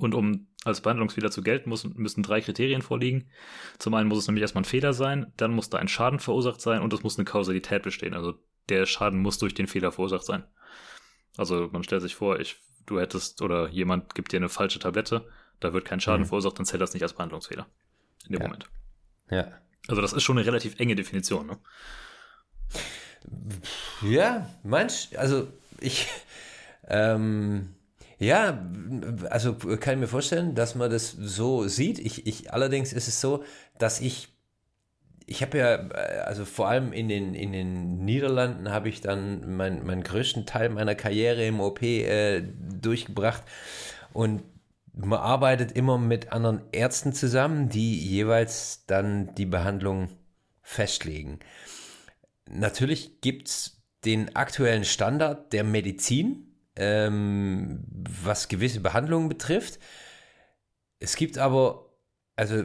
Und 0.00 0.14
um 0.14 0.48
als 0.64 0.80
Behandlungsfehler 0.80 1.30
zu 1.30 1.42
gelten, 1.42 1.68
muss, 1.68 1.84
müssen 1.84 2.22
drei 2.22 2.40
Kriterien 2.40 2.80
vorliegen. 2.80 3.28
Zum 3.78 3.94
einen 3.94 4.08
muss 4.08 4.18
es 4.18 4.26
nämlich 4.26 4.42
erstmal 4.42 4.62
ein 4.62 4.66
Fehler 4.66 4.92
sein, 4.94 5.32
dann 5.36 5.52
muss 5.52 5.68
da 5.68 5.78
ein 5.78 5.88
Schaden 5.88 6.18
verursacht 6.18 6.60
sein 6.60 6.80
und 6.80 6.92
es 6.92 7.02
muss 7.02 7.18
eine 7.18 7.26
Kausalität 7.26 7.82
bestehen. 7.82 8.14
Also 8.14 8.34
der 8.68 8.86
Schaden 8.86 9.20
muss 9.20 9.38
durch 9.38 9.54
den 9.54 9.66
Fehler 9.66 9.92
verursacht 9.92 10.24
sein. 10.24 10.44
Also 11.36 11.68
man 11.72 11.82
stellt 11.82 12.02
sich 12.02 12.14
vor, 12.14 12.40
ich, 12.40 12.56
du 12.86 12.98
hättest 12.98 13.42
oder 13.42 13.68
jemand 13.68 14.14
gibt 14.14 14.32
dir 14.32 14.38
eine 14.38 14.48
falsche 14.48 14.78
Tablette, 14.78 15.28
da 15.60 15.72
wird 15.74 15.84
kein 15.84 16.00
Schaden 16.00 16.22
mhm. 16.22 16.28
verursacht, 16.28 16.58
dann 16.58 16.66
zählt 16.66 16.80
das 16.80 16.94
nicht 16.94 17.02
als 17.02 17.12
Behandlungsfehler. 17.12 17.66
In 18.26 18.32
dem 18.32 18.40
ja. 18.40 18.46
Moment. 18.46 18.70
Ja. 19.30 19.52
Also 19.88 20.00
das 20.00 20.12
ist 20.12 20.22
schon 20.22 20.38
eine 20.38 20.46
relativ 20.46 20.78
enge 20.80 20.94
Definition, 20.94 21.46
ne? 21.46 21.58
Ja, 24.02 24.48
manch, 24.62 25.18
also 25.18 25.48
ich, 25.78 26.08
ähm, 26.88 27.74
ja, 28.20 28.62
also 29.30 29.54
kann 29.54 29.94
ich 29.94 30.00
mir 30.00 30.06
vorstellen, 30.06 30.54
dass 30.54 30.74
man 30.74 30.90
das 30.90 31.10
so 31.10 31.66
sieht. 31.66 31.98
Ich, 31.98 32.26
ich 32.26 32.52
allerdings 32.52 32.92
ist 32.92 33.08
es 33.08 33.20
so, 33.20 33.42
dass 33.78 34.00
ich 34.00 34.28
ich 35.26 35.42
habe 35.42 35.58
ja, 35.58 35.76
also 36.24 36.44
vor 36.44 36.68
allem 36.68 36.92
in 36.92 37.08
den, 37.08 37.34
in 37.34 37.52
den 37.52 38.04
Niederlanden 38.04 38.70
habe 38.70 38.88
ich 38.88 39.00
dann 39.00 39.56
mein, 39.56 39.86
meinen 39.86 40.02
größten 40.02 40.44
Teil 40.44 40.70
meiner 40.70 40.96
Karriere 40.96 41.46
im 41.46 41.60
OP 41.60 41.82
äh, 41.82 42.42
durchgebracht 42.42 43.44
und 44.12 44.42
man 44.92 45.20
arbeitet 45.20 45.72
immer 45.72 45.98
mit 45.98 46.32
anderen 46.32 46.62
Ärzten 46.72 47.12
zusammen, 47.12 47.68
die 47.68 47.96
jeweils 47.96 48.84
dann 48.86 49.32
die 49.36 49.46
Behandlung 49.46 50.08
festlegen. 50.62 51.38
Natürlich 52.50 53.20
gibt 53.20 53.48
es 53.48 53.82
den 54.04 54.34
aktuellen 54.34 54.84
Standard 54.84 55.52
der 55.52 55.62
Medizin, 55.62 56.49
ähm, 56.76 57.84
was 57.90 58.48
gewisse 58.48 58.80
Behandlungen 58.80 59.28
betrifft. 59.28 59.78
Es 60.98 61.16
gibt 61.16 61.38
aber, 61.38 61.90
also 62.36 62.64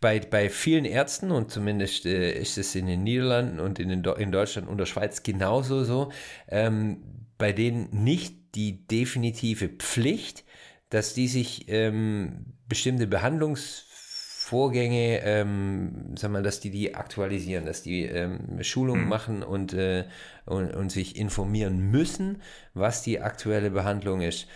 bei, 0.00 0.20
bei 0.20 0.50
vielen 0.50 0.84
Ärzten 0.84 1.30
und 1.30 1.50
zumindest 1.50 2.06
äh, 2.06 2.32
ist 2.32 2.58
es 2.58 2.74
in 2.74 2.86
den 2.86 3.02
Niederlanden 3.02 3.60
und 3.60 3.78
in, 3.78 3.88
den, 3.88 4.04
in 4.04 4.32
Deutschland 4.32 4.68
und 4.68 4.78
der 4.78 4.86
Schweiz 4.86 5.22
genauso 5.22 5.84
so, 5.84 6.12
ähm, 6.48 7.02
bei 7.38 7.52
denen 7.52 7.88
nicht 8.04 8.54
die 8.54 8.86
definitive 8.86 9.68
Pflicht, 9.68 10.44
dass 10.90 11.14
die 11.14 11.28
sich 11.28 11.68
ähm, 11.68 12.54
bestimmte 12.68 13.06
Behandlungs 13.06 13.86
Vorgänge, 14.54 15.20
ähm, 15.24 16.14
sag 16.16 16.30
mal, 16.30 16.44
dass 16.44 16.60
die 16.60 16.70
die 16.70 16.94
aktualisieren, 16.94 17.66
dass 17.66 17.82
die 17.82 18.04
ähm, 18.04 18.62
Schulungen 18.62 19.02
mhm. 19.02 19.08
machen 19.08 19.42
und, 19.42 19.72
äh, 19.72 20.04
und, 20.46 20.72
und 20.76 20.92
sich 20.92 21.16
informieren 21.16 21.90
müssen, 21.90 22.40
was 22.72 23.02
die 23.02 23.20
aktuelle 23.20 23.72
Behandlung 23.72 24.20
ist. 24.20 24.46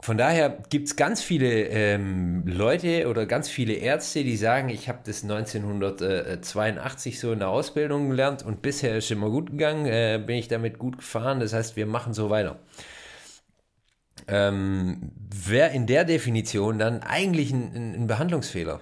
Von 0.00 0.16
daher 0.16 0.56
gibt 0.70 0.88
es 0.88 0.96
ganz 0.96 1.20
viele 1.22 1.64
ähm, 1.64 2.44
Leute 2.46 3.10
oder 3.10 3.26
ganz 3.26 3.50
viele 3.50 3.74
Ärzte, 3.74 4.24
die 4.24 4.38
sagen, 4.38 4.70
ich 4.70 4.88
habe 4.88 5.00
das 5.04 5.22
1982 5.22 7.20
so 7.20 7.32
in 7.32 7.40
der 7.40 7.50
Ausbildung 7.50 8.08
gelernt 8.08 8.42
und 8.42 8.62
bisher 8.62 8.96
ist 8.96 9.10
immer 9.10 9.28
gut 9.28 9.50
gegangen, 9.50 9.84
äh, 9.84 10.18
bin 10.26 10.36
ich 10.36 10.48
damit 10.48 10.78
gut 10.78 10.96
gefahren, 10.96 11.40
das 11.40 11.52
heißt, 11.52 11.76
wir 11.76 11.84
machen 11.84 12.14
so 12.14 12.30
weiter 12.30 12.58
ähm, 14.28 15.12
wäre 15.30 15.74
in 15.74 15.86
der 15.86 16.04
Definition 16.04 16.78
dann 16.78 17.02
eigentlich 17.02 17.52
ein, 17.52 18.02
ein 18.02 18.06
Behandlungsfehler. 18.06 18.80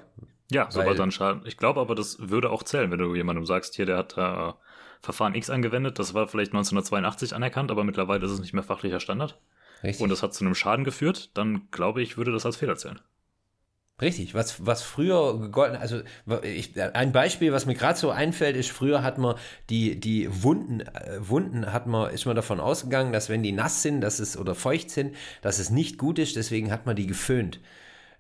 Ja, 0.50 0.68
sobald 0.70 0.98
dann 0.98 1.10
Schaden. 1.10 1.42
Ich 1.46 1.56
glaube 1.56 1.80
aber, 1.80 1.94
das 1.94 2.18
würde 2.30 2.50
auch 2.50 2.62
zählen, 2.62 2.90
wenn 2.90 2.98
du 2.98 3.14
jemandem 3.14 3.46
sagst, 3.46 3.74
hier, 3.74 3.86
der 3.86 3.96
hat 3.96 4.16
äh, 4.16 4.52
Verfahren 5.00 5.34
X 5.34 5.50
angewendet, 5.50 5.98
das 5.98 6.14
war 6.14 6.28
vielleicht 6.28 6.52
1982 6.52 7.34
anerkannt, 7.34 7.70
aber 7.70 7.84
mittlerweile 7.84 8.24
ist 8.24 8.32
es 8.32 8.40
nicht 8.40 8.52
mehr 8.52 8.62
fachlicher 8.62 9.00
Standard. 9.00 9.38
Richtig. 9.82 10.02
Und 10.02 10.10
das 10.10 10.22
hat 10.22 10.32
zu 10.34 10.44
einem 10.44 10.54
Schaden 10.54 10.84
geführt, 10.84 11.30
dann 11.34 11.68
glaube 11.70 12.02
ich, 12.02 12.16
würde 12.16 12.32
das 12.32 12.46
als 12.46 12.56
Fehler 12.56 12.76
zählen. 12.76 13.00
Richtig, 14.00 14.34
was, 14.34 14.66
was 14.66 14.82
früher 14.82 15.38
gegolten, 15.38 15.76
also 15.76 16.00
ich, 16.42 16.80
ein 16.80 17.12
Beispiel, 17.12 17.52
was 17.52 17.64
mir 17.64 17.74
gerade 17.74 17.96
so 17.96 18.10
einfällt, 18.10 18.56
ist, 18.56 18.70
früher 18.72 19.04
hat 19.04 19.18
man 19.18 19.36
die, 19.70 20.00
die 20.00 20.42
Wunden, 20.42 20.80
äh, 20.80 21.18
Wunden 21.20 21.72
hat 21.72 21.86
man, 21.86 22.12
ist 22.12 22.26
man 22.26 22.34
davon 22.34 22.58
ausgegangen, 22.58 23.12
dass 23.12 23.28
wenn 23.28 23.44
die 23.44 23.52
nass 23.52 23.82
sind, 23.82 24.00
dass 24.00 24.18
es 24.18 24.36
oder 24.36 24.56
feucht 24.56 24.90
sind, 24.90 25.14
dass 25.42 25.60
es 25.60 25.70
nicht 25.70 25.96
gut 25.96 26.18
ist, 26.18 26.34
deswegen 26.34 26.72
hat 26.72 26.86
man 26.86 26.96
die 26.96 27.06
geföhnt, 27.06 27.60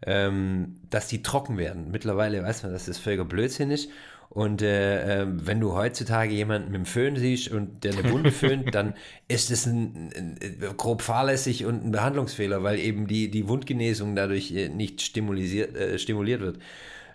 ähm, 0.06 0.76
dass 0.90 1.08
die 1.08 1.22
trocken 1.22 1.58
werden. 1.58 1.90
Mittlerweile 1.90 2.40
weiß 2.44 2.62
man, 2.62 2.72
dass 2.72 2.86
das 2.86 2.98
völliger 2.98 3.24
Blödsinn 3.24 3.72
ist 3.72 3.90
und 4.34 4.62
äh, 4.62 5.22
äh, 5.22 5.26
wenn 5.28 5.60
du 5.60 5.74
heutzutage 5.74 6.34
jemanden 6.34 6.72
mit 6.72 6.80
dem 6.80 6.86
Föhn 6.86 7.14
siehst 7.14 7.52
und 7.52 7.84
der 7.84 7.92
eine 7.92 8.10
Wunde 8.10 8.32
föhnt, 8.32 8.74
dann 8.74 8.94
ist 9.28 9.52
es 9.52 9.64
ein, 9.64 10.10
ein, 10.16 10.38
ein, 10.42 10.76
grob 10.76 11.02
fahrlässig 11.02 11.64
und 11.64 11.84
ein 11.84 11.92
Behandlungsfehler, 11.92 12.64
weil 12.64 12.80
eben 12.80 13.06
die, 13.06 13.30
die 13.30 13.46
Wundgenesung 13.46 14.16
dadurch 14.16 14.50
äh, 14.50 14.68
nicht 14.68 15.02
stimuliert, 15.02 15.76
äh, 15.76 16.00
stimuliert 16.00 16.40
wird. 16.40 16.58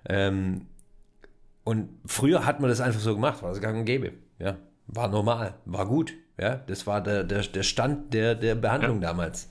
Ähm, 0.08 0.68
und 1.66 1.90
früher 2.06 2.46
hat 2.46 2.62
man 2.62 2.70
das 2.70 2.80
einfach 2.80 3.02
so 3.02 3.14
gemacht, 3.14 3.44
war 3.44 3.52
es 3.52 3.60
gang 3.60 3.80
und 3.80 3.86
gäbe. 3.86 4.14
Ja, 4.40 4.56
war 4.88 5.10
normal, 5.10 5.56
war 5.66 5.88
gut. 5.88 6.14
Ja, 6.40 6.56
das 6.56 6.88
war 6.88 7.04
der, 7.04 7.26
der, 7.26 7.42
der 7.42 7.64
Stand 7.64 8.14
der, 8.14 8.34
der 8.34 8.56
Behandlung 8.56 9.02
ja. 9.02 9.10
damals. 9.10 9.50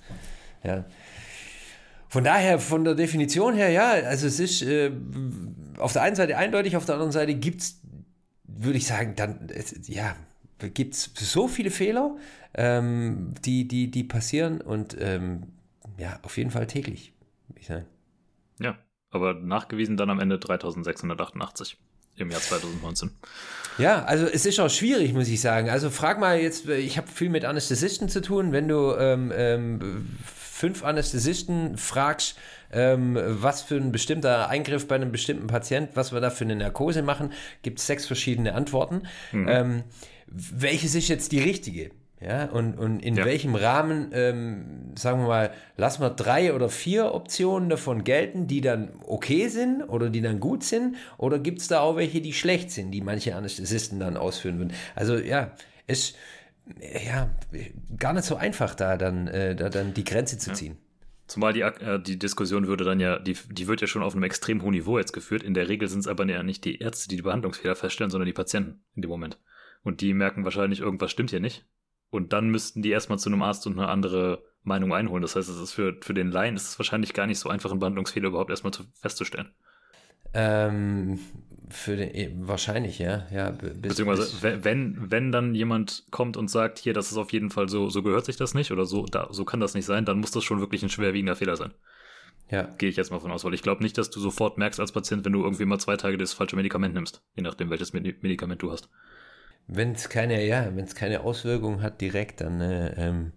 Ja. 0.64 0.86
Von 2.08 2.24
daher, 2.24 2.58
von 2.58 2.84
der 2.84 2.94
Definition 2.94 3.52
her, 3.52 3.68
ja, 3.68 3.90
also 3.90 4.26
es 4.26 4.40
ist 4.40 4.62
äh, 4.62 4.90
auf 5.78 5.92
der 5.92 6.02
einen 6.02 6.16
Seite 6.16 6.36
eindeutig, 6.36 6.76
auf 6.76 6.84
der 6.84 6.94
anderen 6.94 7.12
Seite 7.12 7.34
gibt 7.34 7.60
es, 7.60 7.80
würde 8.44 8.78
ich 8.78 8.86
sagen, 8.86 9.14
dann, 9.16 9.48
ja, 9.86 10.16
gibt 10.58 10.94
es 10.94 11.10
so 11.14 11.48
viele 11.48 11.70
Fehler, 11.70 12.16
ähm, 12.54 13.34
die, 13.44 13.68
die, 13.68 13.90
die 13.90 14.04
passieren 14.04 14.60
und 14.60 14.96
ähm, 14.98 15.44
ja, 15.98 16.18
auf 16.22 16.36
jeden 16.36 16.50
Fall 16.50 16.66
täglich, 16.66 17.12
würde 17.48 17.60
ich 17.60 17.66
sagen. 17.66 17.86
Ja, 18.60 18.78
aber 19.10 19.34
nachgewiesen 19.34 19.96
dann 19.96 20.10
am 20.10 20.20
Ende 20.20 20.38
3688 20.38 21.78
im 22.16 22.30
Jahr 22.30 22.40
2019. 22.40 23.10
Ja, 23.78 24.04
also 24.04 24.26
es 24.26 24.44
ist 24.44 24.58
auch 24.58 24.70
schwierig, 24.70 25.12
muss 25.12 25.28
ich 25.28 25.40
sagen. 25.40 25.70
Also 25.70 25.90
frag 25.90 26.18
mal 26.18 26.40
jetzt, 26.40 26.68
ich 26.68 26.98
habe 26.98 27.06
viel 27.06 27.28
mit 27.28 27.44
Anästhesisten 27.44 28.08
zu 28.08 28.20
tun, 28.20 28.50
wenn 28.50 28.66
du 28.66 28.94
ähm, 28.96 29.32
ähm, 29.34 30.18
fünf 30.24 30.84
Anästhesisten 30.84 31.76
fragst, 31.78 32.36
ähm, 32.72 33.18
was 33.22 33.62
für 33.62 33.76
ein 33.76 33.92
bestimmter 33.92 34.48
Eingriff 34.48 34.86
bei 34.88 34.96
einem 34.96 35.12
bestimmten 35.12 35.46
Patient, 35.46 35.90
was 35.94 36.12
wir 36.12 36.20
da 36.20 36.30
für 36.30 36.44
eine 36.44 36.56
Narkose 36.56 37.02
machen, 37.02 37.32
gibt 37.62 37.78
es 37.78 37.86
sechs 37.86 38.06
verschiedene 38.06 38.54
Antworten. 38.54 39.02
Mhm. 39.32 39.48
Ähm, 39.48 39.82
welches 40.26 40.94
ist 40.94 41.08
jetzt 41.08 41.32
die 41.32 41.40
richtige? 41.40 41.90
Ja, 42.20 42.46
und, 42.46 42.76
und 42.76 43.00
in 43.00 43.14
ja. 43.14 43.24
welchem 43.24 43.54
Rahmen, 43.54 44.10
ähm, 44.12 44.92
sagen 44.96 45.20
wir 45.20 45.28
mal, 45.28 45.50
lassen 45.76 46.02
wir 46.02 46.10
drei 46.10 46.52
oder 46.52 46.68
vier 46.68 47.14
Optionen 47.14 47.68
davon 47.68 48.02
gelten, 48.02 48.48
die 48.48 48.60
dann 48.60 48.90
okay 49.06 49.46
sind 49.46 49.82
oder 49.82 50.10
die 50.10 50.20
dann 50.20 50.40
gut 50.40 50.64
sind? 50.64 50.96
Oder 51.16 51.38
gibt 51.38 51.60
es 51.60 51.68
da 51.68 51.78
auch 51.80 51.94
welche, 51.94 52.20
die 52.20 52.32
schlecht 52.32 52.72
sind, 52.72 52.90
die 52.90 53.02
manche 53.02 53.36
Anästhesisten 53.36 54.00
dann 54.00 54.16
ausführen 54.16 54.58
würden? 54.58 54.72
Also 54.96 55.16
ja, 55.16 55.52
es 55.86 56.14
ja 57.04 57.30
gar 57.96 58.12
nicht 58.12 58.24
so 58.24 58.34
einfach, 58.34 58.74
da 58.74 58.96
dann, 58.96 59.28
äh, 59.28 59.54
da 59.54 59.68
dann 59.68 59.94
die 59.94 60.04
Grenze 60.04 60.38
zu 60.38 60.52
ziehen. 60.52 60.76
Zumal 61.28 61.52
die, 61.52 61.60
äh, 61.60 62.00
die 62.00 62.18
Diskussion 62.18 62.66
würde 62.66 62.84
dann 62.84 63.00
ja, 63.00 63.18
die, 63.18 63.36
die 63.50 63.68
wird 63.68 63.80
ja 63.80 63.86
schon 63.86 64.02
auf 64.02 64.14
einem 64.14 64.24
extrem 64.24 64.62
hohen 64.62 64.72
Niveau 64.72 64.98
jetzt 64.98 65.12
geführt. 65.12 65.42
In 65.42 65.54
der 65.54 65.68
Regel 65.68 65.88
sind 65.88 66.00
es 66.00 66.08
aber 66.08 66.26
ja 66.26 66.42
nicht 66.42 66.64
die 66.64 66.78
Ärzte, 66.78 67.08
die 67.08 67.16
die 67.16 67.22
Behandlungsfehler 67.22 67.76
feststellen, 67.76 68.10
sondern 68.10 68.26
die 68.26 68.32
Patienten 68.32 68.82
in 68.94 69.02
dem 69.02 69.10
Moment. 69.10 69.38
Und 69.82 70.00
die 70.00 70.14
merken 70.14 70.44
wahrscheinlich, 70.44 70.80
irgendwas 70.80 71.10
stimmt 71.10 71.30
hier 71.30 71.40
nicht 71.40 71.66
und 72.10 72.32
dann 72.32 72.48
müssten 72.48 72.82
die 72.82 72.90
erstmal 72.90 73.18
zu 73.18 73.28
einem 73.28 73.42
Arzt 73.42 73.66
und 73.66 73.78
eine 73.78 73.88
andere 73.88 74.42
Meinung 74.62 74.94
einholen. 74.94 75.22
Das 75.22 75.36
heißt, 75.36 75.48
es 75.48 75.60
ist 75.60 75.72
für, 75.72 75.96
für 76.00 76.14
den 76.14 76.30
Laien 76.30 76.56
ist 76.56 76.68
es 76.68 76.78
wahrscheinlich 76.78 77.12
gar 77.12 77.26
nicht 77.26 77.38
so 77.38 77.48
einfach, 77.48 77.70
einen 77.70 77.80
Behandlungsfehler 77.80 78.28
überhaupt 78.28 78.50
erstmal 78.50 78.72
zu, 78.72 78.84
festzustellen. 78.94 79.50
Ähm, 80.34 81.18
für 81.70 81.96
den, 81.96 82.14
eh, 82.14 82.30
wahrscheinlich, 82.34 82.98
ja. 82.98 83.26
ja 83.32 83.50
bis, 83.50 83.80
Beziehungsweise, 83.80 84.22
bis, 84.22 84.64
wenn, 84.64 85.10
wenn 85.10 85.32
dann 85.32 85.54
jemand 85.54 86.04
kommt 86.10 86.36
und 86.36 86.48
sagt, 86.48 86.78
hier, 86.78 86.94
das 86.94 87.10
ist 87.10 87.16
auf 87.16 87.32
jeden 87.32 87.50
Fall 87.50 87.68
so, 87.68 87.88
so 87.88 88.02
gehört 88.02 88.24
sich 88.24 88.36
das 88.36 88.54
nicht 88.54 88.70
oder 88.70 88.86
so, 88.86 89.06
da, 89.06 89.28
so 89.30 89.44
kann 89.44 89.60
das 89.60 89.74
nicht 89.74 89.86
sein, 89.86 90.04
dann 90.04 90.18
muss 90.18 90.30
das 90.30 90.44
schon 90.44 90.60
wirklich 90.60 90.82
ein 90.82 90.88
schwerwiegender 90.88 91.36
Fehler 91.36 91.56
sein. 91.56 91.72
Ja. 92.50 92.62
Gehe 92.78 92.88
ich 92.88 92.96
jetzt 92.96 93.10
mal 93.10 93.20
von 93.20 93.30
aus, 93.30 93.44
weil 93.44 93.54
ich 93.54 93.62
glaube 93.62 93.82
nicht, 93.82 93.98
dass 93.98 94.10
du 94.10 94.20
sofort 94.20 94.56
merkst 94.56 94.80
als 94.80 94.92
Patient, 94.92 95.24
wenn 95.24 95.32
du 95.32 95.42
irgendwie 95.42 95.66
mal 95.66 95.78
zwei 95.78 95.96
Tage 95.96 96.16
das 96.16 96.32
falsche 96.32 96.56
Medikament 96.56 96.94
nimmst, 96.94 97.22
je 97.36 97.42
nachdem, 97.42 97.70
welches 97.70 97.92
Medikament 97.92 98.62
du 98.62 98.72
hast. 98.72 98.88
Wenn 99.66 99.92
es 99.92 100.08
keine, 100.08 100.44
ja, 100.46 100.74
wenn 100.74 100.84
es 100.84 100.94
keine 100.94 101.20
Auswirkungen 101.20 101.82
hat 101.82 102.00
direkt, 102.00 102.40
dann, 102.40 102.60
äh, 102.60 102.94
ähm, 102.96 103.32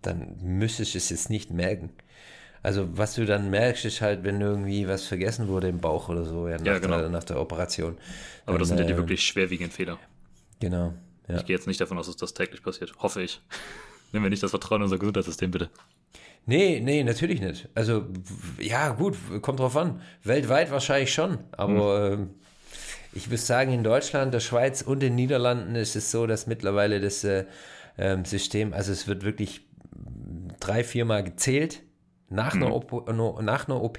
dann 0.00 0.36
müsstest 0.40 0.94
du 0.94 0.98
es 0.98 1.10
jetzt 1.10 1.30
nicht 1.30 1.50
merken. 1.50 1.90
Also 2.64 2.88
was 2.96 3.14
du 3.14 3.26
dann 3.26 3.50
merkst, 3.50 3.84
ist 3.84 4.00
halt, 4.00 4.24
wenn 4.24 4.40
irgendwie 4.40 4.88
was 4.88 5.06
vergessen 5.06 5.48
wurde 5.48 5.68
im 5.68 5.80
Bauch 5.80 6.08
oder 6.08 6.24
so, 6.24 6.48
ja, 6.48 6.56
nach, 6.56 6.64
ja, 6.64 6.78
genau. 6.78 6.98
der, 6.98 7.10
nach 7.10 7.22
der 7.22 7.38
Operation. 7.38 7.98
Aber 8.46 8.52
dann, 8.52 8.60
das 8.60 8.68
sind 8.68 8.80
ja 8.80 8.86
die 8.86 8.94
äh, 8.94 8.96
wirklich 8.96 9.22
schwerwiegenden 9.22 9.70
Fehler. 9.70 9.98
Genau. 10.60 10.94
Ja. 11.28 11.36
Ich 11.36 11.44
gehe 11.44 11.54
jetzt 11.54 11.66
nicht 11.66 11.78
davon 11.78 11.98
aus, 11.98 12.06
dass 12.06 12.16
das 12.16 12.32
täglich 12.32 12.62
passiert. 12.62 12.94
Hoffe 12.98 13.20
ich. 13.20 13.42
Nehmen 14.12 14.24
wir 14.24 14.30
nicht 14.30 14.42
das 14.42 14.50
Vertrauen 14.50 14.80
in 14.80 14.84
unser 14.84 14.96
Gesundheitssystem, 14.96 15.50
bitte. 15.50 15.68
Nee, 16.46 16.80
nee, 16.80 17.04
natürlich 17.04 17.42
nicht. 17.42 17.68
Also, 17.74 18.06
ja, 18.58 18.92
gut, 18.92 19.18
kommt 19.42 19.60
drauf 19.60 19.76
an. 19.76 20.00
Weltweit 20.22 20.70
wahrscheinlich 20.70 21.12
schon, 21.12 21.40
aber 21.52 22.12
hm. 22.12 22.22
äh, 22.22 22.26
ich 23.12 23.28
würde 23.28 23.42
sagen, 23.42 23.74
in 23.74 23.84
Deutschland, 23.84 24.32
der 24.32 24.40
Schweiz 24.40 24.80
und 24.80 25.00
den 25.00 25.16
Niederlanden 25.16 25.74
ist 25.74 25.96
es 25.96 26.10
so, 26.10 26.26
dass 26.26 26.46
mittlerweile 26.46 26.98
das 26.98 27.24
äh, 27.24 27.44
ähm, 27.98 28.24
System, 28.24 28.72
also 28.72 28.90
es 28.90 29.06
wird 29.06 29.22
wirklich 29.22 29.66
drei, 30.60 30.82
viermal 30.82 31.24
gezählt 31.24 31.82
nach, 32.28 32.54
mhm. 32.54 32.64
einer 32.64 32.74
OP, 32.74 33.42
nach 33.42 33.68
einer 33.68 33.82
OP. 33.82 33.98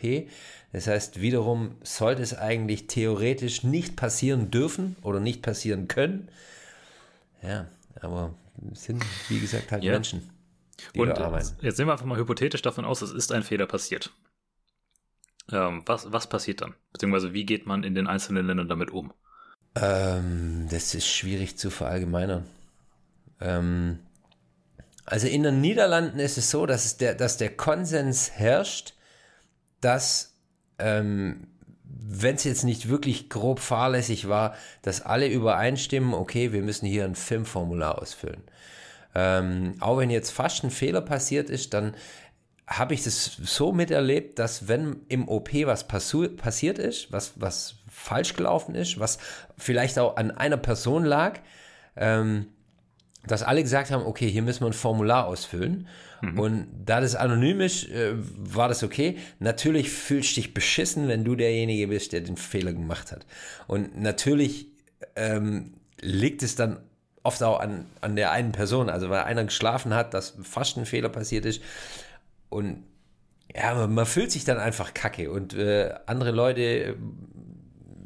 Das 0.71 0.88
heißt, 0.88 1.21
wiederum 1.21 1.75
sollte 1.83 2.21
es 2.21 2.38
eigentlich 2.38 2.88
theoretisch 2.88 3.63
nicht 3.63 3.95
passieren 3.95 4.51
dürfen 4.51 4.95
oder 5.01 5.19
nicht 5.19 5.41
passieren 5.41 5.88
können. 5.88 6.29
Ja, 7.41 7.67
aber 8.01 8.33
es 8.71 8.83
sind, 8.83 9.03
wie 9.29 9.39
gesagt, 9.39 9.71
halt 9.71 9.83
ja. 9.83 9.93
Menschen. 9.93 10.29
Die 10.93 10.99
und 10.99 11.09
jetzt 11.09 11.77
nehmen 11.77 11.88
wir 11.88 11.93
einfach 11.93 12.05
mal 12.05 12.17
hypothetisch 12.17 12.61
davon 12.61 12.85
aus, 12.85 13.01
es 13.01 13.11
ist 13.11 13.31
ein 13.31 13.43
Fehler 13.43 13.65
passiert. 13.65 14.11
Ähm, 15.51 15.83
was, 15.85 16.11
was 16.11 16.27
passiert 16.27 16.61
dann? 16.61 16.73
Beziehungsweise 16.91 17.33
wie 17.33 17.45
geht 17.45 17.65
man 17.65 17.83
in 17.83 17.95
den 17.95 18.07
einzelnen 18.07 18.45
Ländern 18.45 18.67
damit 18.67 18.91
um? 18.91 19.13
Ähm, 19.75 20.67
das 20.69 20.95
ist 20.95 21.07
schwierig 21.07 21.57
zu 21.57 21.69
verallgemeinern. 21.69 22.45
Ähm, 23.39 23.99
also 25.05 25.27
in 25.27 25.43
den 25.43 25.61
Niederlanden 25.61 26.19
ist 26.19 26.37
es 26.37 26.49
so, 26.49 26.65
dass, 26.65 26.97
der, 26.97 27.15
dass 27.15 27.37
der 27.37 27.55
Konsens 27.55 28.31
herrscht, 28.31 28.93
dass 29.81 30.35
ähm, 30.79 31.47
wenn 31.83 32.35
es 32.35 32.43
jetzt 32.43 32.63
nicht 32.63 32.89
wirklich 32.89 33.29
grob 33.29 33.59
fahrlässig 33.59 34.27
war, 34.27 34.55
dass 34.81 35.01
alle 35.01 35.27
übereinstimmen, 35.27 36.13
okay, 36.13 36.51
wir 36.51 36.61
müssen 36.61 36.85
hier 36.85 37.05
ein 37.05 37.15
Filmformular 37.15 38.01
ausfüllen. 38.01 38.43
Ähm, 39.13 39.75
auch 39.79 39.97
wenn 39.97 40.09
jetzt 40.09 40.31
fast 40.31 40.63
ein 40.63 40.71
Fehler 40.71 41.01
passiert 41.01 41.49
ist, 41.49 41.73
dann 41.73 41.95
habe 42.67 42.93
ich 42.93 43.03
das 43.03 43.25
so 43.43 43.71
miterlebt, 43.71 44.39
dass 44.39 44.67
wenn 44.67 45.01
im 45.07 45.27
OP 45.27 45.53
was 45.53 45.87
passiert 45.87 46.79
ist, 46.79 47.11
was, 47.11 47.33
was 47.35 47.75
falsch 47.89 48.33
gelaufen 48.33 48.75
ist, 48.75 48.99
was 48.99 49.19
vielleicht 49.57 49.99
auch 49.99 50.17
an 50.17 50.31
einer 50.31 50.57
Person 50.57 51.05
lag, 51.05 51.39
ähm, 51.95 52.47
dass 53.27 53.43
alle 53.43 53.61
gesagt 53.61 53.91
haben, 53.91 54.05
okay, 54.05 54.29
hier 54.29 54.41
müssen 54.41 54.61
wir 54.61 54.67
ein 54.67 54.73
Formular 54.73 55.27
ausfüllen. 55.27 55.88
Mhm. 56.21 56.39
Und 56.39 56.67
da 56.85 57.01
das 57.01 57.15
anonym 57.15 57.61
ist, 57.61 57.89
äh, 57.89 58.13
war 58.15 58.67
das 58.67 58.83
okay. 58.83 59.17
Natürlich 59.39 59.89
fühlst 59.89 60.31
du 60.31 60.41
dich 60.41 60.53
beschissen, 60.53 61.07
wenn 61.07 61.23
du 61.23 61.35
derjenige 61.35 61.88
bist, 61.88 62.13
der 62.13 62.21
den 62.21 62.38
Fehler 62.38 62.73
gemacht 62.73 63.11
hat. 63.11 63.25
Und 63.67 63.99
natürlich 63.99 64.67
ähm, 65.15 65.73
liegt 66.01 66.43
es 66.43 66.55
dann 66.55 66.77
oft 67.23 67.41
auch 67.41 67.59
an, 67.59 67.85
an 68.01 68.15
der 68.15 68.31
einen 68.31 68.51
Person. 68.51 68.89
Also 68.89 69.09
weil 69.09 69.23
einer 69.23 69.43
geschlafen 69.43 69.93
hat, 69.93 70.13
dass 70.13 70.38
fast 70.43 70.77
ein 70.77 70.85
Fehler 70.85 71.09
passiert 71.09 71.45
ist, 71.45 71.61
und 72.49 72.83
ja, 73.53 73.88
man 73.88 74.05
fühlt 74.05 74.31
sich 74.31 74.45
dann 74.45 74.57
einfach 74.57 74.93
kacke. 74.93 75.31
Und 75.31 75.53
äh, 75.53 75.93
andere 76.05 76.31
Leute 76.31 76.95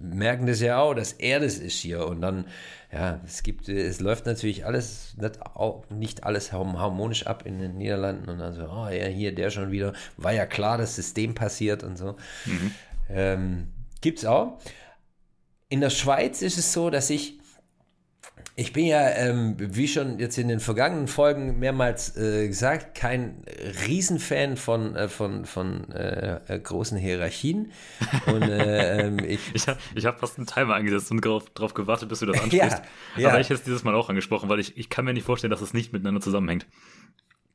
merken 0.02 0.48
das 0.48 0.62
ja 0.62 0.80
auch, 0.80 0.94
dass 0.94 1.14
er 1.14 1.40
das 1.40 1.58
ist 1.58 1.80
hier. 1.80 2.08
Und 2.08 2.22
dann, 2.22 2.46
ja, 2.92 3.20
es 3.26 3.44
gibt, 3.44 3.70
es 3.70 4.00
läuft 4.00 4.26
natürlich 4.26 4.66
alles, 4.66 5.16
nicht, 5.18 5.42
auch, 5.42 5.84
nicht 5.90 6.24
alles 6.24 6.52
harmonisch 6.52 7.28
ab 7.28 7.46
in 7.46 7.60
den 7.60 7.78
Niederlanden. 7.78 8.30
Und 8.30 8.40
dann 8.40 8.54
so, 8.54 8.64
oh 8.64 8.88
ja, 8.90 9.06
hier, 9.06 9.34
der 9.34 9.50
schon 9.50 9.72
wieder. 9.72 9.94
War 10.18 10.34
ja 10.34 10.46
klar, 10.46 10.78
dass 10.78 10.98
es 10.98 11.14
dem 11.14 11.36
passiert 11.36 11.84
und 11.84 11.98
so. 11.98 12.16
Mhm. 12.46 12.72
Ähm, 13.10 13.68
gibt's 14.02 14.26
auch. 14.26 14.60
In 15.70 15.82
der 15.82 15.90
Schweiz 15.90 16.42
ist 16.42 16.58
es 16.58 16.74
so, 16.74 16.90
dass 16.90 17.10
ich 17.10 17.39
ich 18.60 18.74
bin 18.74 18.86
ja, 18.86 19.10
ähm, 19.12 19.56
wie 19.58 19.88
schon 19.88 20.20
jetzt 20.20 20.38
in 20.38 20.50
den 20.50 20.60
vergangenen 20.60 21.08
Folgen 21.08 21.60
mehrmals 21.60 22.18
äh, 22.18 22.46
gesagt, 22.48 22.94
kein 22.94 23.42
Riesenfan 23.88 24.58
von, 24.58 24.98
äh, 24.98 25.08
von, 25.08 25.46
von 25.46 25.90
äh, 25.92 26.42
äh 26.46 26.60
großen 26.60 26.98
Hierarchien. 26.98 27.72
Und, 28.26 28.42
äh, 28.42 29.08
ähm, 29.08 29.20
ich 29.26 29.40
ich 29.54 29.66
habe 29.66 29.80
ich 29.96 30.06
hab 30.06 30.20
fast 30.20 30.38
einen 30.38 30.46
Timer 30.46 30.74
eingesetzt 30.74 31.10
und 31.10 31.24
darauf, 31.24 31.50
darauf 31.52 31.74
gewartet, 31.74 32.10
bis 32.10 32.20
du 32.20 32.26
das 32.26 32.38
ansprichst. 32.42 32.82
ja, 33.16 33.22
ja. 33.22 33.30
Aber 33.30 33.40
ich 33.40 33.48
hätte 33.48 33.60
es 33.60 33.64
dieses 33.64 33.86
Mal 33.86 33.96
auch 33.96 34.10
angesprochen, 34.10 34.50
weil 34.50 34.60
ich, 34.60 34.78
ich 34.78 34.90
kann 34.90 35.06
mir 35.06 35.14
nicht 35.14 35.26
vorstellen, 35.26 35.52
dass 35.52 35.62
es 35.62 35.74
nicht 35.74 35.94
miteinander 35.94 36.20
zusammenhängt. 36.20 36.68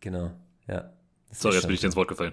Genau, 0.01 0.31
ja. 0.67 0.91
Sorry, 1.33 1.57
jetzt 1.57 1.67
bin 1.67 1.75
ich 1.75 1.81
dir 1.81 1.89
ins 1.89 1.97
Wort 1.97 2.09
gefallen. 2.09 2.33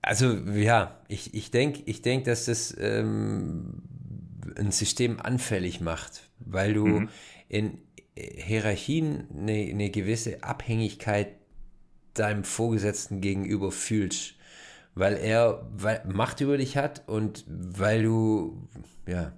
Also 0.00 0.32
ja, 0.32 1.02
ich, 1.08 1.34
ich 1.34 1.50
denke, 1.50 1.82
ich 1.84 2.00
denk, 2.00 2.24
dass 2.24 2.46
das 2.46 2.74
ähm, 2.80 3.82
ein 4.56 4.70
System 4.70 5.20
anfällig 5.20 5.82
macht, 5.82 6.30
weil 6.38 6.72
du 6.72 6.86
mhm 6.86 7.08
in 7.52 7.78
Hierarchien 8.16 9.28
eine, 9.36 9.52
eine 9.70 9.90
gewisse 9.90 10.42
Abhängigkeit 10.42 11.36
deinem 12.14 12.44
Vorgesetzten 12.44 13.20
gegenüber 13.20 13.70
fühlst, 13.70 14.34
weil 14.94 15.16
er 15.18 15.68
Macht 16.06 16.40
über 16.40 16.56
dich 16.56 16.76
hat 16.78 17.06
und 17.06 17.44
weil 17.46 18.02
du 18.02 18.68
ja 19.06 19.32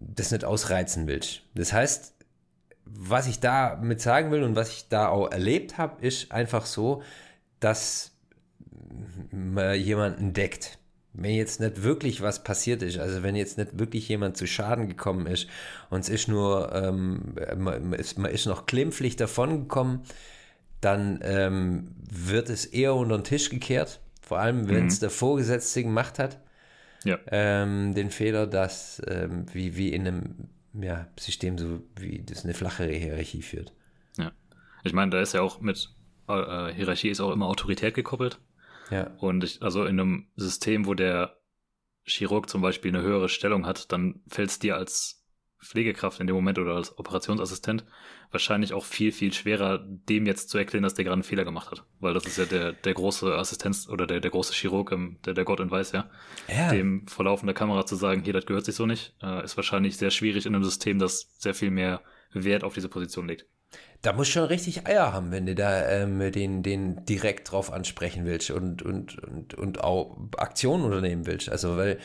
das 0.00 0.30
nicht 0.30 0.44
ausreizen 0.44 1.06
willst. 1.06 1.42
Das 1.54 1.72
heißt, 1.72 2.14
was 2.86 3.26
ich 3.26 3.40
damit 3.40 4.00
sagen 4.00 4.30
will 4.30 4.42
und 4.42 4.56
was 4.56 4.70
ich 4.70 4.88
da 4.88 5.08
auch 5.08 5.30
erlebt 5.30 5.76
habe, 5.76 6.04
ist 6.04 6.32
einfach 6.32 6.64
so, 6.64 7.02
dass 7.60 8.12
man 9.30 9.78
jemanden 9.78 10.32
deckt 10.32 10.78
wenn 11.14 11.34
jetzt 11.34 11.60
nicht 11.60 11.82
wirklich 11.82 12.22
was 12.22 12.42
passiert 12.42 12.82
ist, 12.82 12.98
also 12.98 13.22
wenn 13.22 13.36
jetzt 13.36 13.58
nicht 13.58 13.78
wirklich 13.78 14.08
jemand 14.08 14.36
zu 14.36 14.46
Schaden 14.46 14.88
gekommen 14.88 15.26
ist 15.26 15.46
und 15.90 16.00
es 16.00 16.08
ist 16.08 16.28
nur, 16.28 16.72
ähm, 16.74 17.34
man, 17.56 17.92
ist, 17.92 18.18
man 18.18 18.30
ist 18.30 18.46
noch 18.46 18.66
klimpflich 18.66 19.16
davongekommen, 19.16 20.00
dann 20.80 21.20
ähm, 21.22 21.94
wird 22.10 22.48
es 22.48 22.64
eher 22.64 22.94
unter 22.94 23.18
den 23.18 23.24
Tisch 23.24 23.50
gekehrt, 23.50 24.00
vor 24.22 24.38
allem 24.38 24.68
wenn 24.68 24.86
es 24.86 24.96
mhm. 24.96 25.00
der 25.00 25.10
Vorgesetzte 25.10 25.82
gemacht 25.82 26.18
hat, 26.18 26.40
ja. 27.04 27.18
ähm, 27.26 27.94
den 27.94 28.10
Fehler, 28.10 28.46
dass 28.46 29.02
ähm, 29.06 29.46
wie, 29.52 29.76
wie 29.76 29.92
in 29.92 30.06
einem 30.06 30.34
ja, 30.80 31.06
System 31.18 31.58
so, 31.58 31.82
wie 31.96 32.22
das 32.24 32.44
eine 32.44 32.54
flachere 32.54 32.92
Hierarchie 32.92 33.42
führt. 33.42 33.72
Ja, 34.16 34.32
ich 34.82 34.94
meine, 34.94 35.10
da 35.10 35.20
ist 35.20 35.34
ja 35.34 35.42
auch 35.42 35.60
mit, 35.60 35.90
äh, 36.28 36.72
Hierarchie 36.72 37.10
ist 37.10 37.20
auch 37.20 37.32
immer 37.32 37.46
Autorität 37.46 37.94
gekoppelt. 37.94 38.38
Ja. 38.92 39.10
Und 39.18 39.42
ich, 39.42 39.62
also 39.62 39.84
in 39.84 39.98
einem 39.98 40.26
System, 40.36 40.86
wo 40.86 40.94
der 40.94 41.38
Chirurg 42.04 42.48
zum 42.48 42.60
Beispiel 42.60 42.94
eine 42.94 43.02
höhere 43.02 43.28
Stellung 43.28 43.66
hat, 43.66 43.90
dann 43.90 44.20
fällt 44.28 44.50
es 44.50 44.58
dir 44.58 44.76
als 44.76 45.24
Pflegekraft 45.62 46.20
in 46.20 46.26
dem 46.26 46.34
Moment 46.34 46.58
oder 46.58 46.74
als 46.74 46.98
Operationsassistent 46.98 47.84
wahrscheinlich 48.32 48.72
auch 48.72 48.84
viel, 48.84 49.12
viel 49.12 49.32
schwerer, 49.32 49.78
dem 49.78 50.26
jetzt 50.26 50.50
zu 50.50 50.58
erklären, 50.58 50.82
dass 50.82 50.94
der 50.94 51.04
gerade 51.04 51.14
einen 51.14 51.22
Fehler 51.22 51.44
gemacht 51.44 51.70
hat. 51.70 51.84
Weil 52.00 52.14
das 52.14 52.26
ist 52.26 52.36
ja 52.36 52.44
der, 52.44 52.72
der 52.72 52.94
große 52.94 53.32
Assistenz 53.34 53.88
oder 53.88 54.06
der, 54.06 54.20
der 54.20 54.30
große 54.30 54.52
Chirurg, 54.54 54.94
der, 55.24 55.34
der 55.34 55.44
Gott 55.44 55.60
und 55.60 55.70
weiß, 55.70 55.92
ja. 55.92 56.10
ja. 56.48 56.70
Dem 56.70 57.06
vor 57.06 57.26
laufender 57.26 57.54
Kamera 57.54 57.86
zu 57.86 57.94
sagen, 57.94 58.22
hier, 58.24 58.32
das 58.32 58.46
gehört 58.46 58.64
sich 58.64 58.74
so 58.74 58.86
nicht, 58.86 59.14
äh, 59.22 59.44
ist 59.44 59.56
wahrscheinlich 59.56 59.96
sehr 59.96 60.10
schwierig 60.10 60.46
in 60.46 60.54
einem 60.54 60.64
System, 60.64 60.98
das 60.98 61.32
sehr 61.38 61.54
viel 61.54 61.70
mehr 61.70 62.02
Wert 62.32 62.64
auf 62.64 62.74
diese 62.74 62.88
Position 62.88 63.28
legt. 63.28 63.46
Da 64.02 64.12
muss 64.12 64.28
schon 64.28 64.44
richtig 64.44 64.86
Eier 64.86 65.12
haben, 65.12 65.30
wenn 65.30 65.46
du 65.46 65.54
da 65.54 65.88
ähm, 65.88 66.32
den, 66.32 66.62
den 66.62 67.04
direkt 67.04 67.52
drauf 67.52 67.72
ansprechen 67.72 68.24
willst 68.24 68.50
und, 68.50 68.82
und, 68.82 69.18
und, 69.22 69.54
und 69.54 69.84
auch 69.84 70.16
Aktionen 70.36 70.84
unternehmen 70.84 71.26
willst. 71.26 71.48
Also, 71.48 71.76
weil 71.76 71.98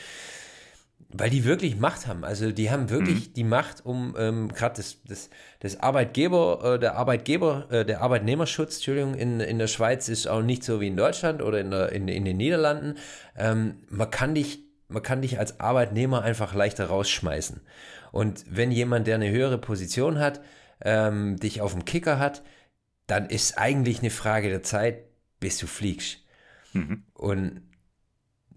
weil 1.10 1.30
die 1.30 1.46
wirklich 1.46 1.78
Macht 1.78 2.08
haben. 2.08 2.24
Also 2.24 2.52
die 2.52 2.70
haben 2.70 2.90
wirklich 2.90 3.30
mhm. 3.30 3.34
die 3.34 3.44
Macht, 3.44 3.86
um 3.86 4.16
ähm, 4.18 4.50
gerade 4.50 4.76
das, 4.76 4.98
das, 5.08 5.30
das 5.60 5.80
Arbeitgeber, 5.80 6.76
äh, 6.76 6.80
der 6.80 6.96
Arbeitgeber, 6.96 7.68
äh, 7.70 7.86
der 7.86 8.02
Arbeitnehmerschutz, 8.02 8.76
Entschuldigung, 8.76 9.14
in, 9.14 9.40
in 9.40 9.58
der 9.58 9.68
Schweiz 9.68 10.10
ist 10.10 10.28
auch 10.28 10.42
nicht 10.42 10.64
so 10.64 10.82
wie 10.82 10.88
in 10.88 10.98
Deutschland 10.98 11.42
oder 11.42 11.62
in, 11.62 11.72
der, 11.72 11.92
in, 11.92 12.08
in 12.08 12.26
den 12.26 12.38
Niederlanden. 12.38 12.96
Ähm, 13.38 13.76
man 13.90 14.12
kann 14.12 14.36
dich, 14.36 14.60
man 14.90 15.02
kann 15.02 15.22
dich 15.22 15.40
als 15.40 15.60
Arbeitnehmer 15.60 16.24
einfach 16.24 16.54
leichter 16.54 16.88
rausschmeißen. 16.88 17.62
Und 18.12 18.44
wenn 18.50 18.72
jemand, 18.72 19.08
der 19.08 19.16
eine 19.16 19.30
höhere 19.32 19.58
Position 19.58 20.20
hat, 20.20 20.42
ähm, 20.82 21.38
dich 21.38 21.62
auf 21.62 21.74
dem 21.74 21.86
Kicker 21.86 22.20
hat, 22.20 22.44
dann 23.08 23.30
ist 23.30 23.58
eigentlich 23.58 24.00
eine 24.00 24.10
Frage 24.10 24.50
der 24.50 24.64
Zeit, 24.64 25.04
bis 25.40 25.58
du 25.58 25.68
fliegst. 25.68 26.20
Mhm. 26.74 27.04
Und 27.14 27.62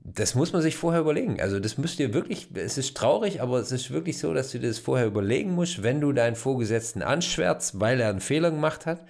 das 0.02 0.34
muss 0.34 0.52
man 0.52 0.62
sich 0.62 0.76
vorher 0.76 1.00
überlegen. 1.00 1.40
Also 1.40 1.60
das 1.60 1.78
müsst 1.78 2.00
ihr 2.00 2.14
wirklich, 2.14 2.48
es 2.54 2.78
ist 2.78 2.96
traurig, 2.96 3.42
aber 3.42 3.58
es 3.58 3.70
ist 3.70 3.90
wirklich 3.90 4.18
so, 4.18 4.32
dass 4.34 4.50
du 4.50 4.58
das 4.58 4.78
vorher 4.78 5.06
überlegen 5.06 5.54
musst, 5.54 5.82
wenn 5.82 6.00
du 6.00 6.12
deinen 6.12 6.36
Vorgesetzten 6.36 7.02
anschwärzt, 7.02 7.80
weil 7.80 8.00
er 8.00 8.10
einen 8.10 8.20
Fehler 8.20 8.50
gemacht 8.50 8.86
hat. 8.86 9.04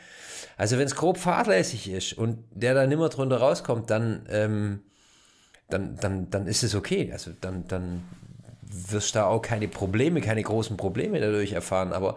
Also 0.56 0.78
wenn 0.78 0.86
es 0.86 0.96
grob 0.96 1.16
fahrlässig 1.16 1.90
ist 1.90 2.12
und 2.12 2.38
der 2.50 2.74
da 2.74 2.86
nimmer 2.86 3.08
drunter 3.08 3.38
rauskommt, 3.38 3.88
dann, 3.88 4.26
ähm, 4.28 4.80
dann, 5.68 5.96
dann, 5.96 6.28
dann 6.30 6.46
ist 6.46 6.62
es 6.62 6.74
okay. 6.74 7.10
Also 7.12 7.30
dann, 7.40 7.66
dann 7.68 8.02
wirst 8.62 9.14
du 9.14 9.20
da 9.20 9.26
auch 9.26 9.40
keine 9.40 9.68
Probleme, 9.68 10.20
keine 10.20 10.42
großen 10.42 10.76
Probleme 10.76 11.20
dadurch 11.20 11.52
erfahren. 11.52 11.92
Aber 11.92 12.16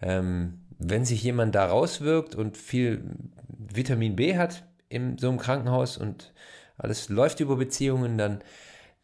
ähm, 0.00 0.64
wenn 0.78 1.04
sich 1.04 1.22
jemand 1.22 1.54
da 1.54 1.66
rauswirkt 1.66 2.34
und 2.34 2.56
viel 2.56 3.04
Vitamin 3.48 4.16
B 4.16 4.36
hat 4.36 4.64
in 4.88 5.18
so 5.18 5.28
einem 5.28 5.38
Krankenhaus 5.38 5.96
und 5.98 6.32
alles 6.76 7.08
läuft 7.08 7.40
über 7.40 7.56
Beziehungen, 7.56 8.16
dann, 8.16 8.42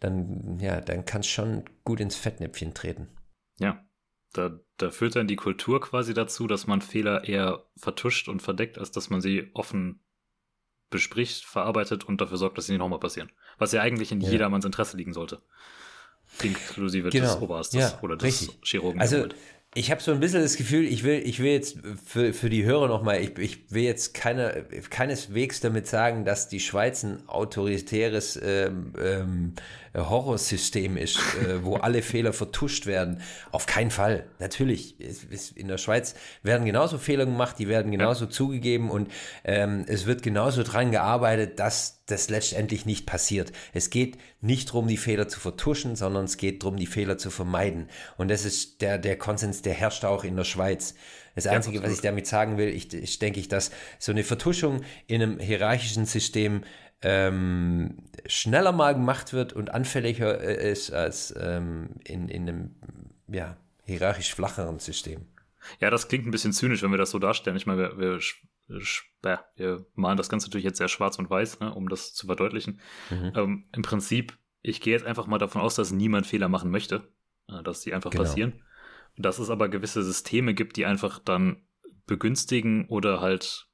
dann, 0.01 0.59
ja, 0.61 0.81
dann 0.81 1.05
kannst 1.05 1.29
schon 1.29 1.65
gut 1.85 2.01
ins 2.01 2.17
Fettnäpfchen 2.17 2.75
treten. 2.75 3.09
Ja, 3.59 3.85
da, 4.33 4.59
da 4.77 4.91
führt 4.91 5.17
dann 5.17 5.27
die 5.27 5.37
Kultur 5.37 5.81
quasi 5.81 6.15
dazu, 6.15 6.47
dass 6.47 6.67
man 6.67 6.81
Fehler 6.81 7.25
eher 7.25 7.65
vertuscht 7.77 8.29
und 8.29 8.43
verdeckt, 8.43 8.79
als 8.79 8.91
dass 8.91 9.11
man 9.11 9.21
sie 9.21 9.51
offen 9.55 10.01
bespricht, 10.91 11.45
verarbeitet 11.45 12.05
und 12.05 12.21
dafür 12.21 12.37
sorgt, 12.37 12.59
dass 12.59 12.67
sie 12.67 12.73
nicht 12.73 12.79
nochmal 12.79 13.01
passieren. 13.01 13.33
Was 13.59 13.73
ja 13.73 13.81
eigentlich 13.81 14.13
in 14.13 14.21
ja. 14.21 14.31
jedermanns 14.31 14.65
Interesse 14.65 14.97
liegen 14.97 15.13
sollte. 15.13 15.43
Inklusive 16.43 17.11
genau. 17.11 17.27
des 17.27 17.43
Oberstes 17.43 17.81
ja, 17.81 17.99
oder 18.03 18.17
des 18.17 18.25
richtig. 18.25 18.59
Chirurgen. 18.63 19.01
Also, 19.01 19.29
ich 19.75 19.91
habe 19.91 20.01
so 20.01 20.13
ein 20.13 20.21
bisschen 20.21 20.41
das 20.41 20.57
Gefühl, 20.57 20.85
ich 20.85 21.03
will, 21.03 21.21
ich 21.25 21.41
will 21.41 21.51
jetzt 21.51 21.79
für, 22.07 22.33
für 22.33 22.49
die 22.49 22.65
Hörer 22.65 22.87
nochmal, 22.87 23.21
ich, 23.21 23.37
ich 23.39 23.59
will 23.71 23.83
jetzt 23.83 24.15
keine, 24.15 24.65
keineswegs 24.89 25.61
damit 25.61 25.89
sagen, 25.89 26.25
dass 26.25 26.49
die 26.49 26.61
Schweiz 26.61 27.03
ein 27.03 27.29
autoritäres 27.29 28.41
ähm, 28.43 28.93
ähm, 29.03 29.55
Horrorsystem 29.95 30.97
ist, 30.97 31.19
äh, 31.37 31.65
wo 31.65 31.77
alle 31.85 32.03
Fehler 32.03 32.33
vertuscht 32.33 32.87
werden. 32.87 33.21
Auf 33.53 33.67
keinen 33.67 33.91
Fall. 33.91 34.27
Natürlich. 34.39 34.97
In 35.55 35.69
der 35.69 35.79
Schweiz 35.79 36.15
werden 36.43 36.65
genauso 36.65 36.99
Fehler 36.99 37.27
gemacht, 37.27 37.59
die 37.59 37.69
werden 37.69 37.93
genauso 37.93 38.25
ja. 38.25 38.31
zugegeben 38.31 38.91
und 38.91 39.11
ähm, 39.45 39.85
es 39.87 40.07
wird 40.07 40.23
genauso 40.23 40.63
dran 40.63 40.91
gearbeitet, 40.91 41.59
dass 41.59 42.03
das 42.07 42.29
letztendlich 42.29 42.85
nicht 42.85 43.07
passiert. 43.07 43.53
Es 43.73 43.91
geht 43.91 44.19
nicht 44.41 44.71
darum, 44.71 44.89
die 44.89 44.97
Fehler 44.97 45.29
zu 45.29 45.41
vertuschen, 45.41 45.97
sondern 45.97 46.25
es 46.25 46.37
geht 46.37 46.63
darum, 46.63 46.77
die 46.77 46.87
Fehler 46.87 47.17
zu 47.17 47.31
vermeiden. 47.31 47.89
Und 48.19 48.31
das 48.31 48.45
ist 48.45 48.83
der, 48.83 48.99
der 48.99 49.17
Konsens, 49.17 49.63
der 49.63 49.75
herrscht 49.75 50.05
auch 50.05 50.25
in 50.25 50.37
der 50.37 50.45
Schweiz. 50.45 50.95
Das 51.35 51.47
Einzige, 51.47 51.83
was 51.83 51.93
ich 51.93 52.01
damit 52.01 52.27
sagen 52.27 52.59
will, 52.59 52.69
ich, 52.69 52.93
ich 52.93 53.19
denke 53.19 53.41
ich, 53.41 53.49
dass 53.49 53.71
so 53.99 54.13
eine 54.13 54.23
Vertuschung 54.23 54.83
in 55.07 55.23
einem 55.23 55.39
hierarchischen 55.41 56.07
System 56.07 56.63
ähm, 57.03 57.97
schneller 58.27 58.73
mal 58.73 58.95
gemacht 58.95 59.33
wird 59.33 59.53
und 59.53 59.73
anfälliger 59.73 60.41
äh, 60.41 60.73
ist 60.73 60.93
als 60.93 61.35
ähm, 61.39 61.97
in, 62.05 62.29
in 62.29 62.49
einem 62.49 62.75
ja, 63.29 63.57
hierarchisch 63.85 64.35
flacheren 64.35 64.79
System. 64.79 65.27
Ja, 65.81 65.91
das 65.91 66.09
klingt 66.09 66.27
ein 66.27 66.31
bisschen 66.31 66.53
zynisch, 66.53 66.83
wenn 66.83 66.91
wir 66.91 66.99
das 66.99 67.11
so 67.11 67.19
darstellen. 67.19 67.57
Ich 67.57 67.67
meine, 67.67 67.99
wir, 67.99 68.21
wir, 68.69 69.39
wir, 69.57 69.87
malen 69.95 70.17
das 70.17 70.29
Ganze 70.29 70.49
natürlich 70.49 70.65
jetzt 70.65 70.79
sehr 70.79 70.89
schwarz 70.89 71.19
und 71.19 71.31
weiß, 71.31 71.61
ne, 71.61 71.75
um 71.75 71.89
das 71.89 72.15
zu 72.15 72.27
verdeutlichen. 72.27 72.81
Mhm. 73.11 73.33
Ähm, 73.35 73.65
Im 73.73 73.83
Prinzip, 73.83 74.37
ich 74.63 74.81
gehe 74.81 74.93
jetzt 74.93 75.07
einfach 75.07 75.27
mal 75.27 75.39
davon 75.39 75.63
aus, 75.63 75.75
dass 75.75 75.91
niemand 75.91 76.27
Fehler 76.27 76.49
machen 76.49 76.71
möchte, 76.71 77.09
äh, 77.49 77.63
dass 77.63 77.81
die 77.81 77.95
einfach 77.95 78.11
genau. 78.11 78.25
passieren. 78.25 78.63
Dass 79.17 79.39
es 79.39 79.49
aber 79.49 79.69
gewisse 79.69 80.03
Systeme 80.03 80.55
gibt, 80.55 80.77
die 80.77 80.87
einfach 80.87 81.19
dann 81.19 81.63
begünstigen 82.07 82.87
oder 82.89 83.21
halt 83.21 83.69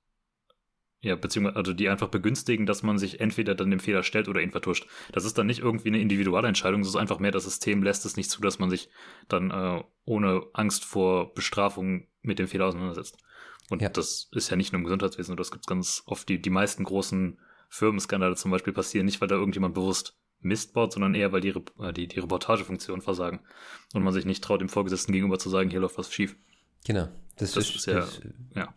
ja, 1.03 1.17
beziehungsweise 1.17 1.57
also 1.57 1.73
die 1.73 1.89
einfach 1.89 2.09
begünstigen, 2.09 2.67
dass 2.67 2.83
man 2.83 2.99
sich 2.99 3.21
entweder 3.21 3.55
dann 3.55 3.71
dem 3.71 3.81
Fehler 3.81 4.03
stellt 4.03 4.29
oder 4.29 4.43
ihn 4.43 4.51
vertuscht. 4.51 4.87
Das 5.13 5.25
ist 5.25 5.39
dann 5.39 5.47
nicht 5.47 5.61
irgendwie 5.61 5.89
eine 5.89 6.01
Individualentscheidung, 6.01 6.83
es 6.83 6.89
ist 6.89 6.97
einfach 6.97 7.19
mehr, 7.19 7.31
das 7.31 7.45
System 7.45 7.83
lässt 7.83 8.05
es 8.05 8.17
nicht 8.17 8.31
zu, 8.31 8.43
dass 8.43 8.59
man 8.59 8.69
sich 8.69 8.91
dann 9.29 9.51
äh, 9.51 9.83
ohne 10.05 10.43
Angst 10.53 10.85
vor 10.85 11.33
Bestrafung 11.35 12.07
mit 12.23 12.39
dem 12.39 12.49
Fehler 12.49 12.67
auseinandersetzt. 12.67 13.17
Und 13.71 13.81
ja. 13.81 13.89
das 13.89 14.29
ist 14.33 14.51
ja 14.51 14.57
nicht 14.57 14.73
nur 14.73 14.81
im 14.81 14.85
Gesundheitswesen, 14.85 15.37
das 15.37 15.51
gibt 15.51 15.65
es 15.65 15.69
ganz 15.69 16.03
oft. 16.07 16.29
Die, 16.29 16.43
die 16.43 16.51
meisten 16.51 16.85
großen 16.85 17.39
Firmenskandale 17.71 18.35
zum 18.35 18.51
Beispiel 18.51 18.73
passieren 18.73 19.07
nicht, 19.07 19.21
weil 19.21 19.29
da 19.29 19.37
irgendjemand 19.37 19.75
bewusst 19.75 20.19
Mist 20.41 20.73
baut, 20.75 20.93
sondern 20.93 21.15
eher, 21.15 21.33
weil 21.33 21.41
die, 21.41 21.55
äh, 21.79 21.93
die, 21.93 22.09
die 22.09 22.19
Reportagefunktion 22.19 23.01
versagen 23.01 23.41
und 23.95 24.03
man 24.03 24.13
sich 24.13 24.25
nicht 24.25 24.43
traut, 24.43 24.61
dem 24.61 24.69
Vorgesetzten 24.69 25.13
gegenüber 25.13 25.39
zu 25.39 25.49
sagen, 25.49 25.71
hier 25.71 25.81
läuft 25.81 25.99
was 25.99 26.13
schief. 26.13 26.37
Genau. 26.85 27.09
Das, 27.37 27.53
das 27.53 27.69
ist, 27.69 27.77
ist 27.77 27.87
ja, 27.87 27.95
das, 27.95 28.21
ja. 28.55 28.75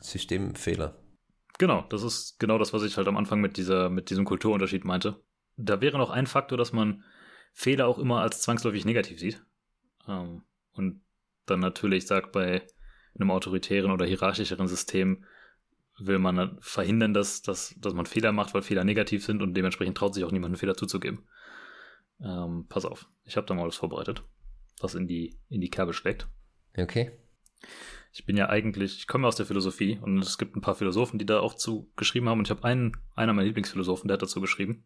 Systemfehler. 0.00 1.01
Genau, 1.62 1.86
das 1.90 2.02
ist 2.02 2.40
genau 2.40 2.58
das, 2.58 2.72
was 2.72 2.82
ich 2.82 2.96
halt 2.96 3.06
am 3.06 3.16
Anfang 3.16 3.40
mit 3.40 3.56
dieser, 3.56 3.88
mit 3.88 4.10
diesem 4.10 4.24
Kulturunterschied 4.24 4.84
meinte. 4.84 5.22
Da 5.56 5.80
wäre 5.80 5.96
noch 5.96 6.10
ein 6.10 6.26
Faktor, 6.26 6.58
dass 6.58 6.72
man 6.72 7.04
Fehler 7.52 7.86
auch 7.86 8.00
immer 8.00 8.20
als 8.20 8.42
zwangsläufig 8.42 8.84
negativ 8.84 9.20
sieht. 9.20 9.44
Ähm, 10.08 10.42
und 10.72 11.02
dann 11.46 11.60
natürlich 11.60 12.08
sagt, 12.08 12.32
bei 12.32 12.66
einem 13.14 13.30
autoritären 13.30 13.92
oder 13.92 14.04
hierarchischeren 14.04 14.66
System 14.66 15.24
will 16.00 16.18
man 16.18 16.58
verhindern, 16.60 17.14
dass, 17.14 17.42
dass, 17.42 17.76
dass 17.78 17.94
man 17.94 18.06
Fehler 18.06 18.32
macht, 18.32 18.54
weil 18.54 18.62
Fehler 18.62 18.82
negativ 18.82 19.24
sind 19.24 19.40
und 19.40 19.54
dementsprechend 19.54 19.96
traut 19.96 20.14
sich 20.14 20.24
auch 20.24 20.32
niemand 20.32 20.50
einen 20.50 20.58
Fehler 20.58 20.76
zuzugeben. 20.76 21.28
Ähm, 22.20 22.66
pass 22.68 22.84
auf, 22.84 23.06
ich 23.22 23.36
habe 23.36 23.46
da 23.46 23.54
mal 23.54 23.68
was 23.68 23.76
vorbereitet, 23.76 24.24
was 24.80 24.96
in 24.96 25.06
die, 25.06 25.38
in 25.48 25.60
die 25.60 25.70
Kerbe 25.70 25.92
schlägt. 25.92 26.26
Okay 26.76 27.12
ich 28.12 28.26
bin 28.26 28.36
ja 28.36 28.48
eigentlich, 28.48 28.98
ich 28.98 29.06
komme 29.06 29.26
aus 29.26 29.36
der 29.36 29.46
Philosophie 29.46 29.98
und 30.00 30.18
es 30.18 30.36
gibt 30.36 30.54
ein 30.54 30.60
paar 30.60 30.74
Philosophen, 30.74 31.18
die 31.18 31.26
da 31.26 31.40
auch 31.40 31.54
zu 31.54 31.90
geschrieben 31.96 32.28
haben 32.28 32.38
und 32.38 32.46
ich 32.46 32.50
habe 32.50 32.64
einen, 32.64 32.96
einer 33.16 33.32
meiner 33.32 33.46
Lieblingsphilosophen, 33.46 34.08
der 34.08 34.14
hat 34.14 34.22
dazu 34.22 34.40
geschrieben. 34.40 34.84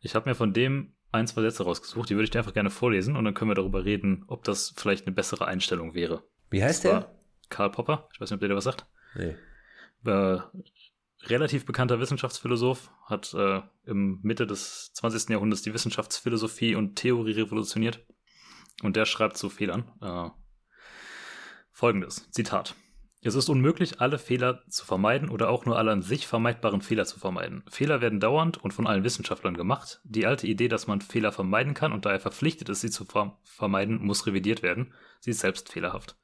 Ich 0.00 0.14
habe 0.14 0.28
mir 0.28 0.34
von 0.34 0.52
dem 0.52 0.94
ein, 1.10 1.26
zwei 1.26 1.42
Sätze 1.42 1.64
rausgesucht, 1.64 2.08
die 2.08 2.14
würde 2.14 2.24
ich 2.24 2.30
dir 2.30 2.38
einfach 2.38 2.54
gerne 2.54 2.70
vorlesen 2.70 3.16
und 3.16 3.24
dann 3.24 3.34
können 3.34 3.50
wir 3.50 3.56
darüber 3.56 3.84
reden, 3.84 4.24
ob 4.28 4.44
das 4.44 4.72
vielleicht 4.76 5.06
eine 5.06 5.14
bessere 5.14 5.46
Einstellung 5.46 5.94
wäre. 5.94 6.22
Wie 6.50 6.62
heißt 6.62 6.84
der? 6.84 7.12
Karl 7.48 7.70
Popper, 7.70 8.08
ich 8.12 8.20
weiß 8.20 8.30
nicht, 8.30 8.36
ob 8.36 8.40
der 8.40 8.48
dir 8.48 8.56
was 8.56 8.64
sagt. 8.64 8.86
Nee. 9.16 9.36
Äh, 10.04 10.40
relativ 11.26 11.66
bekannter 11.66 12.00
Wissenschaftsphilosoph, 12.00 12.90
hat 13.06 13.34
äh, 13.34 13.62
im 13.86 14.20
Mitte 14.22 14.46
des 14.46 14.92
20. 14.94 15.30
Jahrhunderts 15.30 15.62
die 15.62 15.74
Wissenschaftsphilosophie 15.74 16.74
und 16.74 16.96
Theorie 16.96 17.32
revolutioniert. 17.32 18.04
Und 18.82 18.96
der 18.96 19.04
schreibt 19.04 19.36
zu 19.36 19.50
Fehlern. 19.50 19.90
Äh, 20.00 20.30
Folgendes, 21.76 22.30
Zitat. 22.30 22.76
Es 23.20 23.34
ist 23.34 23.48
unmöglich, 23.48 24.00
alle 24.00 24.20
Fehler 24.20 24.62
zu 24.68 24.86
vermeiden 24.86 25.28
oder 25.28 25.50
auch 25.50 25.66
nur 25.66 25.76
alle 25.76 25.90
an 25.90 26.02
sich 26.02 26.28
vermeidbaren 26.28 26.82
Fehler 26.82 27.04
zu 27.04 27.18
vermeiden. 27.18 27.64
Fehler 27.68 28.00
werden 28.00 28.20
dauernd 28.20 28.62
und 28.62 28.72
von 28.72 28.86
allen 28.86 29.02
Wissenschaftlern 29.02 29.56
gemacht. 29.56 30.00
Die 30.04 30.24
alte 30.24 30.46
Idee, 30.46 30.68
dass 30.68 30.86
man 30.86 31.00
Fehler 31.00 31.32
vermeiden 31.32 31.74
kann 31.74 31.92
und 31.92 32.06
daher 32.06 32.20
verpflichtet 32.20 32.68
ist, 32.68 32.82
sie 32.82 32.90
zu 32.90 33.04
vermeiden, 33.42 33.98
muss 34.06 34.24
revidiert 34.24 34.62
werden. 34.62 34.92
Sie 35.18 35.30
ist 35.30 35.40
selbst 35.40 35.72
fehlerhaft. 35.72 36.16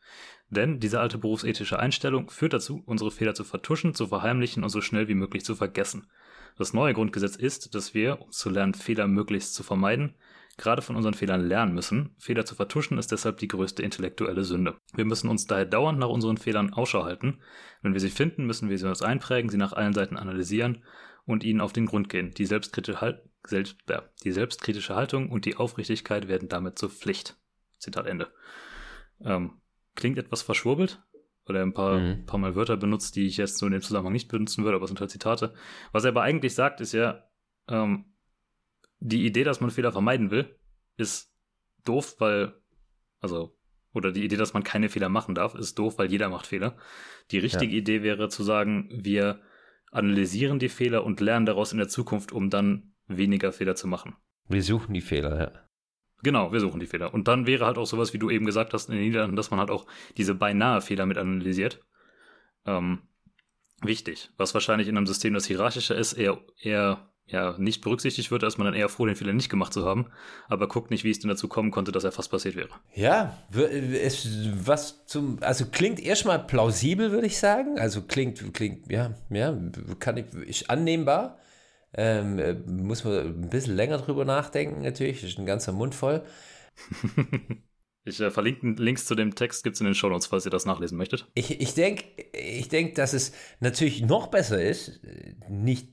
Denn 0.51 0.78
diese 0.78 1.01
alte 1.01 1.18
berufsethische 1.18 1.80
Einstellung 1.80 2.30
führt 2.30 2.53
dazu, 2.53 2.84
unsere 2.86 3.11
Fehler 3.11 3.34
zu 3.34 3.42
vertuschen, 3.42 3.92
zu 3.92 4.07
verheimlichen 4.07 4.62
und 4.62 4.70
so 4.70 4.80
schnell 4.80 5.09
wie 5.09 5.14
möglich 5.14 5.44
zu 5.44 5.57
vergessen. 5.57 6.07
Das 6.59 6.74
neue 6.74 6.94
Grundgesetz 6.94 7.34
ist, 7.34 7.74
dass 7.74 7.92
wir, 7.92 8.22
um 8.22 8.30
zu 8.30 8.51
lernen, 8.51 8.74
Fehler 8.74 9.09
möglichst 9.09 9.55
zu 9.55 9.64
vermeiden, 9.64 10.14
gerade 10.61 10.82
von 10.82 10.94
unseren 10.94 11.14
Fehlern 11.14 11.40
lernen 11.40 11.74
müssen. 11.74 12.14
Fehler 12.18 12.44
zu 12.44 12.54
vertuschen 12.54 12.98
ist 12.98 13.11
deshalb 13.11 13.38
die 13.38 13.48
größte 13.48 13.82
intellektuelle 13.82 14.44
Sünde. 14.44 14.76
Wir 14.94 15.06
müssen 15.06 15.28
uns 15.28 15.46
daher 15.46 15.64
dauernd 15.64 15.98
nach 15.98 16.08
unseren 16.08 16.36
Fehlern 16.36 16.72
Ausschau 16.72 17.04
halten. 17.04 17.40
Wenn 17.82 17.94
wir 17.94 18.00
sie 18.00 18.11
finden, 18.11 18.46
müssen 18.46 18.68
wir 18.68 18.78
sie 18.78 18.86
uns 18.86 19.02
einprägen, 19.02 19.50
sie 19.50 19.56
nach 19.56 19.72
allen 19.72 19.94
Seiten 19.94 20.16
analysieren 20.16 20.84
und 21.24 21.44
ihnen 21.44 21.61
auf 21.61 21.72
den 21.72 21.86
Grund 21.86 22.08
gehen. 22.08 22.32
Die 22.32 22.44
selbstkritische, 22.44 23.00
halt 23.00 23.22
selbst, 23.46 23.76
äh, 23.88 24.02
die 24.22 24.32
selbstkritische 24.32 24.94
Haltung 24.94 25.30
und 25.30 25.46
die 25.46 25.56
Aufrichtigkeit 25.56 26.28
werden 26.28 26.48
damit 26.48 26.78
zur 26.78 26.90
Pflicht. 26.90 27.36
Zitat 27.78 28.06
Ende. 28.06 28.28
Ähm, 29.24 29.61
klingt 29.94 30.18
etwas 30.18 30.42
verschwurbelt, 30.42 31.02
weil 31.46 31.56
er 31.56 31.62
ein 31.62 31.72
paar, 31.72 31.98
mhm. 31.98 32.26
paar 32.26 32.38
Mal 32.38 32.54
Wörter 32.54 32.76
benutzt, 32.76 33.16
die 33.16 33.26
ich 33.26 33.38
jetzt 33.38 33.56
so 33.58 33.66
in 33.66 33.72
dem 33.72 33.80
Zusammenhang 33.80 34.12
nicht 34.12 34.28
benutzen 34.28 34.64
würde, 34.64 34.76
aber 34.76 34.84
es 34.84 34.90
sind 34.90 35.00
halt 35.00 35.11
Zitate. 35.11 35.54
Was 35.92 36.04
er 36.04 36.11
aber 36.11 36.22
eigentlich 36.22 36.54
sagt, 36.54 36.82
ist 36.82 36.92
ja, 36.92 37.24
ähm, 37.68 38.09
die 39.01 39.26
Idee, 39.26 39.44
dass 39.44 39.61
man 39.61 39.70
Fehler 39.70 39.92
vermeiden 39.92 40.30
will, 40.30 40.57
ist 40.96 41.34
doof, 41.84 42.16
weil, 42.18 42.55
also, 43.20 43.57
oder 43.92 44.12
die 44.12 44.24
Idee, 44.24 44.36
dass 44.36 44.55
man 44.55 44.62
keine 44.62 44.88
Fehler 44.88 45.09
machen 45.09 45.34
darf, 45.34 45.55
ist 45.55 45.78
doof, 45.78 45.98
weil 45.98 46.11
jeder 46.11 46.28
macht 46.28 46.46
Fehler. 46.46 46.76
Die 47.30 47.38
richtige 47.38 47.72
ja. 47.72 47.78
Idee 47.78 48.03
wäre 48.03 48.28
zu 48.28 48.42
sagen, 48.42 48.88
wir 48.92 49.40
analysieren 49.90 50.59
die 50.59 50.68
Fehler 50.68 51.05
und 51.05 51.20
lernen 51.20 51.46
daraus 51.46 51.72
in 51.72 51.78
der 51.78 51.88
Zukunft, 51.88 52.30
um 52.30 52.51
dann 52.51 52.94
weniger 53.09 53.53
Fehler 53.53 53.74
zu 53.74 53.88
machen. 53.88 54.14
Wir 54.48 54.62
suchen 54.62 54.94
die 54.94 55.01
Fehler, 55.01 55.40
ja. 55.40 55.70
Genau, 56.22 56.53
wir 56.53 56.61
suchen 56.61 56.80
die 56.80 56.86
Fehler. 56.86 57.14
Und 57.14 57.28
dann 57.28 57.46
wäre 57.46 57.64
halt 57.64 57.78
auch 57.78 57.86
sowas, 57.86 58.12
wie 58.12 58.18
du 58.18 58.30
eben 58.30 58.44
gesagt 58.44 58.74
hast 58.74 58.88
in 58.88 58.94
den 58.94 59.05
Niederlanden, 59.05 59.36
dass 59.36 59.51
man 59.51 59.59
halt 59.59 59.70
auch 59.70 59.86
diese 60.16 60.34
beinahe 60.34 60.82
Fehler 60.82 61.07
mit 61.07 61.16
analysiert. 61.16 61.80
Ähm, 62.66 63.01
wichtig. 63.80 64.30
Was 64.36 64.53
wahrscheinlich 64.53 64.86
in 64.86 64.96
einem 64.96 65.07
System, 65.07 65.32
das 65.32 65.46
hierarchischer 65.46 65.96
ist, 65.96 66.12
eher, 66.12 66.38
eher 66.61 67.09
ja, 67.31 67.55
nicht 67.59 67.81
berücksichtigt 67.81 68.31
wird, 68.31 68.43
ist 68.43 68.59
man 68.59 68.66
dann 68.66 68.74
eher 68.74 68.89
froh, 68.89 69.07
den 69.07 69.16
Fehler 69.16 69.33
nicht 69.33 69.49
gemacht 69.49 69.72
zu 69.72 69.85
haben, 69.85 70.07
aber 70.49 70.68
guckt 70.68 70.91
nicht, 70.91 71.05
wie 71.05 71.11
es 71.11 71.20
denn 71.20 71.28
dazu 71.28 71.49
kommen 71.49 71.70
konnte, 71.70 71.93
dass 71.93 72.05
er 72.05 72.12
fast 72.12 72.31
passiert 72.31 72.57
wäre. 72.57 72.68
Ja, 72.95 73.39
es, 73.53 74.28
was 74.64 75.07
zum, 75.07 75.39
also 75.41 75.66
klingt 75.66 76.01
erstmal 76.01 76.41
plausibel, 76.41 77.12
würde 77.12 77.26
ich 77.26 77.39
sagen. 77.39 77.78
Also 77.78 78.03
klingt, 78.03 78.53
klingt, 78.53 78.91
ja, 78.91 79.14
ja, 79.31 79.57
kann 79.99 80.16
ich, 80.16 80.26
ist 80.47 80.70
annehmbar. 80.70 81.39
Ähm, 81.93 82.39
äh, 82.39 82.55
muss 82.55 83.05
man 83.05 83.43
ein 83.43 83.51
bisschen 83.51 83.74
länger 83.74 83.99
drüber 83.99 84.24
nachdenken, 84.24 84.83
natürlich. 84.83 85.22
Das 85.22 85.31
ist 85.31 85.39
ein 85.39 85.47
ganzer 85.47 85.72
Mund 85.72 85.95
voll. 85.95 86.22
ich 88.05 88.20
äh, 88.20 88.31
verlinke 88.31 88.81
Links 88.81 89.07
zu 89.07 89.14
dem 89.14 89.35
Text, 89.35 89.64
gibt 89.64 89.74
es 89.74 89.81
in 89.81 89.87
den 89.87 89.95
Show 89.95 90.09
Notes, 90.09 90.26
falls 90.26 90.45
ihr 90.45 90.53
das 90.53 90.66
nachlesen 90.66 90.97
möchtet. 90.97 91.26
Ich, 91.35 91.61
ich 91.61 91.74
denke, 91.74 92.05
ich 92.33 92.68
denk, 92.68 92.95
dass 92.95 93.12
es 93.12 93.33
natürlich 93.59 94.03
noch 94.03 94.28
besser 94.28 94.62
ist, 94.62 95.01
nicht 95.49 95.89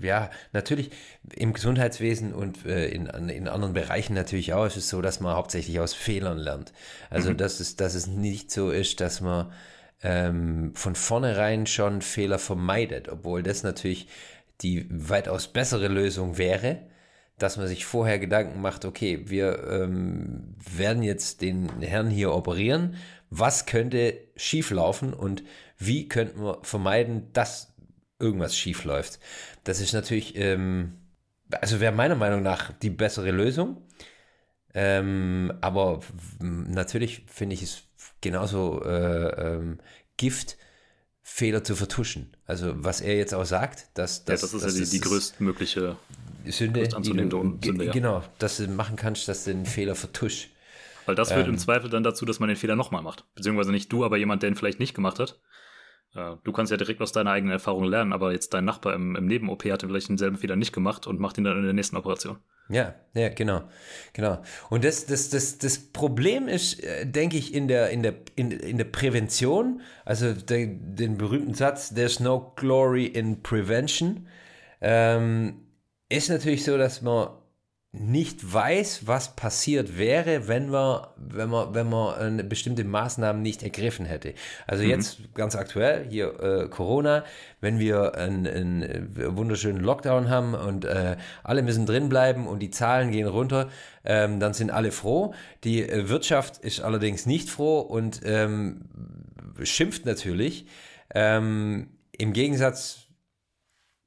ja, 0.00 0.30
natürlich 0.52 0.90
im 1.34 1.52
Gesundheitswesen 1.52 2.34
und 2.34 2.64
äh, 2.66 2.88
in, 2.88 3.06
in 3.06 3.48
anderen 3.48 3.74
Bereichen 3.74 4.14
natürlich 4.14 4.52
auch 4.52 4.66
ist 4.66 4.76
es 4.76 4.88
so, 4.88 5.02
dass 5.02 5.20
man 5.20 5.34
hauptsächlich 5.34 5.80
aus 5.80 5.94
Fehlern 5.94 6.38
lernt. 6.38 6.72
Also, 7.10 7.30
mhm. 7.30 7.36
dass, 7.36 7.60
es, 7.60 7.76
dass 7.76 7.94
es 7.94 8.06
nicht 8.06 8.50
so 8.50 8.70
ist, 8.70 9.00
dass 9.00 9.20
man 9.20 9.52
ähm, 10.02 10.72
von 10.74 10.94
vornherein 10.94 11.66
schon 11.66 12.02
Fehler 12.02 12.38
vermeidet, 12.38 13.08
obwohl 13.08 13.42
das 13.42 13.62
natürlich 13.62 14.08
die 14.60 14.86
weitaus 14.90 15.48
bessere 15.48 15.88
Lösung 15.88 16.38
wäre, 16.38 16.78
dass 17.38 17.56
man 17.56 17.68
sich 17.68 17.84
vorher 17.84 18.18
Gedanken 18.18 18.60
macht, 18.60 18.84
okay, 18.84 19.22
wir 19.26 19.64
ähm, 19.68 20.54
werden 20.58 21.02
jetzt 21.02 21.40
den 21.40 21.80
Herrn 21.80 22.10
hier 22.10 22.32
operieren, 22.32 22.96
was 23.30 23.66
könnte 23.66 24.18
schieflaufen 24.36 25.14
und 25.14 25.44
wie 25.78 26.08
könnten 26.08 26.42
wir 26.42 26.58
vermeiden, 26.62 27.28
dass 27.32 27.74
irgendwas 28.18 28.56
schief 28.56 28.84
läuft. 28.84 29.20
Das 29.68 29.82
ist 29.82 29.92
natürlich, 29.92 30.34
ähm, 30.34 30.94
also 31.50 31.78
wäre 31.78 31.92
meiner 31.92 32.14
Meinung 32.14 32.42
nach 32.42 32.72
die 32.72 32.88
bessere 32.88 33.32
Lösung. 33.32 33.82
Ähm, 34.72 35.52
aber 35.60 36.00
natürlich 36.40 37.26
finde 37.26 37.52
ich 37.52 37.62
es 37.62 37.82
genauso 38.22 38.82
äh, 38.82 39.56
ähm, 39.56 39.78
Gift, 40.16 40.56
Fehler 41.20 41.64
zu 41.64 41.76
vertuschen. 41.76 42.34
Also 42.46 42.72
was 42.82 43.02
er 43.02 43.18
jetzt 43.18 43.34
auch 43.34 43.44
sagt, 43.44 43.88
dass, 43.92 44.24
dass 44.24 44.40
ja, 44.40 44.46
das 44.46 44.54
ist 44.54 44.64
dass 44.64 44.78
ja 44.78 44.84
die, 44.86 44.90
die 44.90 45.00
größtmögliche 45.00 45.96
Sünde, 46.46 46.88
die 46.88 47.28
du, 47.28 47.58
Sünde 47.62 47.84
ja. 47.84 47.92
genau, 47.92 48.24
dass 48.38 48.56
du 48.56 48.68
machen 48.68 48.96
kannst, 48.96 49.28
dass 49.28 49.44
du 49.44 49.52
den 49.52 49.66
Fehler 49.66 49.94
vertuschst. 49.94 50.48
Weil 51.04 51.14
das 51.14 51.30
führt 51.30 51.46
ähm, 51.46 51.54
im 51.54 51.58
Zweifel 51.58 51.90
dann 51.90 52.02
dazu, 52.02 52.24
dass 52.24 52.40
man 52.40 52.48
den 52.48 52.56
Fehler 52.56 52.74
nochmal 52.74 53.02
macht. 53.02 53.26
Beziehungsweise 53.34 53.70
nicht 53.70 53.92
du, 53.92 54.06
aber 54.06 54.16
jemand, 54.16 54.42
der 54.42 54.48
ihn 54.48 54.56
vielleicht 54.56 54.80
nicht 54.80 54.94
gemacht 54.94 55.18
hat. 55.18 55.38
Du 56.14 56.52
kannst 56.52 56.70
ja 56.70 56.76
direkt 56.76 57.00
aus 57.00 57.12
deiner 57.12 57.30
eigenen 57.30 57.52
Erfahrung 57.52 57.84
lernen, 57.84 58.12
aber 58.12 58.32
jetzt 58.32 58.54
dein 58.54 58.64
Nachbar 58.64 58.94
im, 58.94 59.14
im 59.14 59.26
Neben-OP 59.26 59.64
hat 59.66 59.82
vielleicht 59.82 60.08
denselben 60.08 60.36
Fehler 60.36 60.56
nicht 60.56 60.72
gemacht 60.72 61.06
und 61.06 61.20
macht 61.20 61.38
ihn 61.38 61.44
dann 61.44 61.58
in 61.58 61.64
der 61.64 61.74
nächsten 61.74 61.96
Operation. 61.96 62.38
Ja, 62.70 62.94
ja, 63.14 63.30
genau, 63.30 63.62
genau. 64.12 64.42
Und 64.68 64.84
das, 64.84 65.06
das, 65.06 65.30
das, 65.30 65.58
das 65.58 65.78
Problem 65.78 66.48
ist, 66.48 66.82
äh, 66.82 67.06
denke 67.06 67.38
ich, 67.38 67.54
in 67.54 67.66
der, 67.66 67.90
in 67.90 68.02
der, 68.02 68.14
in, 68.36 68.50
in 68.50 68.76
der 68.76 68.84
Prävention, 68.84 69.80
also 70.04 70.32
der, 70.34 70.66
den 70.66 71.16
berühmten 71.16 71.54
Satz, 71.54 71.94
there's 71.94 72.20
no 72.20 72.52
glory 72.56 73.06
in 73.06 73.42
prevention, 73.42 74.26
ähm, 74.80 75.62
ist 76.10 76.28
natürlich 76.28 76.64
so, 76.64 76.76
dass 76.76 77.00
man 77.00 77.28
nicht 78.00 78.52
weiß, 78.52 79.06
was 79.06 79.34
passiert 79.34 79.98
wäre, 79.98 80.48
wenn 80.48 80.70
man, 80.70 81.06
wenn 81.16 81.48
man, 81.48 81.74
wenn 81.74 81.88
man 81.88 82.48
bestimmte 82.48 82.84
Maßnahmen 82.84 83.42
nicht 83.42 83.62
ergriffen 83.62 84.06
hätte. 84.06 84.34
Also 84.66 84.84
mhm. 84.84 84.90
jetzt 84.90 85.34
ganz 85.34 85.56
aktuell 85.56 86.06
hier 86.08 86.40
äh, 86.40 86.68
Corona, 86.68 87.24
wenn 87.60 87.78
wir 87.78 88.14
einen, 88.14 88.46
einen 88.46 88.82
äh, 88.82 89.36
wunderschönen 89.36 89.82
Lockdown 89.82 90.30
haben 90.30 90.54
und 90.54 90.84
äh, 90.84 91.16
alle 91.42 91.62
müssen 91.62 91.86
drin 91.86 92.08
bleiben 92.08 92.46
und 92.46 92.60
die 92.60 92.70
Zahlen 92.70 93.10
gehen 93.10 93.26
runter, 93.26 93.68
ähm, 94.04 94.40
dann 94.40 94.54
sind 94.54 94.70
alle 94.70 94.92
froh. 94.92 95.34
Die 95.64 95.82
äh, 95.82 96.08
Wirtschaft 96.08 96.58
ist 96.58 96.80
allerdings 96.80 97.26
nicht 97.26 97.50
froh 97.50 97.80
und 97.80 98.20
ähm, 98.24 98.82
schimpft 99.62 100.06
natürlich. 100.06 100.66
Ähm, 101.14 101.88
Im 102.12 102.32
Gegensatz 102.32 103.08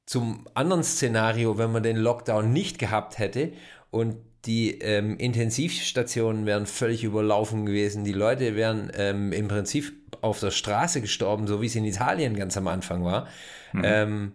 zum 0.06 0.46
anderen 0.54 0.82
Szenario, 0.82 1.58
wenn 1.58 1.72
man 1.72 1.82
den 1.82 1.96
Lockdown 1.96 2.52
nicht 2.52 2.78
gehabt 2.78 3.18
hätte 3.18 3.52
und 3.92 4.16
die 4.46 4.80
ähm, 4.80 5.18
Intensivstationen 5.18 6.46
wären 6.46 6.66
völlig 6.66 7.04
überlaufen 7.04 7.66
gewesen. 7.66 8.02
Die 8.02 8.12
Leute 8.12 8.56
wären 8.56 8.90
ähm, 8.96 9.32
im 9.32 9.46
Prinzip 9.46 9.92
auf 10.20 10.40
der 10.40 10.50
Straße 10.50 11.00
gestorben, 11.00 11.46
so 11.46 11.62
wie 11.62 11.66
es 11.66 11.76
in 11.76 11.84
Italien 11.84 12.34
ganz 12.34 12.56
am 12.56 12.66
Anfang 12.66 13.04
war. 13.04 13.28
Mhm. 13.72 13.82
Ähm, 13.84 14.32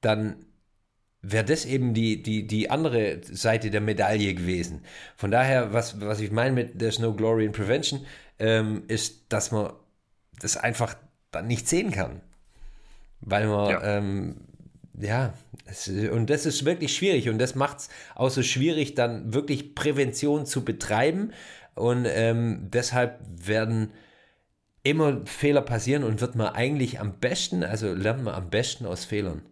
dann 0.00 0.36
wäre 1.22 1.44
das 1.44 1.64
eben 1.64 1.94
die, 1.94 2.22
die, 2.22 2.46
die 2.46 2.70
andere 2.70 3.20
Seite 3.24 3.70
der 3.70 3.80
Medaille 3.80 4.34
gewesen. 4.34 4.82
Von 5.16 5.30
daher, 5.30 5.72
was, 5.72 6.00
was 6.00 6.20
ich 6.20 6.30
meine 6.30 6.52
mit 6.52 6.78
There's 6.78 7.00
no 7.00 7.14
glory 7.14 7.44
in 7.44 7.52
prevention, 7.52 8.06
ähm, 8.38 8.84
ist, 8.86 9.32
dass 9.32 9.50
man 9.50 9.72
das 10.38 10.56
einfach 10.56 10.94
dann 11.32 11.48
nicht 11.48 11.66
sehen 11.66 11.90
kann. 11.90 12.20
Weil 13.20 13.48
man 13.48 13.70
ja. 13.70 13.82
ähm, 13.82 14.36
ja, 15.00 15.34
es, 15.66 15.88
und 15.88 16.30
das 16.30 16.46
ist 16.46 16.64
wirklich 16.64 16.94
schwierig 16.94 17.28
und 17.28 17.38
das 17.38 17.54
macht 17.54 17.78
es 17.78 17.88
auch 18.14 18.30
so 18.30 18.42
schwierig, 18.42 18.94
dann 18.94 19.32
wirklich 19.34 19.74
Prävention 19.74 20.46
zu 20.46 20.64
betreiben. 20.64 21.32
Und 21.74 22.06
ähm, 22.08 22.68
deshalb 22.72 23.20
werden 23.28 23.92
immer 24.82 25.24
Fehler 25.26 25.62
passieren 25.62 26.04
und 26.04 26.20
wird 26.20 26.34
man 26.34 26.48
eigentlich 26.48 27.00
am 27.00 27.18
besten, 27.18 27.62
also 27.62 27.92
lernt 27.94 28.24
man 28.24 28.34
am 28.34 28.50
besten 28.50 28.86
aus 28.86 29.04
Fehlern. 29.04 29.42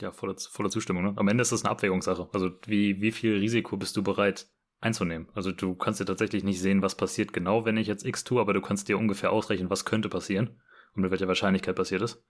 Ja, 0.00 0.12
voller, 0.12 0.36
voller 0.38 0.70
Zustimmung. 0.70 1.04
Ne? 1.04 1.12
Am 1.16 1.28
Ende 1.28 1.42
ist 1.42 1.52
das 1.52 1.64
eine 1.64 1.70
Abwägungssache. 1.70 2.28
Also 2.32 2.50
wie, 2.66 3.00
wie 3.00 3.12
viel 3.12 3.38
Risiko 3.38 3.76
bist 3.76 3.96
du 3.96 4.02
bereit 4.02 4.46
einzunehmen? 4.80 5.28
Also 5.34 5.52
du 5.52 5.74
kannst 5.74 6.00
dir 6.00 6.04
tatsächlich 6.04 6.44
nicht 6.44 6.60
sehen, 6.60 6.82
was 6.82 6.96
passiert 6.96 7.32
genau, 7.32 7.64
wenn 7.64 7.78
ich 7.78 7.86
jetzt 7.86 8.04
X 8.04 8.24
tue, 8.24 8.40
aber 8.40 8.52
du 8.52 8.60
kannst 8.60 8.88
dir 8.88 8.98
ungefähr 8.98 9.32
ausrechnen, 9.32 9.70
was 9.70 9.86
könnte 9.86 10.10
passieren 10.10 10.60
und 10.94 11.02
mit 11.02 11.10
welcher 11.10 11.28
Wahrscheinlichkeit 11.28 11.76
passiert 11.76 12.02
ist. 12.02 12.22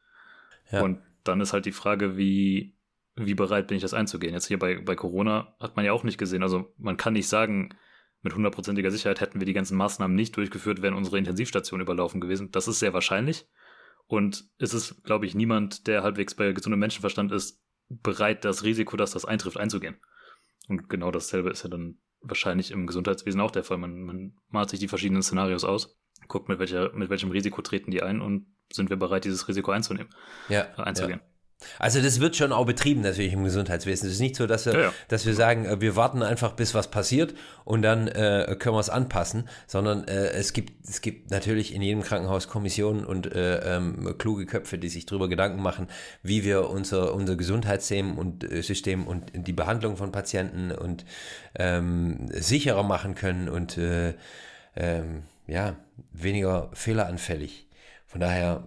Ja. 0.71 0.83
Und 0.83 1.01
dann 1.25 1.41
ist 1.41 1.53
halt 1.53 1.67
die 1.67 1.73
Frage, 1.73 2.17
wie, 2.17 2.77
wie 3.15 3.35
bereit 3.35 3.69
bin 3.69 3.77
ich 3.77 3.83
das 3.83 3.95
einzugehen? 3.95 4.35
Jetzt 4.35 4.47
hier 4.47 4.59
bei, 4.59 4.79
bei 4.79 4.95
Corona 4.95 5.55
hat 5.61 5.77
man 5.77 5.85
ja 5.85 5.93
auch 5.93 6.05
nicht 6.05 6.19
gesehen. 6.19 6.43
Also 6.43 6.73
man 6.79 6.97
kann 6.97 7.15
nicht 7.15 7.29
sagen, 7.29 7.71
mit 8.23 8.35
hundertprozentiger 8.35 8.91
Sicherheit 8.91 9.21
hätten 9.21 9.41
wir 9.41 9.47
die 9.47 9.53
ganzen 9.53 9.77
Maßnahmen 9.77 10.15
nicht 10.15 10.37
durchgeführt, 10.37 10.83
wären 10.83 10.95
unsere 10.95 11.19
Intensivstationen 11.19 11.85
überlaufen 11.85 12.21
gewesen. 12.21 12.51
Das 12.51 12.69
ist 12.69 12.81
sehr 12.81 12.93
wahrscheinlich. 12.93 13.47
Und 14.07 14.49
es 14.59 14.75
ist, 14.75 15.05
glaube 15.05 15.27
ich, 15.27 15.35
niemand, 15.35 15.87
der 15.87 16.03
halbwegs 16.03 16.35
bei 16.35 16.53
gesundem 16.53 16.81
Menschenverstand 16.81 17.33
ist, 17.33 17.63
bereit, 17.89 18.45
das 18.45 18.65
Risiko, 18.65 18.97
dass 18.97 19.13
das 19.13 19.25
eintrifft, 19.25 19.57
einzugehen. 19.57 19.97
Und 20.69 20.89
genau 20.89 21.11
dasselbe 21.11 21.51
ist 21.51 21.63
ja 21.63 21.71
dann 21.71 21.99
wahrscheinlich 22.21 22.71
im 22.71 22.87
Gesundheitswesen 22.87 23.41
auch 23.41 23.51
der 23.51 23.65
Fall. 23.65 23.79
Man, 23.79 24.03
man 24.03 24.35
malt 24.49 24.71
sich 24.71 24.81
die 24.81 24.89
verschiedenen 24.89 25.23
Szenarios 25.23 25.65
aus, 25.65 25.97
guckt, 26.27 26.49
mit, 26.49 26.59
welcher, 26.59 26.93
mit 26.95 27.11
welchem 27.11 27.31
Risiko 27.31 27.63
treten 27.63 27.91
die 27.91 28.03
ein 28.03 28.21
und 28.21 28.47
sind 28.73 28.91
wir 28.91 28.97
bereit, 28.97 29.25
dieses 29.25 29.49
Risiko 29.49 29.71
einzunehmen, 29.71 30.09
ja, 30.49 30.67
einzugehen. 30.77 31.21
Ja. 31.21 31.37
Also 31.79 32.03
das 32.03 32.21
wird 32.21 32.37
schon 32.37 32.53
auch 32.53 32.67
betrieben 32.67 33.01
natürlich 33.01 33.33
im 33.33 33.43
Gesundheitswesen. 33.43 34.09
Es 34.09 34.15
ist 34.15 34.21
nicht 34.21 34.37
so, 34.37 34.47
dass 34.47 34.67
wir, 34.67 34.75
ja, 34.75 34.81
ja. 34.81 34.93
dass 35.09 35.25
wir 35.25 35.35
sagen, 35.35 35.65
äh, 35.65 35.81
wir 35.81 35.97
warten 35.97 36.23
einfach, 36.23 36.53
bis 36.53 36.75
was 36.75 36.91
passiert 36.91 37.35
und 37.65 37.83
dann 37.83 38.09
äh, 38.09 38.57
können 38.59 38.77
wir 38.77 38.81
es 38.81 38.91
anpassen, 38.91 39.49
sondern 39.67 40.07
äh, 40.07 40.29
es 40.29 40.53
gibt 40.53 40.87
es 40.87 41.01
gibt 41.01 41.31
natürlich 41.31 41.75
in 41.75 41.81
jedem 41.81 42.03
Krankenhaus 42.03 42.49
Kommissionen 42.49 43.05
und 43.05 43.33
äh, 43.33 43.77
ähm, 43.77 44.15
kluge 44.19 44.45
Köpfe, 44.45 44.79
die 44.79 44.89
sich 44.89 45.07
darüber 45.07 45.29
Gedanken 45.29 45.63
machen, 45.63 45.89
wie 46.23 46.45
wir 46.45 46.69
unser 46.69 47.15
unser 47.15 47.37
Gesundheitssystem 47.37 48.19
und 48.19 48.45
äh, 48.45 48.63
System 48.63 49.07
und 49.07 49.33
die 49.35 49.55
Behandlung 49.55 49.97
von 49.97 50.13
Patienten 50.13 50.73
und 50.73 51.07
ähm, 51.55 52.29
sicherer 52.33 52.83
machen 52.83 53.15
können 53.15 53.49
und 53.49 53.79
äh, 53.79 54.15
ähm, 54.77 55.23
ja 55.47 55.77
weniger 56.13 56.71
fehleranfällig. 56.75 57.66
Von 58.17 58.21
daher 58.23 58.67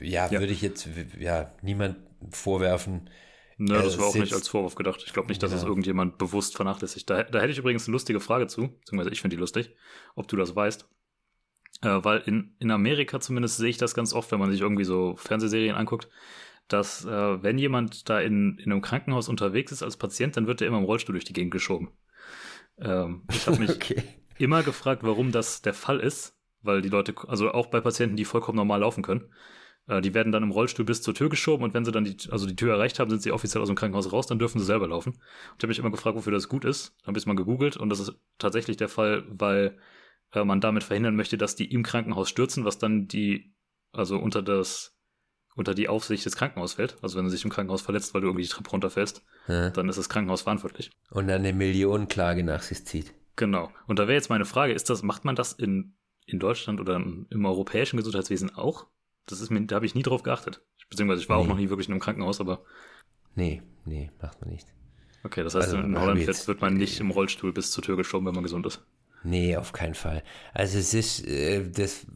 ja, 0.00 0.28
ja, 0.28 0.40
würde 0.40 0.52
ich 0.52 0.60
jetzt 0.60 0.88
ja 1.16 1.54
niemand 1.62 1.98
vorwerfen. 2.32 3.08
Nö, 3.56 3.80
das 3.80 3.96
war 3.96 4.06
auch 4.06 4.14
nicht 4.16 4.34
als 4.34 4.48
Vorwurf 4.48 4.74
gedacht. 4.74 5.04
Ich 5.06 5.12
glaube 5.12 5.28
nicht, 5.28 5.40
dass 5.40 5.52
ja. 5.52 5.58
es 5.58 5.62
irgendjemand 5.62 6.18
bewusst 6.18 6.56
vernachlässigt. 6.56 7.08
Da, 7.08 7.22
da 7.22 7.38
hätte 7.38 7.52
ich 7.52 7.58
übrigens 7.58 7.86
eine 7.86 7.92
lustige 7.92 8.18
Frage 8.18 8.48
zu, 8.48 8.76
beziehungsweise 8.80 9.10
ich 9.10 9.20
finde 9.20 9.36
die 9.36 9.40
lustig, 9.40 9.76
ob 10.16 10.26
du 10.26 10.36
das 10.36 10.56
weißt. 10.56 10.88
Äh, 11.82 12.02
weil 12.02 12.22
in, 12.26 12.56
in 12.58 12.72
Amerika 12.72 13.20
zumindest 13.20 13.58
sehe 13.58 13.68
ich 13.68 13.76
das 13.76 13.94
ganz 13.94 14.14
oft, 14.14 14.32
wenn 14.32 14.40
man 14.40 14.50
sich 14.50 14.60
irgendwie 14.60 14.82
so 14.82 15.14
Fernsehserien 15.14 15.76
anguckt, 15.76 16.08
dass 16.66 17.04
äh, 17.04 17.40
wenn 17.40 17.58
jemand 17.58 18.08
da 18.08 18.18
in, 18.18 18.58
in 18.58 18.72
einem 18.72 18.82
Krankenhaus 18.82 19.28
unterwegs 19.28 19.70
ist 19.70 19.84
als 19.84 19.96
Patient, 19.96 20.36
dann 20.36 20.48
wird 20.48 20.60
er 20.60 20.66
immer 20.66 20.78
im 20.78 20.84
Rollstuhl 20.86 21.12
durch 21.12 21.24
die 21.24 21.34
Gegend 21.34 21.52
geschoben. 21.52 21.92
Ähm, 22.78 23.22
ich 23.30 23.46
habe 23.46 23.60
mich 23.60 23.70
okay. 23.76 24.02
immer 24.38 24.64
gefragt, 24.64 25.04
warum 25.04 25.30
das 25.30 25.62
der 25.62 25.72
Fall 25.72 26.00
ist, 26.00 26.36
weil 26.62 26.82
die 26.82 26.88
Leute, 26.88 27.14
also 27.28 27.50
auch 27.52 27.66
bei 27.66 27.80
Patienten, 27.80 28.16
die 28.16 28.24
vollkommen 28.24 28.56
normal 28.56 28.80
laufen 28.80 29.02
können, 29.02 29.32
äh, 29.88 30.00
die 30.00 30.14
werden 30.14 30.32
dann 30.32 30.42
im 30.42 30.50
Rollstuhl 30.50 30.84
bis 30.84 31.02
zur 31.02 31.14
Tür 31.14 31.28
geschoben 31.28 31.64
und 31.64 31.74
wenn 31.74 31.84
sie 31.84 31.92
dann 31.92 32.04
die, 32.04 32.16
also 32.30 32.46
die 32.46 32.56
Tür 32.56 32.74
erreicht 32.74 32.98
haben, 32.98 33.10
sind 33.10 33.22
sie 33.22 33.32
offiziell 33.32 33.62
aus 33.62 33.68
dem 33.68 33.76
Krankenhaus 33.76 34.12
raus, 34.12 34.26
dann 34.26 34.38
dürfen 34.38 34.58
sie 34.58 34.64
selber 34.64 34.88
laufen. 34.88 35.10
Und 35.10 35.20
ich 35.58 35.62
habe 35.62 35.68
mich 35.68 35.78
immer 35.78 35.90
gefragt, 35.90 36.16
wofür 36.16 36.32
das 36.32 36.48
gut 36.48 36.64
ist. 36.64 36.94
Dann 37.00 37.08
habe 37.08 37.18
ich 37.18 37.26
mal 37.26 37.36
gegoogelt 37.36 37.76
und 37.76 37.88
das 37.88 38.00
ist 38.00 38.14
tatsächlich 38.38 38.76
der 38.76 38.88
Fall, 38.88 39.24
weil 39.28 39.78
äh, 40.32 40.44
man 40.44 40.60
damit 40.60 40.84
verhindern 40.84 41.16
möchte, 41.16 41.38
dass 41.38 41.56
die 41.56 41.72
im 41.72 41.82
Krankenhaus 41.82 42.28
stürzen, 42.28 42.64
was 42.64 42.78
dann 42.78 43.08
die, 43.08 43.54
also 43.92 44.18
unter 44.18 44.42
das, 44.42 44.96
unter 45.54 45.74
die 45.74 45.88
Aufsicht 45.88 46.24
des 46.24 46.36
Krankenhauses 46.36 46.76
fällt. 46.76 46.96
Also 47.02 47.18
wenn 47.18 47.26
du 47.26 47.30
dich 47.30 47.44
im 47.44 47.50
Krankenhaus 47.50 47.82
verletzt, 47.82 48.14
weil 48.14 48.22
du 48.22 48.28
irgendwie 48.28 48.44
die 48.44 48.48
Treppe 48.48 48.70
runterfällst, 48.70 49.24
ja. 49.48 49.70
dann 49.70 49.88
ist 49.88 49.98
das 49.98 50.08
Krankenhaus 50.08 50.42
verantwortlich. 50.42 50.90
Und 51.10 51.28
dann 51.28 51.40
eine 51.40 51.52
Millionenklage 51.52 52.44
nach 52.44 52.62
sich 52.62 52.86
zieht. 52.86 53.12
Genau. 53.36 53.70
Und 53.86 53.98
da 53.98 54.04
wäre 54.04 54.14
jetzt 54.14 54.30
meine 54.30 54.44
Frage, 54.44 54.72
ist 54.72 54.90
das, 54.90 55.02
macht 55.02 55.24
man 55.24 55.36
das 55.36 55.52
in, 55.52 55.96
in 56.32 56.38
Deutschland 56.38 56.80
oder 56.80 56.96
im 56.96 57.44
europäischen 57.44 57.96
Gesundheitswesen 57.96 58.54
auch? 58.54 58.86
Das 59.26 59.40
ist 59.40 59.50
mir, 59.50 59.64
da 59.66 59.76
habe 59.76 59.86
ich 59.86 59.94
nie 59.94 60.02
drauf 60.02 60.22
geachtet. 60.22 60.62
Beziehungsweise 60.90 61.22
ich 61.22 61.28
war 61.28 61.36
nee. 61.36 61.44
auch 61.44 61.48
noch 61.48 61.56
nie 61.56 61.68
wirklich 61.70 61.88
in 61.88 61.92
einem 61.92 62.00
Krankenhaus, 62.00 62.40
aber. 62.40 62.64
Nee, 63.34 63.62
nee, 63.84 64.10
macht 64.20 64.40
man 64.40 64.50
nicht. 64.50 64.66
Okay, 65.24 65.44
das 65.44 65.54
heißt, 65.54 65.68
also, 65.68 65.78
in 65.78 65.98
Holland 65.98 66.26
wird 66.48 66.60
man 66.60 66.74
nicht 66.74 66.98
im 66.98 67.10
Rollstuhl 67.10 67.52
bis 67.52 67.70
zur 67.70 67.84
Tür 67.84 67.96
geschoben, 67.96 68.26
wenn 68.26 68.34
man 68.34 68.42
gesund 68.42 68.66
ist. 68.66 68.84
Nee, 69.24 69.56
auf 69.56 69.72
keinen 69.72 69.94
Fall. 69.94 70.24
Also 70.52 70.78
es 70.78 70.94
ist 70.94 71.26
äh, 71.28 71.62
das, 71.70 72.06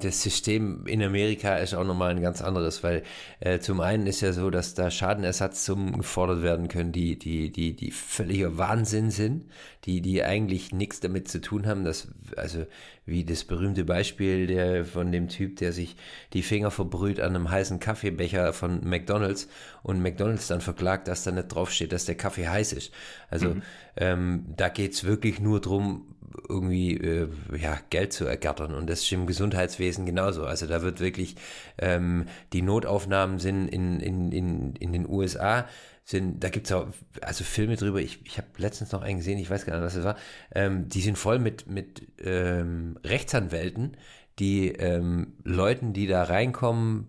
das 0.00 0.22
System 0.22 0.84
in 0.86 1.00
Amerika 1.00 1.56
ist 1.58 1.74
auch 1.74 1.84
nochmal 1.84 2.10
ein 2.10 2.20
ganz 2.20 2.42
anderes, 2.42 2.82
weil 2.82 3.04
äh, 3.38 3.60
zum 3.60 3.80
einen 3.80 4.06
ist 4.08 4.20
ja 4.20 4.32
so, 4.32 4.50
dass 4.50 4.74
da 4.74 4.90
Schadenersatzzummen 4.90 5.98
gefordert 5.98 6.42
werden 6.42 6.66
können, 6.66 6.90
die, 6.90 7.18
die, 7.18 7.52
die, 7.52 7.76
die 7.76 7.92
völliger 7.92 8.58
Wahnsinn 8.58 9.12
sind, 9.12 9.44
die, 9.84 10.00
die 10.00 10.24
eigentlich 10.24 10.72
nichts 10.72 10.98
damit 10.98 11.28
zu 11.28 11.40
tun 11.40 11.66
haben, 11.66 11.84
dass, 11.84 12.08
also 12.36 12.66
wie 13.04 13.24
das 13.24 13.44
berühmte 13.44 13.84
Beispiel 13.84 14.48
der 14.48 14.84
von 14.84 15.12
dem 15.12 15.28
Typ, 15.28 15.56
der 15.56 15.72
sich 15.72 15.94
die 16.32 16.42
Finger 16.42 16.72
verbrüht 16.72 17.20
an 17.20 17.36
einem 17.36 17.48
heißen 17.48 17.78
Kaffeebecher 17.78 18.52
von 18.52 18.80
McDonalds 18.82 19.48
und 19.84 20.02
McDonalds 20.02 20.48
dann 20.48 20.60
verklagt, 20.60 21.06
dass 21.06 21.22
da 21.22 21.30
nicht 21.30 21.46
draufsteht, 21.46 21.92
dass 21.92 22.06
der 22.06 22.16
Kaffee 22.16 22.48
heiß 22.48 22.72
ist. 22.72 22.92
Also 23.30 23.50
mhm. 23.50 23.62
ähm, 23.96 24.44
da 24.56 24.68
geht's 24.68 25.04
wirklich 25.04 25.38
nur 25.38 25.60
drum 25.60 26.15
irgendwie 26.48 26.96
äh, 26.96 27.28
ja, 27.58 27.78
Geld 27.90 28.12
zu 28.12 28.24
ergattern. 28.24 28.74
Und 28.74 28.88
das 28.88 29.02
ist 29.02 29.12
im 29.12 29.26
Gesundheitswesen 29.26 30.06
genauso. 30.06 30.44
Also 30.44 30.66
da 30.66 30.82
wird 30.82 31.00
wirklich 31.00 31.36
ähm, 31.78 32.26
die 32.52 32.62
Notaufnahmen 32.62 33.38
sind 33.38 33.68
in, 33.68 34.00
in, 34.00 34.32
in, 34.32 34.76
in 34.76 34.92
den 34.92 35.08
USA 35.08 35.66
sind, 36.04 36.44
da 36.44 36.50
gibt's 36.50 36.70
auch 36.70 36.86
also 37.20 37.42
Filme 37.42 37.74
drüber, 37.74 38.00
ich, 38.00 38.24
ich 38.24 38.38
habe 38.38 38.46
letztens 38.58 38.92
noch 38.92 39.02
einen 39.02 39.18
gesehen, 39.18 39.38
ich 39.38 39.50
weiß 39.50 39.66
gar 39.66 39.74
nicht, 39.74 39.84
was 39.84 39.94
das 39.94 40.04
war, 40.04 40.16
ähm, 40.54 40.88
die 40.88 41.00
sind 41.00 41.18
voll 41.18 41.40
mit, 41.40 41.66
mit 41.66 42.06
ähm, 42.22 42.96
Rechtsanwälten, 43.02 43.96
die 44.38 44.68
ähm, 44.68 45.32
Leuten, 45.42 45.92
die 45.92 46.06
da 46.06 46.22
reinkommen, 46.22 47.08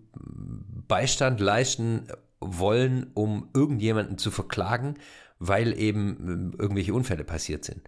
Beistand 0.88 1.38
leisten 1.38 2.08
wollen, 2.40 3.12
um 3.14 3.48
irgendjemanden 3.54 4.18
zu 4.18 4.32
verklagen, 4.32 4.94
weil 5.38 5.78
eben 5.78 6.16
ähm, 6.20 6.54
irgendwelche 6.58 6.92
Unfälle 6.92 7.22
passiert 7.22 7.64
sind 7.64 7.82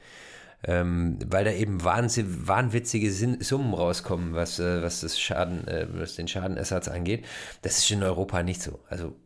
ähm, 0.64 1.18
weil 1.26 1.44
da 1.44 1.52
eben 1.52 1.82
wahnsinn, 1.84 2.46
wahnwitzige 2.46 3.10
Summen 3.10 3.74
rauskommen, 3.74 4.34
was, 4.34 4.58
äh, 4.58 4.82
was, 4.82 5.00
das 5.00 5.18
Schaden, 5.18 5.66
äh, 5.66 5.86
was 5.92 6.16
den 6.16 6.28
Schadenersatz 6.28 6.88
angeht. 6.88 7.24
Das 7.62 7.78
ist 7.78 7.90
in 7.90 8.02
Europa 8.02 8.42
nicht 8.42 8.62
so. 8.62 8.80
Also 8.88 9.16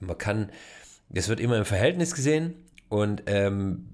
man 0.00 0.18
kann, 0.18 0.50
das 1.08 1.28
wird 1.28 1.40
immer 1.40 1.56
im 1.56 1.64
Verhältnis 1.64 2.14
gesehen 2.14 2.54
und 2.88 3.22
ähm, 3.26 3.88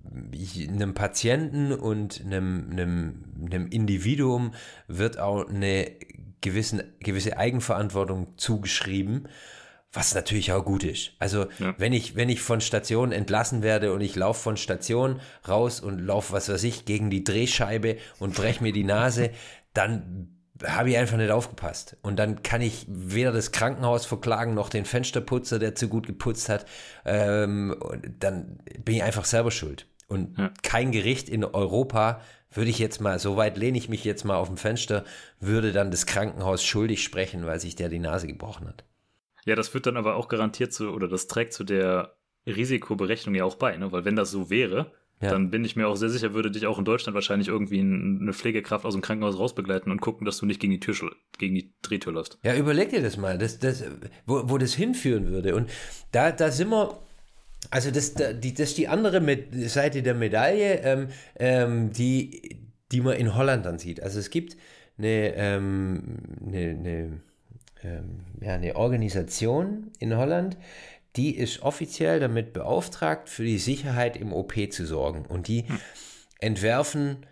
einem 0.68 0.94
Patienten 0.94 1.72
und 1.72 2.22
einem, 2.24 2.68
einem, 2.70 3.24
einem 3.44 3.66
Individuum 3.68 4.52
wird 4.88 5.18
auch 5.18 5.48
eine 5.48 5.92
gewissen, 6.40 6.82
gewisse 7.00 7.36
Eigenverantwortung 7.36 8.36
zugeschrieben 8.36 9.28
was 9.92 10.14
natürlich 10.14 10.52
auch 10.52 10.64
gut 10.64 10.84
ist. 10.84 11.12
Also 11.18 11.46
ja. 11.58 11.74
wenn 11.78 11.92
ich 11.92 12.14
wenn 12.14 12.28
ich 12.28 12.40
von 12.40 12.60
Station 12.60 13.12
entlassen 13.12 13.62
werde 13.62 13.92
und 13.92 14.00
ich 14.00 14.16
laufe 14.16 14.40
von 14.40 14.56
Station 14.56 15.20
raus 15.48 15.80
und 15.80 15.98
laufe 15.98 16.32
was 16.32 16.48
weiß 16.48 16.62
ich 16.64 16.84
gegen 16.84 17.10
die 17.10 17.24
Drehscheibe 17.24 17.96
und 18.18 18.34
breche 18.34 18.62
mir 18.62 18.72
die 18.72 18.84
Nase, 18.84 19.30
dann 19.72 20.34
habe 20.66 20.90
ich 20.90 20.96
einfach 20.96 21.16
nicht 21.16 21.30
aufgepasst. 21.30 21.96
Und 22.02 22.18
dann 22.18 22.42
kann 22.42 22.60
ich 22.60 22.84
weder 22.88 23.32
das 23.32 23.52
Krankenhaus 23.52 24.06
verklagen 24.06 24.54
noch 24.54 24.70
den 24.70 24.84
Fensterputzer, 24.84 25.58
der 25.58 25.74
zu 25.74 25.88
gut 25.88 26.06
geputzt 26.06 26.48
hat. 26.48 26.66
Ähm, 27.04 27.76
dann 28.18 28.58
bin 28.84 28.96
ich 28.96 29.02
einfach 29.02 29.24
selber 29.24 29.50
schuld. 29.50 29.86
Und 30.08 30.38
ja. 30.38 30.50
kein 30.62 30.90
Gericht 30.90 31.28
in 31.28 31.44
Europa 31.44 32.20
würde 32.50 32.70
ich 32.70 32.78
jetzt 32.78 33.00
mal, 33.00 33.18
so 33.18 33.36
weit 33.36 33.58
lehne 33.58 33.78
ich 33.78 33.88
mich 33.88 34.04
jetzt 34.04 34.24
mal 34.24 34.36
auf 34.36 34.48
dem 34.48 34.56
Fenster, 34.56 35.04
würde 35.38 35.72
dann 35.72 35.90
das 35.90 36.06
Krankenhaus 36.06 36.64
schuldig 36.64 37.04
sprechen, 37.04 37.46
weil 37.46 37.60
sich 37.60 37.76
der 37.76 37.88
die 37.88 37.98
Nase 37.98 38.26
gebrochen 38.26 38.66
hat. 38.66 38.84
Ja, 39.48 39.54
das 39.56 39.72
wird 39.72 39.86
dann 39.86 39.96
aber 39.96 40.16
auch 40.16 40.28
garantiert 40.28 40.74
zu, 40.74 40.90
oder 40.90 41.08
das 41.08 41.26
trägt 41.26 41.54
zu 41.54 41.64
der 41.64 42.14
Risikoberechnung 42.46 43.34
ja 43.34 43.44
auch 43.44 43.54
bei, 43.54 43.78
ne? 43.78 43.90
Weil 43.90 44.04
wenn 44.04 44.14
das 44.14 44.30
so 44.30 44.50
wäre, 44.50 44.92
ja. 45.22 45.30
dann 45.30 45.50
bin 45.50 45.64
ich 45.64 45.74
mir 45.74 45.88
auch 45.88 45.96
sehr 45.96 46.10
sicher, 46.10 46.34
würde 46.34 46.50
dich 46.50 46.66
auch 46.66 46.78
in 46.78 46.84
Deutschland 46.84 47.14
wahrscheinlich 47.14 47.48
irgendwie 47.48 47.80
eine 47.80 48.34
Pflegekraft 48.34 48.84
aus 48.84 48.92
dem 48.92 49.00
Krankenhaus 49.00 49.38
rausbegleiten 49.38 49.90
und 49.90 50.02
gucken, 50.02 50.26
dass 50.26 50.36
du 50.36 50.44
nicht 50.44 50.60
gegen 50.60 50.72
die 50.72 50.80
Tür, 50.80 50.94
gegen 51.38 51.54
die 51.54 51.72
Drehtür 51.80 52.12
läufst. 52.12 52.38
Ja, 52.42 52.54
überleg 52.56 52.90
dir 52.90 53.00
das 53.00 53.16
mal, 53.16 53.38
das, 53.38 53.58
das, 53.58 53.84
wo, 54.26 54.42
wo 54.50 54.58
das 54.58 54.74
hinführen 54.74 55.30
würde. 55.30 55.54
Und 55.54 55.70
da, 56.12 56.30
da 56.30 56.50
sind 56.50 56.68
wir, 56.68 56.98
also 57.70 57.90
das, 57.90 58.14
die, 58.14 58.52
das 58.52 58.68
ist 58.68 58.76
die 58.76 58.88
andere 58.88 59.22
Seite 59.66 60.02
der 60.02 60.14
Medaille, 60.14 60.82
ähm, 60.82 61.08
ähm, 61.36 61.90
die, 61.90 62.68
die 62.92 63.00
man 63.00 63.16
in 63.16 63.34
Holland 63.34 63.64
dann 63.64 63.78
sieht. 63.78 64.02
Also 64.02 64.18
es 64.18 64.28
gibt 64.28 64.58
eine, 64.98 65.34
ähm, 65.36 66.18
eine, 66.46 66.58
eine 66.58 67.20
ähm, 67.84 68.24
ja, 68.40 68.54
eine 68.54 68.76
Organisation 68.76 69.92
in 69.98 70.16
Holland, 70.16 70.56
die 71.16 71.36
ist 71.36 71.62
offiziell 71.62 72.20
damit 72.20 72.52
beauftragt, 72.52 73.28
für 73.28 73.44
die 73.44 73.58
Sicherheit 73.58 74.16
im 74.16 74.32
OP 74.32 74.54
zu 74.70 74.86
sorgen. 74.86 75.26
Und 75.26 75.48
die 75.48 75.66
hm. 75.68 75.80
entwerfen 76.40 77.26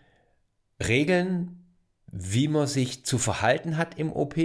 Regeln, 0.84 1.64
wie 2.11 2.49
man 2.49 2.66
sich 2.66 3.05
zu 3.05 3.18
verhalten 3.18 3.76
hat 3.76 3.99
im 3.99 4.12
OP. 4.12 4.36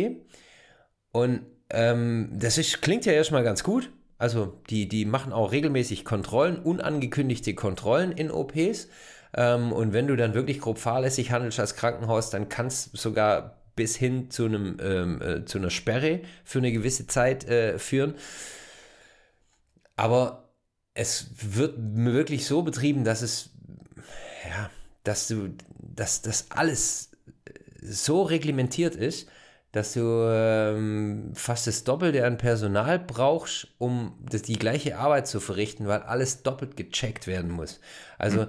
Und 1.11 1.41
ähm, 1.69 2.29
das 2.33 2.57
ist, 2.57 2.81
klingt 2.81 3.05
ja 3.05 3.13
erstmal 3.13 3.43
ganz 3.43 3.63
gut. 3.63 3.91
Also 4.17 4.61
die, 4.69 4.87
die 4.87 5.05
machen 5.05 5.33
auch 5.33 5.51
regelmäßig 5.51 6.05
Kontrollen, 6.05 6.59
unangekündigte 6.59 7.55
Kontrollen 7.55 8.11
in 8.11 8.29
OPs. 8.29 8.87
Ähm, 9.35 9.71
und 9.71 9.93
wenn 9.93 10.07
du 10.07 10.15
dann 10.15 10.33
wirklich 10.33 10.59
grob 10.59 10.77
fahrlässig 10.77 11.31
handelst 11.31 11.59
als 11.59 11.75
Krankenhaus, 11.75 12.29
dann 12.29 12.49
kann 12.49 12.67
es 12.67 12.91
sogar 12.93 13.60
bis 13.75 13.95
hin 13.95 14.29
zu, 14.29 14.45
einem, 14.45 14.77
ähm, 14.81 15.21
äh, 15.21 15.45
zu 15.45 15.57
einer 15.57 15.69
Sperre 15.69 16.21
für 16.43 16.59
eine 16.59 16.71
gewisse 16.71 17.07
Zeit 17.07 17.47
äh, 17.47 17.79
führen. 17.79 18.15
Aber 19.95 20.49
es 20.93 21.29
wird 21.41 21.75
wirklich 21.77 22.45
so 22.45 22.63
betrieben, 22.63 23.03
dass 23.03 23.21
es, 23.21 23.51
ja, 24.49 24.69
dass 25.03 25.27
du, 25.27 25.55
dass 25.79 26.21
das 26.21 26.51
alles 26.51 27.11
so 27.81 28.23
reglementiert 28.23 28.95
ist, 28.95 29.29
dass 29.71 29.93
du 29.93 30.27
ähm, 30.29 31.31
fast 31.33 31.65
das 31.65 31.85
Doppelte 31.85 32.25
an 32.25 32.37
Personal 32.37 32.99
brauchst, 32.99 33.67
um 33.77 34.17
das, 34.29 34.41
die 34.41 34.59
gleiche 34.59 34.97
Arbeit 34.97 35.27
zu 35.27 35.39
verrichten, 35.39 35.87
weil 35.87 36.01
alles 36.01 36.43
doppelt 36.43 36.75
gecheckt 36.75 37.25
werden 37.25 37.51
muss. 37.51 37.79
Also 38.17 38.41
mhm. 38.41 38.47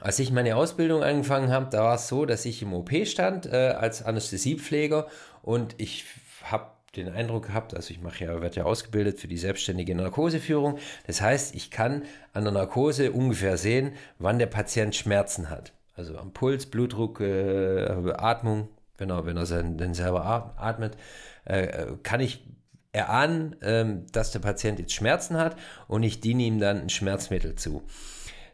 Als 0.00 0.18
ich 0.18 0.30
meine 0.30 0.56
Ausbildung 0.56 1.02
angefangen 1.02 1.50
habe, 1.50 1.68
da 1.70 1.82
war 1.82 1.94
es 1.96 2.08
so, 2.08 2.24
dass 2.24 2.44
ich 2.44 2.62
im 2.62 2.72
OP 2.72 2.90
stand 3.04 3.46
äh, 3.46 3.74
als 3.78 4.04
Anästhesiepfleger 4.04 5.08
und 5.42 5.74
ich 5.78 6.04
habe 6.44 6.66
den 6.96 7.08
Eindruck 7.08 7.46
gehabt, 7.46 7.74
also 7.74 7.90
ich 7.90 8.00
mache 8.00 8.24
ja, 8.24 8.40
werde 8.40 8.56
ja 8.56 8.64
ausgebildet 8.64 9.20
für 9.20 9.28
die 9.28 9.36
selbstständige 9.36 9.94
Narkoseführung. 9.94 10.78
Das 11.06 11.20
heißt, 11.20 11.54
ich 11.54 11.70
kann 11.70 12.04
an 12.32 12.44
der 12.44 12.52
Narkose 12.52 13.12
ungefähr 13.12 13.56
sehen, 13.56 13.92
wann 14.18 14.38
der 14.38 14.46
Patient 14.46 14.94
Schmerzen 14.94 15.50
hat. 15.50 15.72
Also 15.96 16.16
am 16.16 16.32
Puls, 16.32 16.66
Blutdruck, 16.66 17.20
äh, 17.20 18.12
Atmung, 18.16 18.68
wenn 18.96 19.10
er, 19.10 19.26
wenn 19.26 19.36
er 19.36 19.46
dann 19.46 19.94
selber 19.94 20.54
atmet, 20.56 20.96
äh, 21.44 21.86
kann 22.02 22.20
ich 22.20 22.44
erahnen, 22.92 23.60
äh, 23.62 23.84
dass 24.12 24.30
der 24.30 24.38
Patient 24.38 24.78
jetzt 24.78 24.92
Schmerzen 24.92 25.36
hat 25.36 25.56
und 25.88 26.02
ich 26.04 26.20
diene 26.20 26.44
ihm 26.44 26.58
dann 26.58 26.80
ein 26.80 26.88
Schmerzmittel 26.88 27.56
zu. 27.56 27.82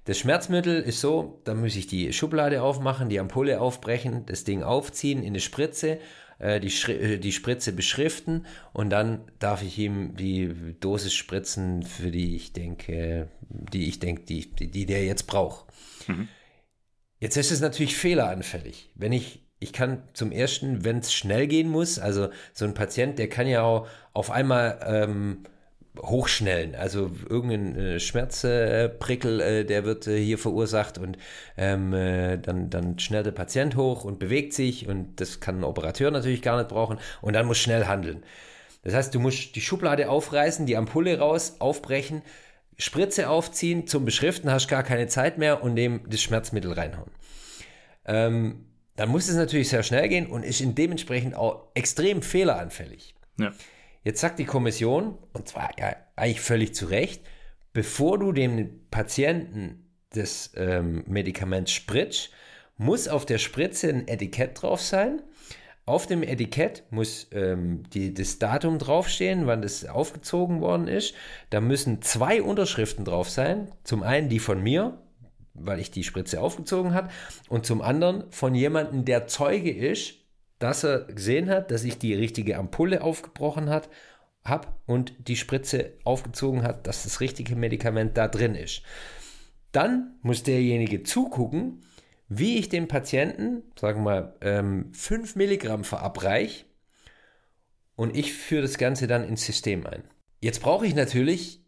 Das 0.05 0.19
Schmerzmittel 0.19 0.81
ist 0.83 1.01
so, 1.01 1.41
da 1.45 1.55
muss 1.55 1.77
ich 1.77 1.87
die 1.87 2.13
Schublade 2.13 2.63
aufmachen, 2.63 3.09
die 3.09 3.19
Ampulle 3.19 3.61
aufbrechen, 3.61 4.27
das 4.27 4.45
Ding 4.45 4.63
aufziehen 4.63 5.23
in 5.23 5.29
eine 5.29 5.41
Spritze, 5.41 5.99
äh, 6.39 6.61
die, 6.61 6.69
äh, 6.93 7.19
die 7.19 7.33
Spritze 7.33 7.73
beschriften 7.73 8.45
und 8.73 8.91
dann 8.91 9.23
darf 9.39 9.63
ich 9.63 9.79
ihm 9.79 10.15
die 10.15 10.75
Dosis 10.81 11.15
spritzen, 11.15 11.83
für 11.83 12.11
die 12.11 12.37
ich 12.37 12.53
denke, 12.53 13.29
die 13.49 13.89
ich 13.89 13.99
denke, 13.99 14.23
die, 14.25 14.51
die, 14.51 14.71
die 14.71 14.85
der 14.85 15.05
jetzt 15.05 15.27
braucht. 15.27 15.67
Mhm. 16.07 16.29
Jetzt 17.19 17.37
ist 17.39 17.51
es 17.51 17.61
natürlich 17.61 17.97
fehleranfällig. 17.97 18.91
Wenn 18.95 19.13
ich 19.13 19.41
Ich 19.61 19.73
kann 19.73 20.03
zum 20.13 20.31
ersten, 20.33 20.85
wenn 20.85 20.99
es 20.99 21.15
schnell 21.15 21.47
gehen 21.47 21.71
muss, 21.71 21.99
also 21.99 22.29
so 22.53 22.67
ein 22.67 22.75
Patient, 22.75 23.19
der 23.19 23.31
kann 23.31 23.47
ja 23.47 23.63
auch 23.63 23.89
auf 24.13 24.31
einmal 24.31 24.79
ähm, 24.85 25.45
hochschnellen. 26.01 26.75
Also 26.75 27.11
irgendein 27.29 27.77
äh, 27.77 28.01
Schmerzprickel, 28.01 29.41
äh, 29.41 29.65
der 29.65 29.85
wird 29.85 30.07
äh, 30.07 30.23
hier 30.23 30.39
verursacht 30.39 30.99
und 30.99 31.17
ähm, 31.57 31.93
äh, 31.93 32.39
dann, 32.39 32.71
dann 32.71 32.99
schnellt 32.99 33.27
der 33.27 33.33
Patient 33.33 33.77
hoch 33.77 34.05
und 34.05 34.19
bewegt 34.19 34.55
sich 34.55 34.89
und 34.89 35.21
das 35.21 35.41
kann 35.41 35.61
ein 35.61 35.65
Operateur 35.65 36.11
natürlich 36.11 36.43
gar 36.43 36.57
nicht 36.57 36.69
brauchen 36.69 36.99
und 37.21 37.35
dann 37.35 37.47
muss 37.47 37.59
schnell 37.59 37.87
handeln. 37.87 38.25
Das 38.83 38.95
heißt, 38.95 39.15
du 39.15 39.21
musst 39.21 39.57
die 39.57 39.61
Schublade 39.61 40.11
aufreißen, 40.11 40.67
die 40.67 40.77
Ampulle 40.77 41.19
raus, 41.19 41.57
aufbrechen, 41.59 42.23
Spritze 42.77 43.29
aufziehen, 43.31 43.87
zum 43.87 44.05
Beschriften 44.05 44.51
hast 44.51 44.69
gar 44.69 44.83
keine 44.83 45.07
Zeit 45.07 45.39
mehr 45.39 45.63
und 45.63 45.77
dem 45.77 46.01
das 46.09 46.21
Schmerzmittel 46.21 46.73
reinhauen. 46.73 47.11
Ähm, 48.05 48.67
dann 48.97 49.09
muss 49.09 49.29
es 49.29 49.37
natürlich 49.37 49.69
sehr 49.69 49.83
schnell 49.83 50.09
gehen 50.09 50.27
und 50.27 50.45
ist 50.45 50.63
dementsprechend 50.63 51.35
auch 51.35 51.69
extrem 51.75 52.21
fehleranfällig. 52.21 53.15
Ja. 53.39 53.53
Jetzt 54.05 54.21
sagt 54.21 54.39
die 54.39 54.45
Kommission, 54.45 55.19
und 55.33 55.49
zwar 55.49 55.71
ja, 55.79 55.97
eigentlich 56.15 56.43
völlig 56.43 56.75
zu 56.75 56.87
Recht, 56.87 57.23
bevor 57.73 58.19
du 58.19 58.33
dem 58.33 58.87
Patienten 58.91 59.91
das 60.11 60.53
ähm, 60.57 61.05
Medikament 61.07 61.71
spritzt, 61.71 62.31
muss 62.77 63.09
auf 63.09 63.25
der 63.25 63.39
Spritze 63.39 63.89
ein 63.89 64.07
Etikett 64.07 64.61
drauf 64.61 64.81
sein. 64.81 65.23
Auf 65.87 66.07
dem 66.07 66.23
Etikett 66.23 66.85
muss 66.91 67.29
ähm, 67.33 67.83
die, 67.93 68.13
das 68.13 68.39
Datum 68.39 68.79
draufstehen, 68.79 69.47
wann 69.47 69.63
das 69.63 69.87
aufgezogen 69.87 70.61
worden 70.61 70.87
ist. 70.87 71.15
Da 71.51 71.61
müssen 71.61 72.03
zwei 72.03 72.43
Unterschriften 72.43 73.05
drauf 73.05 73.31
sein. 73.31 73.71
Zum 73.85 74.03
einen 74.03 74.29
die 74.29 74.39
von 74.39 74.63
mir, 74.63 74.99
weil 75.55 75.81
ich 75.81 75.91
die 75.91 76.05
Spritze 76.05 76.41
aufgezogen 76.41 76.95
habe, 76.95 77.11
und 77.49 77.65
zum 77.65 77.81
anderen 77.81 78.31
von 78.31 78.55
jemandem, 78.55 79.05
der 79.05 79.27
Zeuge 79.27 79.71
ist, 79.71 80.15
dass 80.65 80.83
er 80.83 81.01
gesehen 81.01 81.51
hat, 81.51 81.71
dass 81.71 81.85
ich 81.85 81.99
die 81.99 82.15
richtige 82.15 82.57
Ampulle 82.57 83.03
aufgebrochen 83.03 83.69
hat, 83.69 83.91
habe 84.43 84.69
und 84.87 85.13
die 85.29 85.37
Spritze 85.37 85.93
aufgezogen 86.05 86.63
hat, 86.63 86.87
dass 86.87 87.03
das 87.03 87.21
richtige 87.21 87.55
Medikament 87.55 88.17
da 88.17 88.29
drin 88.29 88.55
ist. 88.55 88.81
Dann 89.73 90.15
muss 90.23 90.43
derjenige 90.43 91.03
zugucken, 91.03 91.83
wie 92.29 92.57
ich 92.57 92.71
dem 92.71 92.89
Patienten, 92.89 93.63
sagen 93.79 94.01
wir 94.01 94.05
mal, 94.05 94.37
ähm, 94.41 94.91
5 94.95 95.37
Milligramm 95.37 95.85
verabreiche 95.85 96.65
und 97.95 98.17
ich 98.17 98.33
führe 98.33 98.63
das 98.63 98.79
Ganze 98.79 99.07
dann 99.07 99.23
ins 99.23 99.45
System 99.45 99.87
ein. 99.87 100.05
Jetzt 100.41 100.63
brauche 100.63 100.87
ich 100.87 100.95
natürlich 100.95 101.63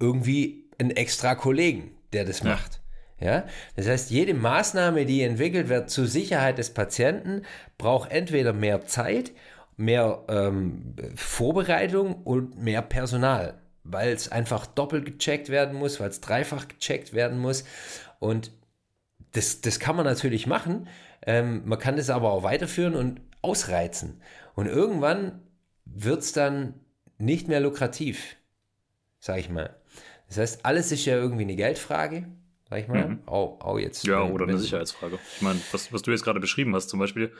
irgendwie 0.00 0.70
einen 0.78 0.92
extra 0.92 1.34
Kollegen, 1.34 1.98
der 2.14 2.24
das 2.24 2.40
ja. 2.40 2.46
macht. 2.46 2.80
Ja? 3.20 3.44
Das 3.76 3.86
heißt, 3.86 4.10
jede 4.10 4.34
Maßnahme, 4.34 5.06
die 5.06 5.22
entwickelt 5.22 5.68
wird 5.68 5.90
zur 5.90 6.06
Sicherheit 6.06 6.58
des 6.58 6.70
Patienten, 6.70 7.42
braucht 7.78 8.10
entweder 8.10 8.52
mehr 8.52 8.86
Zeit, 8.86 9.32
mehr 9.76 10.24
ähm, 10.28 10.94
Vorbereitung 11.14 12.22
und 12.22 12.62
mehr 12.62 12.82
Personal, 12.82 13.54
weil 13.84 14.10
es 14.10 14.32
einfach 14.32 14.66
doppelt 14.66 15.06
gecheckt 15.06 15.48
werden 15.48 15.76
muss, 15.76 16.00
weil 16.00 16.10
es 16.10 16.20
dreifach 16.20 16.68
gecheckt 16.68 17.12
werden 17.12 17.38
muss. 17.38 17.64
Und 18.18 18.50
das, 19.32 19.60
das 19.60 19.80
kann 19.80 19.96
man 19.96 20.06
natürlich 20.06 20.46
machen. 20.46 20.88
Ähm, 21.26 21.62
man 21.66 21.78
kann 21.78 21.96
das 21.96 22.10
aber 22.10 22.32
auch 22.32 22.42
weiterführen 22.42 22.94
und 22.94 23.20
ausreizen. 23.42 24.20
Und 24.54 24.66
irgendwann 24.66 25.40
wird 25.84 26.20
es 26.20 26.32
dann 26.32 26.74
nicht 27.18 27.48
mehr 27.48 27.60
lukrativ, 27.60 28.36
sag 29.18 29.38
ich 29.38 29.50
mal. 29.50 29.76
Das 30.28 30.38
heißt, 30.38 30.64
alles 30.64 30.90
ist 30.92 31.04
ja 31.04 31.14
irgendwie 31.14 31.44
eine 31.44 31.56
Geldfrage 31.56 32.26
sag 32.68 32.80
ich 32.80 32.88
mal. 32.88 33.08
Mhm. 33.08 33.18
Auch, 33.26 33.60
auch 33.60 33.78
jetzt. 33.78 34.06
Ja, 34.06 34.22
oder 34.22 34.44
eine 34.44 34.58
Sicherheitsfrage. 34.58 35.18
Ich 35.36 35.42
meine, 35.42 35.60
was, 35.72 35.92
was 35.92 36.02
du 36.02 36.10
jetzt 36.10 36.24
gerade 36.24 36.40
beschrieben 36.40 36.74
hast, 36.74 36.88
zum 36.88 37.00
Beispiel, 37.00 37.32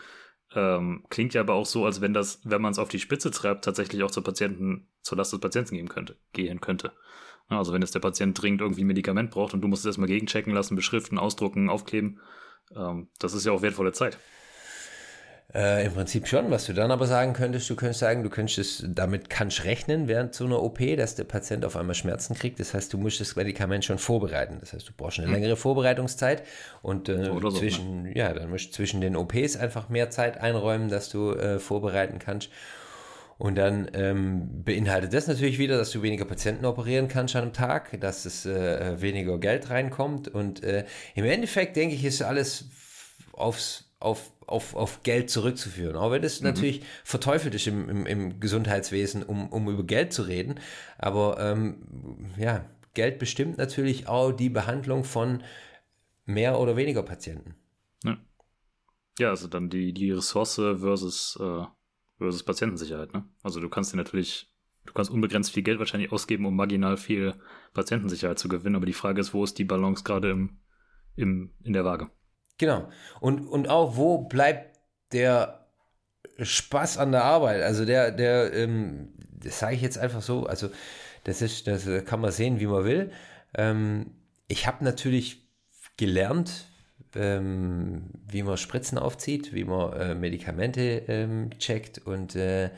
ähm, 0.55 1.05
klingt 1.11 1.35
ja 1.35 1.41
aber 1.41 1.55
auch 1.55 1.67
so, 1.67 1.85
als 1.85 2.01
wenn 2.01 2.15
das, 2.15 2.41
wenn 2.45 2.63
man 2.63 2.73
es 2.73 2.79
auf 2.79 2.89
die 2.89 3.01
Spitze 3.01 3.31
treibt, 3.31 3.65
tatsächlich 3.65 4.03
auch 4.03 4.11
zur 4.11 4.25
Patienten, 4.25 4.89
zur 5.03 5.19
Last 5.19 5.33
des 5.33 5.41
Patienten 5.41 5.75
gehen 5.75 5.89
könnte, 5.89 6.17
gehen 6.33 6.61
könnte. 6.61 6.93
Also 7.49 7.73
wenn 7.73 7.83
jetzt 7.83 7.95
der 7.95 8.01
Patient 8.01 8.41
dringend 8.41 8.61
irgendwie 8.61 8.83
ein 8.83 8.89
Medikament 8.89 9.31
braucht 9.31 9.55
und 9.55 9.61
du 9.61 9.69
musst 9.69 9.83
es 9.83 9.87
erstmal 9.87 10.09
gegenchecken 10.09 10.53
lassen, 10.53 10.75
beschriften, 10.75 11.19
ausdrucken, 11.19 11.69
aufkleben, 11.69 12.21
ähm, 12.75 13.09
das 13.19 13.35
ist 13.35 13.47
ja 13.47 13.53
auch 13.53 13.63
wertvolle 13.63 13.93
Zeit. 13.93 14.19
Äh, 15.55 15.87
Im 15.87 15.95
Prinzip 15.95 16.27
schon. 16.27 16.51
Was 16.51 16.67
du 16.67 16.73
dann 16.73 16.91
aber 16.91 17.07
sagen 17.07 17.33
könntest, 17.33 17.71
du 17.71 17.77
könntest 17.77 18.01
sagen, 18.01 18.23
du 18.23 18.31
könntest 18.31 18.85
damit 18.89 19.31
kannst 19.31 19.65
rechnen 19.65 20.09
während 20.09 20.35
so 20.35 20.45
einer 20.45 20.61
OP, 20.63 20.81
dass 20.97 21.15
der 21.15 21.25
Patient 21.25 21.65
auf 21.65 21.77
einmal 21.77 21.95
Schmerzen 21.95 22.35
kriegt. 22.35 22.59
Das 22.59 22.75
heißt, 22.75 22.93
du 22.93 22.99
musst 22.99 23.21
das 23.21 23.37
Medikament 23.37 23.85
schon 23.85 23.99
vorbereiten. 23.99 24.59
Das 24.61 24.73
heißt, 24.73 24.89
du 24.89 24.93
brauchst 24.97 25.19
eine 25.19 25.29
hm. 25.29 25.35
längere 25.35 25.57
Vorbereitungszeit 25.57 26.43
und 26.83 27.09
äh, 27.09 27.25
so, 27.25 27.51
zwischen, 27.51 28.03
ne? 28.03 28.17
ja, 28.17 28.33
dann 28.33 28.51
musst 28.51 28.69
du 28.69 28.73
zwischen 28.73 29.01
den 29.01 29.17
OPs 29.17 29.57
einfach 29.57 29.89
mehr 29.89 30.11
Zeit 30.11 30.39
einräumen, 30.39 30.89
dass 30.89 31.11
du 31.11 31.33
äh, 31.33 31.59
vorbereiten 31.61 32.19
kannst. 32.19 32.51
Und 33.39 33.57
dann 33.57 33.91
ähm, 33.93 34.65
beinhaltet 34.65 35.13
das 35.13 35.27
natürlich 35.27 35.59
wieder, 35.59 35.77
dass 35.77 35.91
du 35.91 36.03
weniger 36.03 36.25
Patienten 36.25 36.65
operieren 36.65 37.07
kannst 37.07 37.37
an 37.37 37.43
einem 37.43 37.53
Tag, 37.53 38.01
dass 38.01 38.25
es 38.25 38.47
äh, 38.47 39.01
weniger 39.01 39.39
Geld 39.39 39.69
reinkommt. 39.69 40.29
Und 40.29 40.65
äh, 40.65 40.87
im 41.15 41.25
Endeffekt 41.27 41.77
denke 41.77 41.95
ich, 41.95 42.05
ist 42.05 42.23
alles 42.23 42.65
aufs 43.33 43.86
auf, 43.99 44.33
auf, 44.47 44.75
auf 44.75 45.03
Geld 45.03 45.31
zurückzuführen. 45.31 45.97
Auch 45.97 46.11
wenn 46.11 46.23
es 46.23 46.41
mhm. 46.41 46.49
natürlich 46.49 46.83
verteufelt 47.05 47.55
ist 47.55 47.67
im, 47.67 47.89
im, 47.89 48.07
im 48.07 48.41
Gesundheitswesen, 48.41 49.23
um, 49.23 49.49
um 49.49 49.69
über 49.69 49.85
Geld 49.85 50.13
zu 50.13 50.23
reden. 50.23 50.61
Aber 50.99 51.39
ähm, 51.41 52.35
ja, 52.37 52.65
Geld 52.95 53.19
bestimmt 53.19 53.59
natürlich 53.59 54.09
auch 54.09 54.33
die 54.33 54.51
Behandlung 54.51 55.05
von 55.05 55.43
mehr 56.25 56.59
oder 56.59 56.77
weniger 56.77 57.03
Patienten. 57.03 57.55
Ja, 58.05 58.17
ja 59.19 59.31
also 59.31 59.49
dann 59.49 59.71
die, 59.71 59.93
die 59.93 60.11
Ressource 60.11 60.57
versus, 60.57 61.39
äh, 61.41 61.65
versus 62.19 62.43
Patientensicherheit. 62.43 63.13
Ne? 63.15 63.25
Also 63.43 63.61
du 63.61 63.69
kannst 63.69 63.93
dir 63.93 63.97
natürlich, 63.97 64.53
du 64.85 64.93
kannst 64.93 65.11
unbegrenzt 65.11 65.53
viel 65.53 65.63
Geld 65.63 65.79
wahrscheinlich 65.79 66.13
ausgeben, 66.13 66.45
um 66.45 66.55
marginal 66.55 66.97
viel 66.99 67.35
Patientensicherheit 67.73 68.39
zu 68.39 68.49
gewinnen. 68.49 68.77
Aber 68.77 68.87
die 68.87 68.93
Frage 68.93 69.21
ist, 69.21 69.33
wo 69.33 69.43
ist 69.43 69.59
die 69.59 69.65
Balance 69.65 70.05
gerade 70.05 70.31
im, 70.31 70.59
im, 71.17 71.55
in 71.63 71.73
der 71.73 71.85
Waage? 71.85 72.11
Genau. 72.59 72.89
Und, 73.21 73.47
und 73.47 73.69
auch, 73.69 73.97
wo 73.97 74.19
bleibt 74.19 74.79
der 75.13 75.67
Spaß 76.41 76.99
an 76.99 77.13
der 77.13 77.25
Arbeit? 77.25 77.63
Also 77.63 77.85
der, 77.85 78.11
der, 78.11 78.53
ähm, 78.53 79.13
das 79.19 79.59
sage 79.59 79.75
ich 79.75 79.83
jetzt 79.83 79.99
einfach 79.99 80.23
so, 80.23 80.47
also 80.47 80.71
das 81.25 81.43
ist, 81.43 81.67
das 81.67 81.87
kann 82.05 82.21
man 82.21 82.33
sehen, 82.33 82.61
wie 82.61 82.67
man 82.67 82.85
will. 82.85 83.11
Ähm, 83.55 84.13
ich 84.49 84.67
habe 84.67 84.85
natürlich 84.85 85.43
gelernt, 85.97 86.67
ähm, 87.15 88.11
wie 88.29 88.43
man 88.43 88.57
Spritzen 88.57 88.99
aufzieht, 88.99 89.53
wie 89.53 89.65
man 89.65 89.93
äh, 89.93 90.15
Medikamente 90.15 91.03
ähm, 91.09 91.51
checkt 91.59 91.99
und 91.99 92.37
äh, 92.37 92.71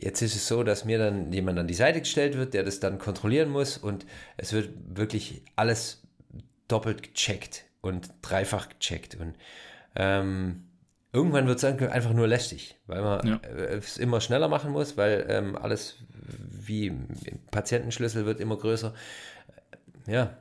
Jetzt 0.00 0.22
ist 0.22 0.36
es 0.36 0.46
so, 0.46 0.62
dass 0.62 0.84
mir 0.84 0.96
dann 0.96 1.32
jemand 1.32 1.58
an 1.58 1.66
die 1.66 1.74
Seite 1.74 1.98
gestellt 1.98 2.36
wird, 2.36 2.54
der 2.54 2.62
das 2.62 2.78
dann 2.78 3.00
kontrollieren 3.00 3.50
muss 3.50 3.76
und 3.78 4.06
es 4.36 4.52
wird 4.52 4.70
wirklich 4.96 5.42
alles 5.56 6.02
doppelt 6.68 7.02
gecheckt 7.02 7.64
und 7.80 8.10
dreifach 8.22 8.68
gecheckt. 8.68 9.16
Und 9.16 9.36
ähm, 9.94 10.68
irgendwann 11.12 11.46
wird 11.46 11.58
es 11.58 11.64
einfach 11.64 12.12
nur 12.12 12.26
lästig, 12.26 12.76
weil 12.86 13.02
man 13.02 13.26
ja. 13.26 13.36
Äh, 13.36 13.76
es 13.76 13.98
immer 13.98 14.20
schneller 14.20 14.48
machen 14.48 14.72
muss, 14.72 14.96
weil 14.96 15.26
ähm, 15.28 15.56
alles 15.56 15.96
wie 16.50 16.92
Patientenschlüssel 17.50 18.26
wird 18.26 18.40
immer 18.40 18.56
größer. 18.56 18.94
Ja, 20.06 20.36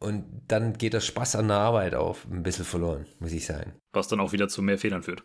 und 0.00 0.24
dann 0.48 0.74
geht 0.74 0.92
der 0.92 1.00
Spaß 1.00 1.36
an 1.36 1.48
der 1.48 1.56
Arbeit 1.56 1.94
auf 1.94 2.26
ein 2.30 2.42
bisschen 2.42 2.64
verloren, 2.64 3.06
muss 3.20 3.32
ich 3.32 3.46
sagen. 3.46 3.72
Was 3.92 4.08
dann 4.08 4.20
auch 4.20 4.32
wieder 4.32 4.48
zu 4.48 4.60
mehr 4.60 4.78
Fehlern 4.78 5.02
führt. 5.02 5.22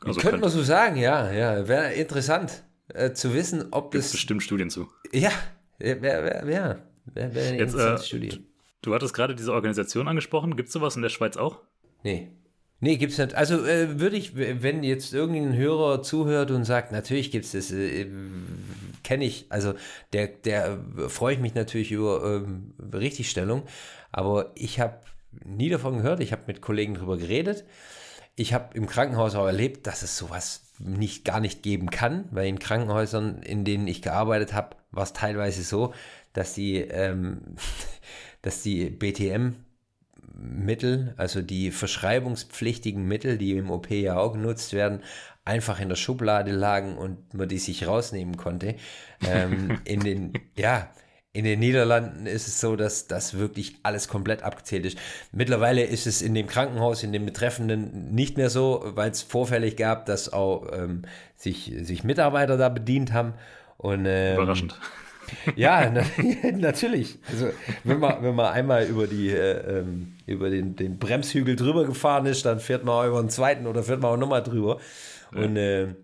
Also 0.00 0.20
könnte 0.20 0.38
man 0.38 0.50
so 0.50 0.62
sagen, 0.62 0.96
ja, 0.96 1.30
ja. 1.30 1.68
Wäre 1.68 1.92
interessant 1.92 2.64
äh, 2.88 3.12
zu 3.12 3.34
wissen, 3.34 3.68
ob 3.70 3.92
das. 3.92 4.12
bestimmt 4.12 4.42
Studien 4.42 4.70
zu. 4.70 4.88
Ja, 5.12 5.30
wäre 5.78 6.02
wär, 6.02 6.24
wär, 6.24 6.46
wär, 6.46 6.82
wär, 7.04 7.34
wär 7.34 7.48
eine 7.48 7.58
Jetzt, 7.58 7.74
äh, 7.74 7.98
Studie. 7.98 8.44
Du 8.82 8.94
hattest 8.94 9.14
gerade 9.14 9.34
diese 9.34 9.52
Organisation 9.52 10.08
angesprochen. 10.08 10.56
Gibt 10.56 10.68
es 10.68 10.72
sowas 10.72 10.96
in 10.96 11.02
der 11.02 11.08
Schweiz 11.08 11.36
auch? 11.36 11.60
Nee. 12.02 12.28
Nee, 12.80 12.96
gibt's 12.96 13.16
nicht. 13.16 13.34
Also 13.36 13.64
äh, 13.64 14.00
würde 14.00 14.16
ich, 14.16 14.34
wenn 14.34 14.82
jetzt 14.82 15.14
irgendein 15.14 15.56
Hörer 15.56 16.02
zuhört 16.02 16.50
und 16.50 16.64
sagt, 16.64 16.90
natürlich 16.90 17.30
gibt's 17.30 17.52
das, 17.52 17.70
äh, 17.70 18.08
kenne 19.04 19.24
ich, 19.24 19.46
also 19.50 19.74
der, 20.12 20.26
der 20.26 20.80
freue 21.06 21.34
ich 21.34 21.40
mich 21.40 21.54
natürlich 21.54 21.92
über 21.92 22.24
ähm, 22.24 22.74
Richtigstellung, 22.92 23.62
aber 24.10 24.50
ich 24.56 24.80
habe 24.80 24.98
nie 25.44 25.68
davon 25.68 25.98
gehört, 25.98 26.18
ich 26.18 26.32
habe 26.32 26.42
mit 26.48 26.60
Kollegen 26.60 26.94
darüber 26.94 27.16
geredet. 27.16 27.64
Ich 28.34 28.52
habe 28.52 28.76
im 28.76 28.86
Krankenhaus 28.86 29.36
auch 29.36 29.46
erlebt, 29.46 29.86
dass 29.86 30.02
es 30.02 30.18
sowas 30.18 30.72
nicht 30.80 31.24
gar 31.24 31.38
nicht 31.38 31.62
geben 31.62 31.88
kann, 31.88 32.24
weil 32.32 32.48
in 32.48 32.58
Krankenhäusern, 32.58 33.42
in 33.42 33.64
denen 33.64 33.86
ich 33.86 34.02
gearbeitet 34.02 34.54
habe, 34.54 34.76
war 34.90 35.04
es 35.04 35.12
teilweise 35.12 35.62
so, 35.62 35.94
dass 36.32 36.54
die 36.54 36.78
ähm, 36.78 37.42
dass 38.42 38.62
die 38.62 38.90
BTM-Mittel, 38.90 39.54
also 41.16 41.42
die 41.42 41.70
verschreibungspflichtigen 41.70 43.06
Mittel, 43.06 43.38
die 43.38 43.56
im 43.56 43.70
OP 43.70 43.90
ja 43.90 44.18
auch 44.18 44.34
genutzt 44.34 44.72
werden, 44.72 45.00
einfach 45.44 45.80
in 45.80 45.88
der 45.88 45.96
Schublade 45.96 46.52
lagen 46.52 46.96
und 46.96 47.34
man 47.34 47.48
die 47.48 47.58
sich 47.58 47.86
rausnehmen 47.86 48.36
konnte. 48.36 48.76
ähm, 49.26 49.80
in 49.84 50.00
den, 50.00 50.32
ja, 50.56 50.90
In 51.34 51.44
den 51.44 51.60
Niederlanden 51.60 52.26
ist 52.26 52.46
es 52.46 52.60
so, 52.60 52.76
dass 52.76 53.06
das 53.06 53.38
wirklich 53.38 53.76
alles 53.82 54.06
komplett 54.06 54.42
abgezählt 54.42 54.84
ist. 54.84 54.98
Mittlerweile 55.32 55.82
ist 55.82 56.06
es 56.06 56.20
in 56.20 56.34
dem 56.34 56.46
Krankenhaus, 56.46 57.02
in 57.02 57.12
dem 57.12 57.24
Betreffenden 57.24 58.12
nicht 58.14 58.36
mehr 58.36 58.50
so, 58.50 58.82
weil 58.94 59.10
es 59.10 59.22
vorfällig 59.22 59.78
gab, 59.78 60.04
dass 60.04 60.30
auch 60.30 60.70
ähm, 60.72 61.02
sich, 61.36 61.72
sich 61.80 62.04
Mitarbeiter 62.04 62.58
da 62.58 62.68
bedient 62.68 63.14
haben. 63.14 63.32
Und, 63.78 64.04
ähm, 64.06 64.34
Überraschend. 64.34 64.78
Ja, 65.56 65.90
na, 65.90 66.04
natürlich. 66.52 67.18
Also 67.30 67.50
wenn 67.84 67.98
man, 67.98 68.22
wenn 68.22 68.34
man 68.34 68.52
einmal 68.52 68.86
über 68.86 69.06
die 69.06 69.30
äh, 69.30 69.78
ähm, 69.78 70.14
über 70.26 70.50
den, 70.50 70.76
den 70.76 70.98
Bremshügel 70.98 71.56
drüber 71.56 71.84
gefahren 71.84 72.26
ist, 72.26 72.44
dann 72.44 72.60
fährt 72.60 72.84
man 72.84 72.94
auch 72.94 73.08
über 73.08 73.20
den 73.20 73.30
zweiten 73.30 73.66
oder 73.66 73.82
fährt 73.82 74.00
man 74.00 74.12
auch 74.12 74.16
nochmal 74.16 74.42
drüber. 74.42 74.80
Ja. 75.34 75.40
Und 75.40 75.56
äh, 75.56 75.94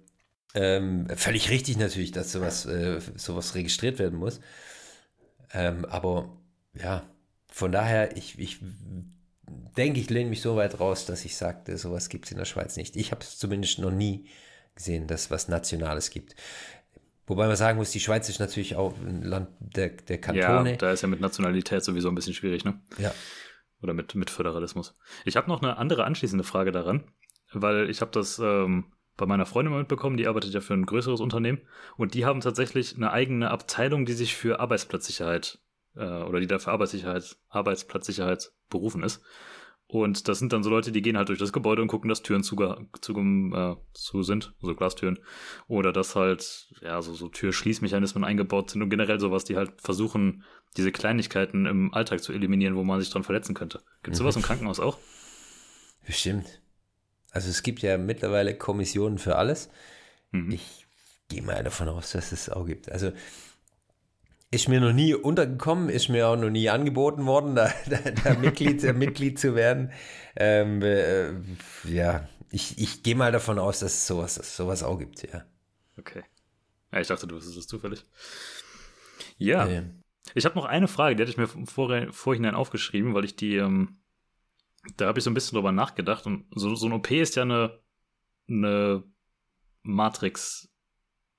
ähm, 0.55 1.07
völlig 1.14 1.51
richtig 1.51 1.76
natürlich, 1.76 2.12
dass 2.12 2.33
sowas, 2.33 2.66
äh, 2.66 3.01
sowas 3.16 3.55
registriert 3.55 3.99
werden 3.99 4.18
muss. 4.18 4.41
Ähm, 5.53 5.85
aber 5.85 6.37
ja, 6.74 7.03
von 7.51 7.72
daher, 7.72 8.16
ich, 8.16 8.39
ich 8.39 8.59
denke, 9.76 10.01
ich 10.01 10.11
lehne 10.11 10.31
mich 10.31 10.43
so 10.43 10.57
weit 10.57 10.81
raus, 10.81 11.07
dass 11.07 11.24
ich 11.24 11.37
sagte, 11.37 11.76
sowas 11.76 12.09
gibt 12.09 12.26
es 12.26 12.33
in 12.33 12.39
der 12.39 12.45
Schweiz 12.45 12.76
nicht. 12.76 12.97
Ich 12.97 13.11
habe 13.11 13.22
es 13.22 13.39
zumindest 13.39 13.79
noch 13.79 13.91
nie 13.91 14.26
gesehen, 14.74 15.07
dass 15.07 15.31
was 15.31 15.49
Nationales 15.49 16.11
gibt. 16.11 16.35
Wobei 17.29 17.47
man 17.47 17.57
sagen 17.57 17.79
muss, 17.79 17.91
die 17.91 18.01
Schweiz 18.01 18.29
ist 18.29 18.41
natürlich 18.41 18.74
auch 18.76 18.97
ein 18.99 19.22
Land 19.22 19.49
der, 19.61 19.91
der 19.91 20.18
Kantone. 20.18 20.70
Ja, 20.70 20.76
da 20.76 20.93
ist 20.93 21.03
ja 21.03 21.09
mit 21.09 21.20
Nationalität 21.20 21.85
sowieso 21.85 22.09
ein 22.09 22.14
bisschen 22.14 22.35
schwierig, 22.35 22.64
ne? 22.64 22.81
Ja. 22.97 23.12
Oder 23.83 23.93
mit, 23.93 24.14
mit 24.14 24.31
Föderalismus. 24.31 24.97
Ich 25.24 25.37
habe 25.37 25.49
noch 25.49 25.62
eine 25.62 25.76
andere 25.76 26.05
anschließende 26.05 26.43
Frage 26.43 26.72
daran, 26.72 27.05
weil 27.53 27.89
ich 27.91 28.01
habe 28.01 28.11
das 28.11 28.39
ähm, 28.39 28.93
bei 29.16 29.26
meiner 29.26 29.47
Freundin 29.47 29.72
mal 29.72 29.81
mitbekommen, 29.81 30.16
die 30.16 30.26
arbeitet 30.26 30.55
ja 30.55 30.61
für 30.61 30.74
ein 30.74 30.87
größeres 30.87 31.20
Unternehmen 31.20 31.61
und 31.97 32.14
die 32.14 32.24
haben 32.24 32.41
tatsächlich 32.41 32.97
eine 32.97 33.12
eigene 33.12 33.51
Abteilung, 33.51 34.07
die 34.07 34.14
sich 34.14 34.35
für 34.35 34.61
Arbeitsplatzsicherheit 34.61 35.59
äh, 35.97 36.22
oder 36.22 36.41
die 36.41 36.47
da 36.47 36.59
für 36.59 36.70
Arbeitssicherheit, 36.70 37.37
Arbeitsplatzsicherheit 37.49 38.53
berufen 38.70 39.03
ist. 39.03 39.22
Und 39.91 40.28
das 40.28 40.39
sind 40.39 40.53
dann 40.53 40.62
so 40.62 40.68
Leute, 40.68 40.93
die 40.93 41.01
gehen 41.01 41.16
halt 41.16 41.30
durch 41.30 41.39
das 41.39 41.53
Gebäude 41.53 41.80
und 41.80 41.89
gucken, 41.89 42.11
dass 42.11 42.22
Türen 42.22 42.43
zu, 42.43 42.57
zu, 43.01 43.18
äh, 43.18 43.76
zu 43.95 44.22
sind, 44.22 44.53
also 44.61 44.74
Glastüren. 44.74 45.18
Oder 45.66 45.95
dass 45.95 46.14
halt, 46.14 46.68
ja, 46.82 47.01
so, 47.01 47.14
so 47.14 47.28
Türschließmechanismen 47.28 48.22
eingebaut 48.22 48.70
sind 48.70 48.82
und 48.82 48.91
generell 48.91 49.18
sowas, 49.18 49.45
die 49.45 49.57
halt 49.57 49.80
versuchen, 49.80 50.45
diese 50.76 50.93
Kleinigkeiten 50.93 51.64
im 51.64 51.95
Alltag 51.95 52.22
zu 52.22 52.34
eliminieren, 52.34 52.76
wo 52.76 52.84
man 52.84 53.01
sich 53.01 53.09
dran 53.09 53.24
verletzen 53.24 53.55
könnte. 53.55 53.80
Gibt 54.03 54.14
es 54.14 54.20
mhm. 54.20 54.24
sowas 54.24 54.36
im 54.36 54.43
Krankenhaus 54.43 54.78
auch? 54.78 54.99
Bestimmt. 56.07 56.61
Also 57.30 57.49
es 57.49 57.62
gibt 57.62 57.80
ja 57.80 57.97
mittlerweile 57.97 58.55
Kommissionen 58.55 59.16
für 59.16 59.36
alles. 59.36 59.70
Mhm. 60.32 60.51
Ich 60.51 60.86
gehe 61.28 61.43
mal 61.43 61.64
davon 61.64 61.89
aus, 61.89 62.12
dass 62.12 62.32
es 62.32 62.51
auch 62.51 62.66
gibt. 62.66 62.93
Also 62.93 63.12
ist 64.51 64.68
mir 64.68 64.80
noch 64.80 64.92
nie 64.92 65.14
untergekommen, 65.14 65.88
ist 65.88 66.09
mir 66.09 66.28
auch 66.28 66.36
noch 66.36 66.51
nie 66.51 66.68
angeboten 66.70 67.26
worden, 67.26 67.55
da, 67.57 67.72
da, 67.88 67.99
da 67.99 68.34
Mitglied, 68.34 68.82
Mitglied 68.94 69.38
zu 69.38 69.55
werden. 69.55 69.92
Ähm, 70.36 70.82
äh, 70.82 71.32
ja, 71.84 72.28
ich, 72.51 72.78
ich 72.78 73.03
gehe 73.03 73.14
mal 73.14 73.32
davon 73.32 73.59
aus, 73.59 73.80
dass 73.80 73.94
es 73.94 74.07
sowas, 74.07 74.36
dass 74.36 74.57
sowas 74.57 74.82
auch 74.82 74.99
gibt, 74.99 75.22
ja. 75.30 75.44
Okay. 75.99 76.22
Ja, 76.92 77.01
ich 77.01 77.09
dachte, 77.09 77.26
du 77.26 77.36
wüsstest 77.36 77.59
es 77.59 77.66
zufällig. 77.66 78.05
Ja. 79.36 79.66
ja. 79.66 79.82
Ich 80.34 80.44
habe 80.44 80.55
noch 80.55 80.64
eine 80.64 80.88
Frage, 80.88 81.16
die 81.16 81.22
hatte 81.22 81.30
ich 81.30 81.36
mir 81.36 81.49
vor, 81.66 82.12
vorhinein 82.12 82.55
aufgeschrieben, 82.55 83.14
weil 83.14 83.24
ich 83.24 83.36
die, 83.36 83.57
ähm, 83.57 83.99
da 84.96 85.07
habe 85.07 85.18
ich 85.18 85.24
so 85.24 85.30
ein 85.30 85.34
bisschen 85.34 85.57
drüber 85.57 85.72
nachgedacht. 85.72 86.26
Und 86.26 86.46
so, 86.55 86.74
so 86.74 86.86
ein 86.86 86.92
OP 86.92 87.11
ist 87.11 87.36
ja 87.36 87.42
eine, 87.42 87.78
eine 88.49 89.05
Matrix 89.82 90.70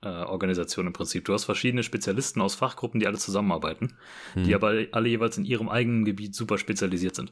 äh, 0.02 0.08
Organisation 0.08 0.88
im 0.88 0.93
Prinzip. 0.93 1.26
Du 1.26 1.34
hast 1.34 1.45
verschiedene 1.45 1.84
Spezialisten 1.84 2.41
aus 2.41 2.56
Fachgruppen, 2.56 3.00
die 3.00 3.08
alle 3.08 3.18
zusammenarbeiten, 3.18 3.97
hm. 4.34 4.43
die 4.43 4.56
aber 4.56 4.86
alle 4.91 5.10
jeweils 5.10 5.38
in 5.38 5.45
ihrem 5.45 5.70
eigenen 5.70 6.06
Gebiet 6.06 6.36
super 6.36 6.58
spezialisiert 6.58 7.16
sind. 7.16 7.32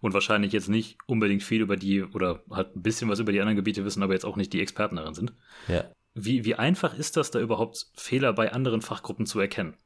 Und 0.00 0.14
wahrscheinlich 0.14 0.52
jetzt 0.52 0.68
nicht 0.68 0.98
unbedingt 1.06 1.42
viel 1.42 1.62
über 1.62 1.76
die 1.76 2.02
oder 2.02 2.42
halt 2.50 2.76
ein 2.76 2.82
bisschen 2.82 3.08
was 3.08 3.18
über 3.18 3.32
die 3.32 3.40
anderen 3.40 3.56
Gebiete 3.56 3.84
wissen, 3.84 4.02
aber 4.02 4.12
jetzt 4.12 4.24
auch 4.24 4.36
nicht 4.36 4.52
die 4.52 4.60
Experten 4.60 4.96
darin 4.96 5.14
sind. 5.14 5.32
Ja. 5.68 5.84
Wie, 6.14 6.44
wie 6.44 6.54
einfach 6.54 6.96
ist 6.96 7.16
das, 7.16 7.30
da 7.30 7.40
überhaupt 7.40 7.86
Fehler 7.94 8.32
bei 8.32 8.52
anderen 8.52 8.80
Fachgruppen 8.80 9.26
zu 9.26 9.38
erkennen? 9.38 9.76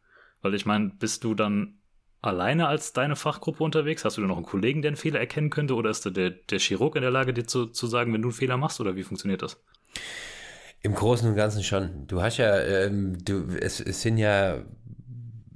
Weil 0.43 0.55
ich 0.55 0.67
meine, 0.67 0.93
bist 0.99 1.25
du 1.25 1.35
dann 1.35 1.81
alleine 2.23 2.69
als 2.69 2.93
deine 2.93 3.17
Fachgruppe 3.17 3.65
unterwegs? 3.65 4.05
Hast 4.05 4.17
du 4.17 4.21
noch 4.23 4.37
einen 4.37 4.47
Kollegen, 4.47 4.83
der 4.83 4.91
einen 4.91 4.97
Fehler 4.97 5.19
erkennen 5.19 5.51
könnte? 5.51 5.75
Oder 5.75 5.91
ist 5.91 6.05
der, 6.05 6.31
der 6.31 6.59
Chirurg 6.59 6.95
in 6.97 7.03
der 7.03 7.11
Lage, 7.11 7.33
dir 7.33 7.47
zu, 7.47 7.67
zu 7.67 7.87
sagen, 7.87 8.13
wenn 8.13 8.23
du 8.23 8.29
einen 8.29 8.37
Fehler 8.37 8.57
machst? 8.57 8.81
Oder 8.81 8.95
wie 8.95 9.03
funktioniert 9.03 9.43
das? 9.43 9.61
Im 10.83 10.95
Großen 10.95 11.29
und 11.29 11.37
Ganzen 11.37 11.63
schon. 11.63 12.07
Du 12.07 12.23
hast 12.23 12.39
ja, 12.39 12.59
ähm, 12.59 13.19
du, 13.23 13.49
es, 13.61 13.81
es 13.81 14.01
sind 14.01 14.17
ja 14.17 14.63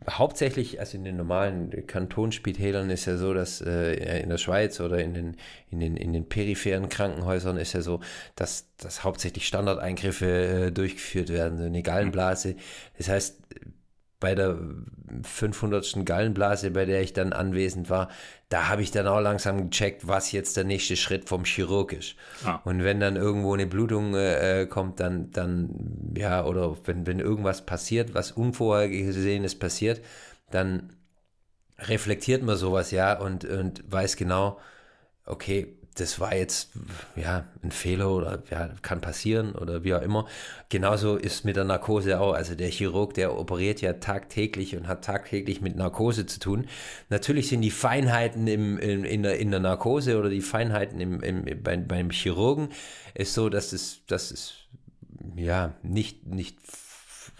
hauptsächlich, 0.09 0.81
also 0.81 0.99
in 0.99 1.05
den 1.05 1.17
normalen 1.17 1.87
Kantonsspitälern 1.87 2.91
ist 2.91 3.07
ja 3.07 3.17
so, 3.17 3.33
dass 3.33 3.61
äh, 3.61 4.21
in 4.21 4.29
der 4.29 4.39
Schweiz 4.39 4.81
oder 4.81 4.99
in 4.99 5.15
den, 5.15 5.37
in, 5.71 5.81
den, 5.81 5.97
in 5.97 6.13
den 6.13 6.29
peripheren 6.29 6.89
Krankenhäusern 6.89 7.57
ist 7.57 7.73
ja 7.73 7.81
so, 7.81 8.01
dass, 8.37 8.67
dass 8.77 9.03
hauptsächlich 9.03 9.47
Standardeingriffe 9.47 10.27
äh, 10.27 10.73
durchgeführt 10.73 11.31
werden, 11.31 11.59
so 11.59 11.65
eine 11.65 11.83
Gallenblase. 11.83 12.57
Das 12.99 13.09
heißt, 13.09 13.39
bei 14.25 14.35
der 14.35 14.57
500. 15.23 16.07
Gallenblase, 16.07 16.71
bei 16.71 16.87
der 16.87 17.03
ich 17.03 17.13
dann 17.13 17.35
anwesend 17.35 17.91
war, 17.91 18.09
da 18.49 18.69
habe 18.69 18.81
ich 18.81 18.91
dann 18.91 19.07
auch 19.07 19.21
langsam 19.21 19.69
gecheckt, 19.69 20.09
was 20.09 20.33
jetzt 20.33 20.57
der 20.57 20.65
nächste 20.65 20.97
Schritt 20.97 21.29
vom 21.29 21.45
Chirurg 21.45 21.93
ist. 21.93 22.17
Ah. 22.43 22.59
Und 22.65 22.83
wenn 22.83 23.01
dann 23.01 23.17
irgendwo 23.17 23.53
eine 23.53 23.67
Blutung 23.67 24.15
äh, 24.15 24.67
kommt, 24.67 24.99
dann, 24.99 25.31
dann, 25.31 26.15
ja, 26.17 26.43
oder 26.43 26.75
wenn, 26.87 27.07
wenn 27.07 27.21
irgendwas 27.21 27.67
passiert, 27.67 28.15
was 28.15 28.33
Unvorhergesehenes 28.33 29.59
passiert, 29.59 30.01
dann 30.51 30.95
reflektiert 31.81 32.43
man 32.43 32.57
sowas 32.57 32.91
ja 32.91 33.19
und, 33.21 33.45
und 33.45 33.85
weiß 33.87 34.17
genau, 34.17 34.59
okay, 35.27 35.77
das 35.95 36.19
war 36.19 36.35
jetzt 36.35 36.71
ja 37.15 37.45
ein 37.63 37.71
Fehler 37.71 38.11
oder 38.11 38.43
ja, 38.51 38.71
kann 38.83 39.01
passieren 39.01 39.55
oder 39.55 39.85
wie 39.85 39.95
auch 39.95 40.03
immer. 40.03 40.27
Genauso 40.69 41.17
ist 41.17 41.45
mit 41.45 41.57
der 41.57 41.65
Narkose 41.65 42.21
auch. 42.21 42.33
Also 42.33 42.55
der 42.55 42.69
Chirurg, 42.69 43.15
der 43.15 43.39
operiert 43.39 43.81
ja 43.81 43.95
tagtäglich 43.95 44.77
und 44.77 44.89
hat 44.89 45.05
tagtäglich 45.05 45.61
mit 45.61 45.77
Narkose 45.77 46.27
zu 46.27 46.41
tun. 46.41 46.67
Natürlich 47.11 47.49
sind 47.49 47.63
die 47.63 47.71
Feinheiten 47.71 48.47
im, 48.49 48.79
in, 48.79 49.05
in, 49.05 49.23
der, 49.23 49.39
in 49.39 49.51
der 49.51 49.61
Narkose 49.61 50.19
oder 50.19 50.31
die 50.31 50.41
Feinheiten 50.41 51.01
im, 51.01 51.21
im, 51.21 51.63
beim, 51.63 51.87
beim 51.87 52.11
Chirurgen 52.11 52.71
ist 53.15 53.35
so, 53.35 53.49
dass 53.49 53.73
es, 53.73 54.01
dass 54.07 54.33
es 54.33 54.55
ja 55.37 55.75
nicht, 55.83 56.27
nicht 56.27 56.59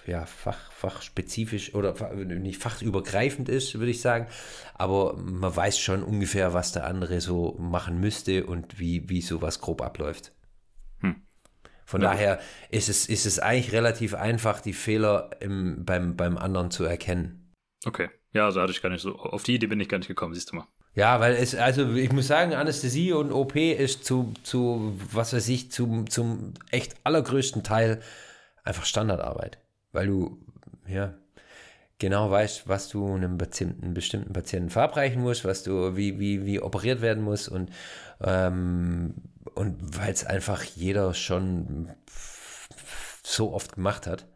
ja, 0.07 0.27
fach, 0.27 0.71
fachspezifisch 0.73 1.75
oder 1.75 1.95
nicht 2.15 2.63
fachübergreifend 2.63 3.49
ist, 3.49 3.75
würde 3.79 3.91
ich 3.91 4.01
sagen. 4.01 4.27
Aber 4.75 5.17
man 5.17 5.55
weiß 5.55 5.79
schon 5.79 6.03
ungefähr, 6.03 6.53
was 6.53 6.73
der 6.73 6.87
andere 6.87 7.21
so 7.21 7.57
machen 7.59 8.01
müsste 8.01 8.47
und 8.47 8.79
wie, 8.79 9.09
wie 9.09 9.23
sowas 9.23 9.61
grob 9.61 9.83
abläuft. 9.83 10.33
Hm. 11.01 11.23
Von 11.85 12.03
ja. 12.03 12.11
daher 12.11 12.41
ist 12.71 12.89
es, 12.89 13.07
ist 13.07 13.27
es 13.27 13.39
eigentlich 13.39 13.73
relativ 13.73 14.15
einfach, 14.15 14.61
die 14.61 14.73
Fehler 14.73 15.31
im, 15.41 15.85
beim, 15.85 16.17
beim 16.17 16.37
anderen 16.37 16.71
zu 16.71 16.85
erkennen. 16.85 17.53
Okay. 17.87 18.11
Ja, 18.33 18.47
also 18.47 18.61
hatte 18.61 18.73
ich 18.73 18.83
gar 18.83 18.91
nicht 18.91 19.03
so. 19.03 19.17
Auf 19.17 19.45
die 19.45 19.55
Idee 19.55 19.67
bin 19.67 19.81
ich 19.81 19.89
gar 19.89 19.99
nicht 19.99 20.09
gekommen, 20.09 20.35
siehst 20.35 20.51
du 20.51 20.57
mal. 20.57 20.67
Ja, 20.95 21.21
weil 21.21 21.35
es, 21.35 21.55
also 21.55 21.93
ich 21.95 22.13
muss 22.13 22.29
sagen, 22.29 22.55
Anästhesie 22.55 23.13
und 23.13 23.33
OP 23.33 23.57
ist 23.57 24.05
zu, 24.05 24.33
zu 24.43 24.99
was 25.13 25.33
weiß 25.33 25.49
ich, 25.49 25.71
zum, 25.73 26.09
zum 26.09 26.55
echt 26.71 26.95
allergrößten 27.05 27.65
Teil 27.65 28.01
einfach 28.65 28.85
Standardarbeit 28.85 29.59
weil 29.95 30.07
du 30.07 30.39
ja 30.87 31.15
genau 31.99 32.31
weißt, 32.31 32.69
was 32.69 32.89
du 32.89 33.15
einem 33.15 33.39
bestimmten, 33.39 33.95
bestimmten 33.95 34.33
Patienten 34.33 34.71
verabreichen 34.71 35.23
musst, 35.23 35.45
was 35.45 35.63
du, 35.63 35.97
wie, 35.97 36.19
wie, 36.19 36.45
wie 36.45 36.61
operiert 36.61 37.01
werden 37.01 37.23
muss 37.23 37.49
und, 37.49 37.71
ähm, 38.21 39.15
und 39.55 39.99
weil 39.99 40.13
es 40.13 40.25
einfach 40.25 40.63
jeder 40.63 41.15
schon 41.15 41.91
so 43.23 43.53
oft 43.53 43.75
gemacht 43.75 44.07
hat, 44.07 44.27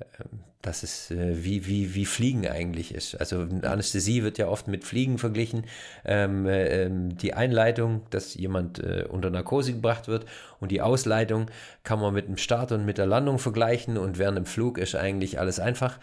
ähm, 0.00 0.43
dass 0.66 0.82
es 0.82 1.10
äh, 1.10 1.44
wie, 1.44 1.66
wie, 1.66 1.94
wie 1.94 2.06
Fliegen 2.06 2.46
eigentlich 2.48 2.94
ist. 2.94 3.14
Also 3.16 3.46
Anästhesie 3.62 4.22
wird 4.22 4.38
ja 4.38 4.48
oft 4.48 4.66
mit 4.66 4.84
Fliegen 4.84 5.18
verglichen. 5.18 5.64
Ähm, 6.04 6.46
äh, 6.46 6.84
ähm, 6.84 7.16
die 7.16 7.34
Einleitung, 7.34 8.02
dass 8.10 8.34
jemand 8.34 8.78
äh, 8.78 9.04
unter 9.08 9.30
Narkose 9.30 9.74
gebracht 9.74 10.08
wird 10.08 10.24
und 10.60 10.72
die 10.72 10.80
Ausleitung 10.80 11.50
kann 11.82 12.00
man 12.00 12.14
mit 12.14 12.28
dem 12.28 12.38
Start 12.38 12.72
und 12.72 12.84
mit 12.84 12.98
der 12.98 13.06
Landung 13.06 13.38
vergleichen 13.38 13.98
und 13.98 14.18
während 14.18 14.38
dem 14.38 14.46
Flug 14.46 14.78
ist 14.78 14.94
eigentlich 14.94 15.38
alles 15.38 15.60
einfach. 15.60 15.98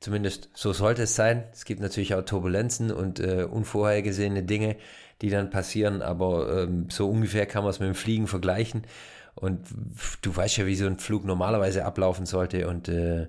Zumindest 0.00 0.48
so 0.54 0.72
sollte 0.72 1.02
es 1.02 1.14
sein. 1.14 1.44
Es 1.52 1.64
gibt 1.64 1.80
natürlich 1.80 2.14
auch 2.14 2.22
Turbulenzen 2.22 2.90
und 2.90 3.20
äh, 3.20 3.44
unvorhergesehene 3.44 4.42
Dinge, 4.42 4.76
die 5.22 5.30
dann 5.30 5.50
passieren, 5.50 6.02
aber 6.02 6.62
ähm, 6.62 6.88
so 6.90 7.08
ungefähr 7.08 7.46
kann 7.46 7.62
man 7.64 7.70
es 7.70 7.80
mit 7.80 7.88
dem 7.88 7.94
Fliegen 7.94 8.26
vergleichen. 8.26 8.82
Und 9.34 9.60
du 10.22 10.34
weißt 10.34 10.56
ja, 10.56 10.66
wie 10.66 10.76
so 10.76 10.86
ein 10.86 10.98
Flug 10.98 11.24
normalerweise 11.24 11.84
ablaufen 11.84 12.24
sollte 12.24 12.68
und 12.68 12.88
äh, 12.88 13.28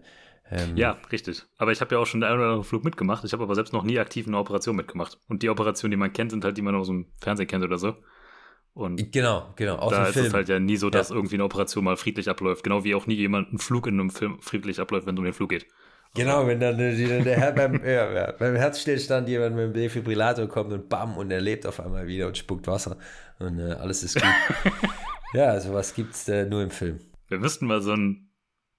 ähm, 0.52 0.78
ja, 0.78 0.98
richtig. 1.12 1.44
Aber 1.58 1.72
ich 1.72 1.82
habe 1.82 1.96
ja 1.96 2.02
auch 2.02 2.06
schon 2.06 2.22
den 2.22 2.30
einen 2.30 2.40
oder 2.40 2.48
anderen 2.48 2.64
Flug 2.64 2.84
mitgemacht. 2.84 3.24
Ich 3.26 3.34
habe 3.34 3.44
aber 3.44 3.56
selbst 3.56 3.74
noch 3.74 3.84
nie 3.84 4.00
aktiv 4.00 4.28
eine 4.28 4.38
Operation 4.38 4.76
mitgemacht. 4.76 5.20
Und 5.28 5.44
die 5.44 5.50
Operationen, 5.50 5.92
die 5.92 5.98
man 5.98 6.14
kennt, 6.14 6.32
sind 6.32 6.44
halt 6.44 6.58
die 6.58 6.62
man 6.62 6.76
aus 6.76 6.88
dem 6.88 7.08
Fernsehen 7.20 7.48
kennt 7.48 7.64
oder 7.64 7.78
so. 7.78 7.96
Und 8.74 9.12
genau, 9.12 9.54
genau. 9.56 9.78
Aus 9.78 9.92
da 9.92 10.06
ist 10.06 10.14
Film. 10.14 10.28
es 10.28 10.34
halt 10.34 10.50
ja 10.50 10.60
nie 10.60 10.78
so, 10.78 10.90
dass 10.90 11.10
ja. 11.10 11.16
irgendwie 11.16 11.36
eine 11.36 11.44
Operation 11.44 11.84
mal 11.84 11.98
friedlich 11.98 12.30
abläuft. 12.30 12.64
Genau 12.64 12.84
wie 12.84 12.94
auch 12.94 13.08
nie 13.08 13.16
jemand 13.16 13.52
ein 13.52 13.58
Flug 13.58 13.88
in 13.88 14.00
einem 14.00 14.12
Film 14.12 14.40
friedlich 14.40 14.80
abläuft, 14.80 15.08
wenn 15.08 15.16
es 15.16 15.20
um 15.20 15.26
den 15.26 15.34
Flug 15.34 15.50
geht. 15.50 15.66
Genau, 16.14 16.48
wenn 16.48 16.60
dann, 16.60 16.78
der, 16.78 16.94
der 16.94 17.38
Herr 17.38 17.52
beim, 17.52 17.84
ja, 17.86 18.32
beim 18.32 18.56
Herzstillstand 18.56 19.28
jemand 19.30 19.56
mit 19.56 19.66
dem 19.66 19.74
Defibrillator 19.74 20.48
kommt 20.48 20.74
und 20.74 20.90
bam, 20.90 21.18
und 21.18 21.32
er 21.32 21.42
lebt 21.42 21.66
auf 21.66 21.80
einmal 21.80 22.08
wieder 22.08 22.28
und 22.28 22.38
spuckt 22.38 22.68
Wasser 22.68 22.98
und 23.40 23.60
äh, 23.60 23.74
alles 23.74 24.04
ist 24.04 24.16
gut. 24.16 24.24
ja, 25.34 25.60
sowas 25.60 25.94
gibt 25.94 26.14
es 26.14 26.28
äh, 26.28 26.46
nur 26.46 26.64
im 26.64 26.72
Film. 26.72 27.00
Wir 27.28 27.40
müssten 27.40 27.68
mal 27.68 27.82
so 27.82 27.92
einen, 27.92 28.27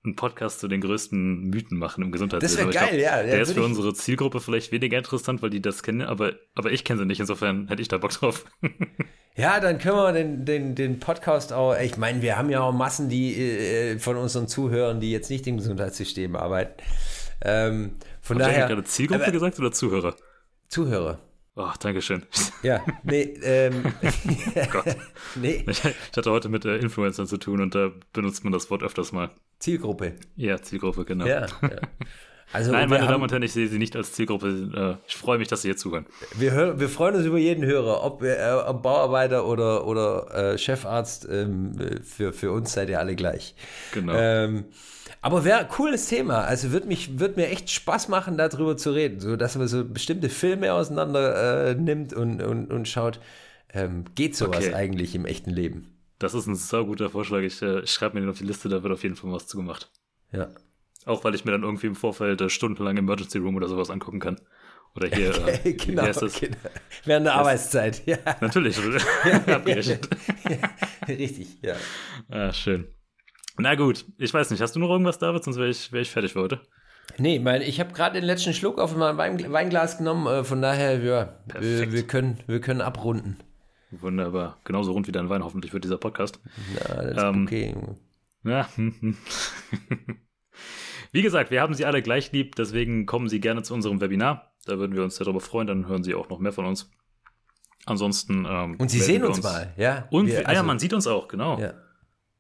einen 0.09 0.17
Podcast 0.17 0.61
zu 0.61 0.69
den 0.69 0.81
größten 0.81 1.45
Mythen 1.45 1.79
machen 1.79 2.03
im 2.03 2.13
Gesundheitswesen. 2.13 2.57
Das 2.57 2.75
wäre 2.75 2.87
geil, 2.87 2.99
glaub, 2.99 3.13
ja. 3.13 3.23
Der 3.23 3.41
ist 3.41 3.53
für 3.53 3.63
unsere 3.63 3.95
Zielgruppe 3.95 4.41
vielleicht 4.41 4.73
weniger 4.73 4.99
interessant, 4.99 5.43
weil 5.43 5.51
die 5.51 5.63
das 5.63 5.83
kennen, 5.83 6.03
aber, 6.03 6.33
aber 6.55 6.73
ich 6.73 6.85
kenne 6.85 7.01
sie 7.01 7.07
nicht, 7.07 7.21
insofern 7.21 7.69
hätte 7.69 7.83
ich 7.83 7.89
da 7.89 7.99
Bock 7.99 8.13
drauf. 8.13 8.45
Ja, 9.39 9.61
dann 9.61 9.79
können 9.79 9.95
wir 9.95 10.13
den, 10.13 10.45
den, 10.45 10.75
den 10.75 10.99
Podcast 10.99 11.53
auch, 11.53 11.77
ich 11.79 11.97
meine, 11.97 12.23
wir 12.23 12.37
haben 12.37 12.51
ja 12.51 12.61
auch 12.61 12.73
Massen 12.73 13.09
die 13.09 13.41
äh, 13.41 13.99
von 14.01 14.17
unseren 14.17 14.49
Zuhörern, 14.49 14.99
die 14.99 15.13
jetzt 15.13 15.31
nicht 15.31 15.47
im 15.47 15.59
Gesundheitssystem 15.59 16.35
arbeiten. 16.35 16.83
Ähm, 17.43 17.93
von 18.21 18.41
Hast 18.41 18.49
daher. 18.49 18.67
du 18.67 18.75
gerade 18.75 18.85
Zielgruppe 18.85 19.23
aber, 19.23 19.31
gesagt 19.31 19.61
oder 19.61 19.71
Zuhörer? 19.71 20.17
Zuhörer. 20.67 21.21
Oh, 21.61 21.73
danke 21.81 22.01
schön. 22.03 22.23
Ja, 22.63 22.85
nee, 23.03 23.35
ähm, 23.43 23.93
oh 24.55 24.67
Gott. 24.71 24.85
nee. 25.35 25.65
Ich, 25.67 25.85
ich, 25.85 26.17
hatte 26.17 26.31
heute 26.31 26.49
mit 26.49 26.65
äh, 26.65 26.77
Influencern 26.77 27.27
zu 27.27 27.37
tun 27.37 27.61
und 27.61 27.75
da 27.75 27.91
benutzt 28.13 28.45
man 28.45 28.53
das 28.53 28.71
Wort 28.71 28.85
öfters 28.85 29.11
mal. 29.11 29.31
Zielgruppe. 29.59 30.15
Ja, 30.37 30.63
Zielgruppe, 30.63 31.05
genau. 31.05 31.27
Ja, 31.27 31.47
ja. 31.47 31.49
Also, 32.51 32.73
Nein, 32.73 32.89
meine 32.89 33.03
haben, 33.03 33.11
Damen 33.11 33.25
und 33.25 33.31
Herren, 33.31 33.43
ich 33.43 33.53
sehe 33.53 33.69
Sie 33.69 33.77
nicht 33.77 33.95
als 33.95 34.15
Zielgruppe. 34.15 34.97
Äh, 34.99 35.07
ich 35.07 35.17
freue 35.17 35.37
mich, 35.37 35.49
dass 35.49 35.61
Sie 35.61 35.69
hier 35.69 35.77
zuhören. 35.77 36.07
Wir, 36.35 36.53
hören, 36.53 36.81
wir 36.81 36.89
freuen 36.89 37.15
uns 37.17 37.27
über 37.27 37.37
jeden 37.37 37.63
Hörer, 37.63 38.03
ob, 38.03 38.23
äh, 38.23 38.39
ob 38.67 38.83
Bauarbeiter 38.83 39.45
oder, 39.45 39.87
oder 39.87 40.55
äh, 40.55 40.59
Chefarzt. 40.59 41.29
Ähm, 41.31 41.75
für, 42.03 42.33
für 42.33 42.51
uns 42.51 42.73
seid 42.73 42.89
ihr 42.89 43.01
alle 43.01 43.17
gleich. 43.17 43.55
Genau. 43.93 44.15
Ähm, 44.17 44.65
aber 45.21 45.45
wäre 45.45 45.67
cooles 45.67 46.07
Thema. 46.07 46.45
Also 46.45 46.73
wird 46.73 46.87
mich 46.87 47.19
wird 47.19 47.37
mir 47.37 47.49
echt 47.49 47.71
Spaß 47.71 48.09
machen, 48.09 48.37
darüber 48.37 48.77
zu 48.77 48.93
reden, 48.93 49.21
so 49.21 49.37
dass 49.37 49.57
man 49.57 49.69
so 49.69 49.85
bestimmte 49.85 50.29
Filme 50.29 50.73
auseinander 50.73 51.71
äh, 51.71 51.75
nimmt 51.75 52.13
und, 52.13 52.43
und, 52.43 52.73
und 52.73 52.89
schaut, 52.89 53.21
ähm, 53.73 54.05
geht 54.15 54.37
sowas 54.37 54.67
okay. 54.67 54.75
eigentlich 54.75 55.15
im 55.15 55.27
echten 55.27 55.51
Leben? 55.51 55.89
Das 56.19 56.35
ist 56.35 56.47
ein 56.47 56.57
sehr 56.57 56.85
guter 56.85 57.11
Vorschlag. 57.11 57.41
Ich, 57.41 57.63
äh, 57.63 57.81
ich 57.81 57.91
schreibe 57.91 58.15
mir 58.15 58.23
den 58.23 58.31
auf 58.31 58.39
die 58.39 58.45
Liste, 58.45 58.69
da 58.69 58.83
wird 58.83 58.93
auf 58.93 59.03
jeden 59.03 59.17
Fall 59.17 59.33
was 59.33 59.47
zugemacht. 59.47 59.91
Ja. 60.33 60.49
Auch 61.05 61.25
weil 61.25 61.35
ich 61.35 61.45
mir 61.45 61.53
dann 61.53 61.63
irgendwie 61.63 61.87
im 61.87 61.95
Vorfeld 61.95 62.41
äh, 62.41 62.51
stundenlang 62.51 62.97
Emergency 62.97 63.39
Room 63.39 63.57
oder 63.57 63.69
sowas 63.69 63.91
angucken 63.91 64.21
kann. 64.21 64.41
Oder 64.95 65.09
hier. 65.09 65.31
Okay, 65.43 65.61
äh, 65.65 65.73
genau, 65.75 66.03
genau. 66.03 66.57
Während 67.05 67.27
der 67.27 67.35
Arbeitszeit, 67.35 68.03
ja. 68.07 68.19
Natürlich. 68.41 68.77
ja, 69.45 69.61
richtig, 71.07 71.59
ja. 71.63 71.77
Ah, 72.29 72.53
schön. 72.53 72.89
Na 73.59 73.75
gut, 73.75 74.05
ich 74.19 74.33
weiß 74.33 74.51
nicht. 74.51 74.61
Hast 74.63 74.77
du 74.77 74.81
noch 74.81 74.91
irgendwas, 74.91 75.19
David? 75.19 75.43
Sonst 75.43 75.57
wäre 75.57 75.69
ich, 75.69 75.93
wär 75.93 76.01
ich 76.01 76.11
fertig 76.11 76.33
für 76.33 76.41
heute. 76.41 76.61
Nee, 77.17 77.41
mein, 77.41 77.63
ich 77.63 77.81
habe 77.81 77.93
gerade 77.93 78.15
den 78.15 78.25
letzten 78.25 78.53
Schluck 78.53 78.79
auf 78.79 78.95
mein 78.95 79.17
Wein, 79.17 79.53
Weinglas 79.53 79.99
genommen. 79.99 80.27
Äh, 80.27 80.45
von 80.45 80.63
daher, 80.63 80.99
ja, 81.03 81.35
wir, 81.59 81.91
wir, 81.91 82.07
können, 82.07 82.39
wir 82.47 82.61
können 82.61 82.81
abrunden. 82.81 83.39
Wunderbar. 83.91 84.59
Genauso 84.65 84.93
rund 84.93 85.09
wie 85.09 85.13
dein 85.13 85.29
Wein 85.29 85.43
hoffentlich 85.43 85.73
wird 85.73 85.83
dieser 85.85 85.99
Podcast. 85.99 86.39
Ja, 86.75 87.03
das 87.03 87.17
ist 87.17 87.23
ähm, 87.23 87.45
okay. 87.45 87.75
Ja. 88.45 88.69
wie 91.13 91.23
gesagt, 91.23 91.51
wir 91.51 91.61
haben 91.61 91.75
sie 91.75 91.85
alle 91.87 92.03
gleich 92.03 92.31
lieb, 92.31 92.55
deswegen 92.55 93.07
kommen 93.07 93.29
Sie 93.29 93.41
gerne 93.41 93.63
zu 93.63 93.75
unserem 93.75 94.01
Webinar. 94.01 94.53
Da 94.67 94.79
würden 94.79 94.95
wir 94.95 95.03
uns 95.03 95.17
sehr 95.17 95.25
darüber 95.25 95.41
freuen, 95.41 95.67
dann 95.67 95.89
hören 95.89 96.05
Sie 96.05 96.15
auch 96.15 96.29
noch 96.29 96.39
mehr 96.39 96.53
von 96.53 96.67
uns. 96.67 96.91
Ansonsten. 97.87 98.47
Ähm, 98.49 98.77
Und 98.77 98.91
Sie 98.91 99.01
sehen 99.01 99.25
uns, 99.25 99.39
uns, 99.39 99.45
mal, 99.45 99.73
ja. 99.77 100.07
Und 100.11 100.27
wir, 100.27 100.39
also, 100.39 100.51
ah 100.51 100.53
ja, 100.53 100.63
man 100.63 100.79
sieht 100.79 100.93
uns 100.93 101.07
auch, 101.07 101.27
genau. 101.27 101.59
Ja. 101.59 101.73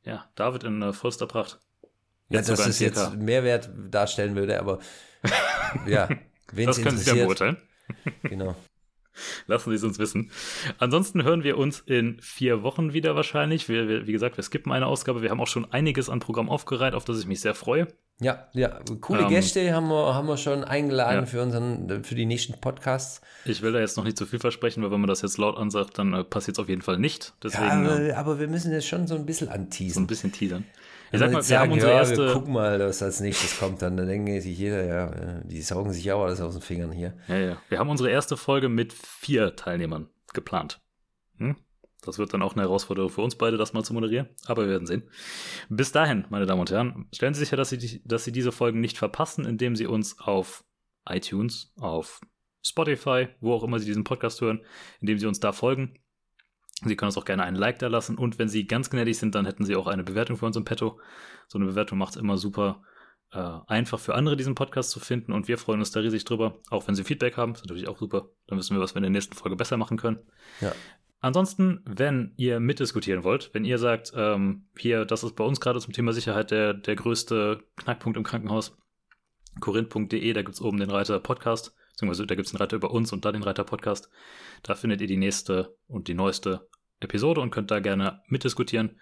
Ja, 0.08 0.24
David 0.36 0.64
in 0.64 0.80
äh, 0.80 0.94
vollster 0.94 1.26
Pracht. 1.26 1.60
Jetzt 2.30 2.48
ja, 2.48 2.56
dass 2.56 2.66
es 2.66 2.78
jetzt 2.78 3.14
Mehrwert 3.16 3.70
darstellen 3.90 4.34
würde, 4.34 4.58
aber 4.58 4.78
ja, 5.86 6.08
wen 6.50 6.66
Das 6.66 6.80
können 6.80 6.96
Sie 6.96 7.04
dann 7.04 7.18
beurteilen. 7.18 7.58
genau. 8.22 8.56
Lassen 9.46 9.70
Sie 9.70 9.76
es 9.76 9.84
uns 9.84 9.98
wissen. 9.98 10.30
Ansonsten 10.78 11.22
hören 11.22 11.44
wir 11.44 11.58
uns 11.58 11.80
in 11.80 12.18
vier 12.20 12.62
Wochen 12.62 12.92
wieder 12.92 13.16
wahrscheinlich. 13.16 13.68
Wir, 13.68 13.88
wir, 13.88 14.06
wie 14.06 14.12
gesagt, 14.12 14.36
wir 14.36 14.44
skippen 14.44 14.72
eine 14.72 14.86
Ausgabe. 14.86 15.22
Wir 15.22 15.30
haben 15.30 15.40
auch 15.40 15.46
schon 15.46 15.70
einiges 15.72 16.08
an 16.08 16.20
Programm 16.20 16.48
aufgereiht, 16.48 16.94
auf 16.94 17.04
das 17.04 17.18
ich 17.20 17.26
mich 17.26 17.40
sehr 17.40 17.54
freue. 17.54 17.88
Ja, 18.20 18.48
ja, 18.52 18.80
coole 19.00 19.22
ähm, 19.22 19.28
Gäste 19.28 19.72
haben 19.72 19.88
wir, 19.88 20.12
haben 20.12 20.26
wir 20.26 20.36
schon 20.36 20.64
eingeladen 20.64 21.20
ja. 21.20 21.26
für 21.26 21.40
unseren, 21.40 22.02
für 22.02 22.16
die 22.16 22.26
nächsten 22.26 22.60
Podcasts. 22.60 23.20
Ich 23.44 23.62
will 23.62 23.72
da 23.72 23.78
jetzt 23.78 23.96
noch 23.96 24.02
nicht 24.02 24.18
zu 24.18 24.26
viel 24.26 24.40
versprechen, 24.40 24.82
weil 24.82 24.90
wenn 24.90 25.00
man 25.00 25.08
das 25.08 25.22
jetzt 25.22 25.38
laut 25.38 25.56
ansagt, 25.56 25.98
dann 25.98 26.12
äh, 26.14 26.24
passiert 26.24 26.56
es 26.56 26.58
auf 26.58 26.68
jeden 26.68 26.82
Fall 26.82 26.98
nicht. 26.98 27.34
Deswegen, 27.44 27.64
ja, 27.64 27.70
aber, 27.70 28.00
ähm, 28.00 28.14
aber, 28.16 28.40
wir 28.40 28.48
müssen 28.48 28.72
jetzt 28.72 28.88
schon 28.88 29.06
so 29.06 29.14
ein 29.14 29.24
bisschen 29.24 29.48
anteasen. 29.48 29.94
So 29.94 30.00
ein 30.00 30.06
bisschen 30.08 30.32
teasern. 30.32 30.64
Ich 31.10 31.18
sag 31.18 31.30
mal, 31.30 31.38
wir 31.38 31.42
sagen, 31.42 31.62
haben 31.62 31.72
unsere 31.72 31.92
ja, 31.92 31.98
erste. 31.98 32.26
Wir 32.26 32.32
gucken 32.32 32.52
mal, 32.52 32.78
was 32.80 33.02
als 33.02 33.20
nächstes 33.20 33.58
kommt. 33.58 33.82
Dann, 33.82 33.96
dann 33.96 34.06
denkt 34.06 34.42
sich 34.42 34.58
jeder, 34.58 34.84
ja, 34.84 35.06
äh, 35.08 35.40
die 35.44 35.62
saugen 35.62 35.92
sich 35.92 36.10
auch 36.12 36.24
alles 36.24 36.40
aus 36.40 36.54
den 36.54 36.62
Fingern 36.62 36.92
hier. 36.92 37.14
Ja, 37.28 37.38
ja. 37.38 37.62
Wir 37.68 37.78
haben 37.78 37.88
unsere 37.88 38.10
erste 38.10 38.36
Folge 38.36 38.68
mit 38.68 38.92
vier 38.92 39.56
Teilnehmern 39.56 40.08
geplant. 40.34 40.80
Hm? 41.38 41.56
Das 42.02 42.18
wird 42.18 42.32
dann 42.32 42.42
auch 42.42 42.52
eine 42.52 42.62
Herausforderung 42.62 43.10
für 43.10 43.22
uns 43.22 43.36
beide, 43.36 43.56
das 43.56 43.72
mal 43.72 43.82
zu 43.82 43.92
moderieren. 43.92 44.28
Aber 44.46 44.62
wir 44.62 44.70
werden 44.70 44.86
sehen. 44.86 45.02
Bis 45.68 45.92
dahin, 45.92 46.26
meine 46.30 46.46
Damen 46.46 46.60
und 46.60 46.70
Herren, 46.70 47.06
stellen 47.12 47.34
Sie 47.34 47.40
sicher, 47.40 47.56
dass 47.56 47.70
Sie, 47.70 48.02
dass 48.04 48.24
Sie 48.24 48.32
diese 48.32 48.52
Folgen 48.52 48.80
nicht 48.80 48.98
verpassen, 48.98 49.44
indem 49.44 49.74
Sie 49.74 49.86
uns 49.86 50.18
auf 50.20 50.64
iTunes, 51.08 51.72
auf 51.76 52.20
Spotify, 52.62 53.28
wo 53.40 53.52
auch 53.52 53.64
immer 53.64 53.78
Sie 53.78 53.86
diesen 53.86 54.04
Podcast 54.04 54.40
hören, 54.40 54.60
indem 55.00 55.18
Sie 55.18 55.26
uns 55.26 55.40
da 55.40 55.52
folgen. 55.52 55.98
Sie 56.84 56.96
können 56.96 57.08
uns 57.08 57.18
auch 57.18 57.24
gerne 57.24 57.42
einen 57.42 57.56
Like 57.56 57.78
da 57.78 57.88
lassen 57.88 58.16
und 58.16 58.38
wenn 58.38 58.48
Sie 58.48 58.66
ganz 58.66 58.90
gnädig 58.90 59.18
sind, 59.18 59.34
dann 59.34 59.46
hätten 59.46 59.64
Sie 59.64 59.74
auch 59.74 59.86
eine 59.86 60.04
Bewertung 60.04 60.36
für 60.36 60.46
uns 60.46 60.56
im 60.56 60.64
Petto. 60.64 61.00
So 61.48 61.58
eine 61.58 61.66
Bewertung 61.66 61.98
macht 61.98 62.14
es 62.14 62.20
immer 62.20 62.38
super 62.38 62.82
äh, 63.32 63.58
einfach 63.66 63.98
für 63.98 64.14
andere, 64.14 64.36
diesen 64.36 64.54
Podcast 64.54 64.90
zu 64.90 65.00
finden 65.00 65.32
und 65.32 65.48
wir 65.48 65.58
freuen 65.58 65.80
uns 65.80 65.90
da 65.90 66.00
riesig 66.00 66.24
drüber. 66.24 66.58
Auch 66.70 66.86
wenn 66.88 66.94
Sie 66.94 67.04
Feedback 67.04 67.36
haben, 67.36 67.52
ist 67.52 67.64
natürlich 67.64 67.88
auch 67.88 67.98
super. 67.98 68.28
Dann 68.46 68.58
wissen 68.58 68.76
wir, 68.76 68.80
was 68.80 68.94
wir 68.94 68.98
in 68.98 69.02
der 69.04 69.10
nächsten 69.10 69.34
Folge 69.34 69.56
besser 69.56 69.76
machen 69.76 69.98
können. 69.98 70.18
Ja. 70.60 70.72
Ansonsten, 71.20 71.82
wenn 71.84 72.32
ihr 72.36 72.60
mitdiskutieren 72.60 73.24
wollt, 73.24 73.50
wenn 73.52 73.64
ihr 73.64 73.78
sagt, 73.78 74.12
ähm, 74.14 74.68
hier, 74.78 75.04
das 75.04 75.24
ist 75.24 75.34
bei 75.34 75.44
uns 75.44 75.60
gerade 75.60 75.80
zum 75.80 75.92
Thema 75.92 76.12
Sicherheit 76.12 76.52
der, 76.52 76.74
der 76.74 76.94
größte 76.94 77.60
Knackpunkt 77.76 78.16
im 78.16 78.22
Krankenhaus, 78.22 78.78
korinth.de, 79.60 80.32
da 80.32 80.42
gibt 80.42 80.54
es 80.54 80.60
oben 80.60 80.78
den 80.78 80.90
Reiter 80.90 81.18
Podcast, 81.18 81.74
beziehungsweise 81.90 82.24
da 82.26 82.36
gibt 82.36 82.46
es 82.46 82.52
den 82.52 82.58
Reiter 82.58 82.76
über 82.76 82.92
uns 82.92 83.12
und 83.12 83.24
da 83.24 83.32
den 83.32 83.42
Reiter 83.42 83.64
Podcast. 83.64 84.10
Da 84.62 84.76
findet 84.76 85.00
ihr 85.00 85.08
die 85.08 85.16
nächste 85.16 85.76
und 85.88 86.06
die 86.06 86.14
neueste 86.14 86.67
Episode 87.00 87.40
und 87.40 87.50
könnt 87.50 87.70
da 87.70 87.80
gerne 87.80 88.22
mitdiskutieren. 88.26 88.98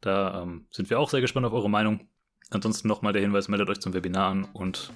Da 0.00 0.42
ähm, 0.42 0.66
sind 0.70 0.90
wir 0.90 0.98
auch 0.98 1.10
sehr 1.10 1.20
gespannt 1.20 1.46
auf 1.46 1.52
eure 1.52 1.70
Meinung. 1.70 2.08
Ansonsten 2.50 2.88
nochmal 2.88 3.12
der 3.12 3.22
Hinweis, 3.22 3.48
meldet 3.48 3.68
euch 3.68 3.80
zum 3.80 3.94
Webinar 3.94 4.30
an 4.30 4.44
und 4.52 4.92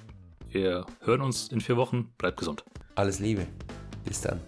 wir 0.49 0.85
hören 1.01 1.21
uns 1.21 1.47
in 1.49 1.61
vier 1.61 1.77
Wochen. 1.77 2.13
Bleibt 2.17 2.37
gesund. 2.37 2.63
Alles 2.95 3.19
Liebe. 3.19 3.47
Bis 4.05 4.21
dann. 4.21 4.39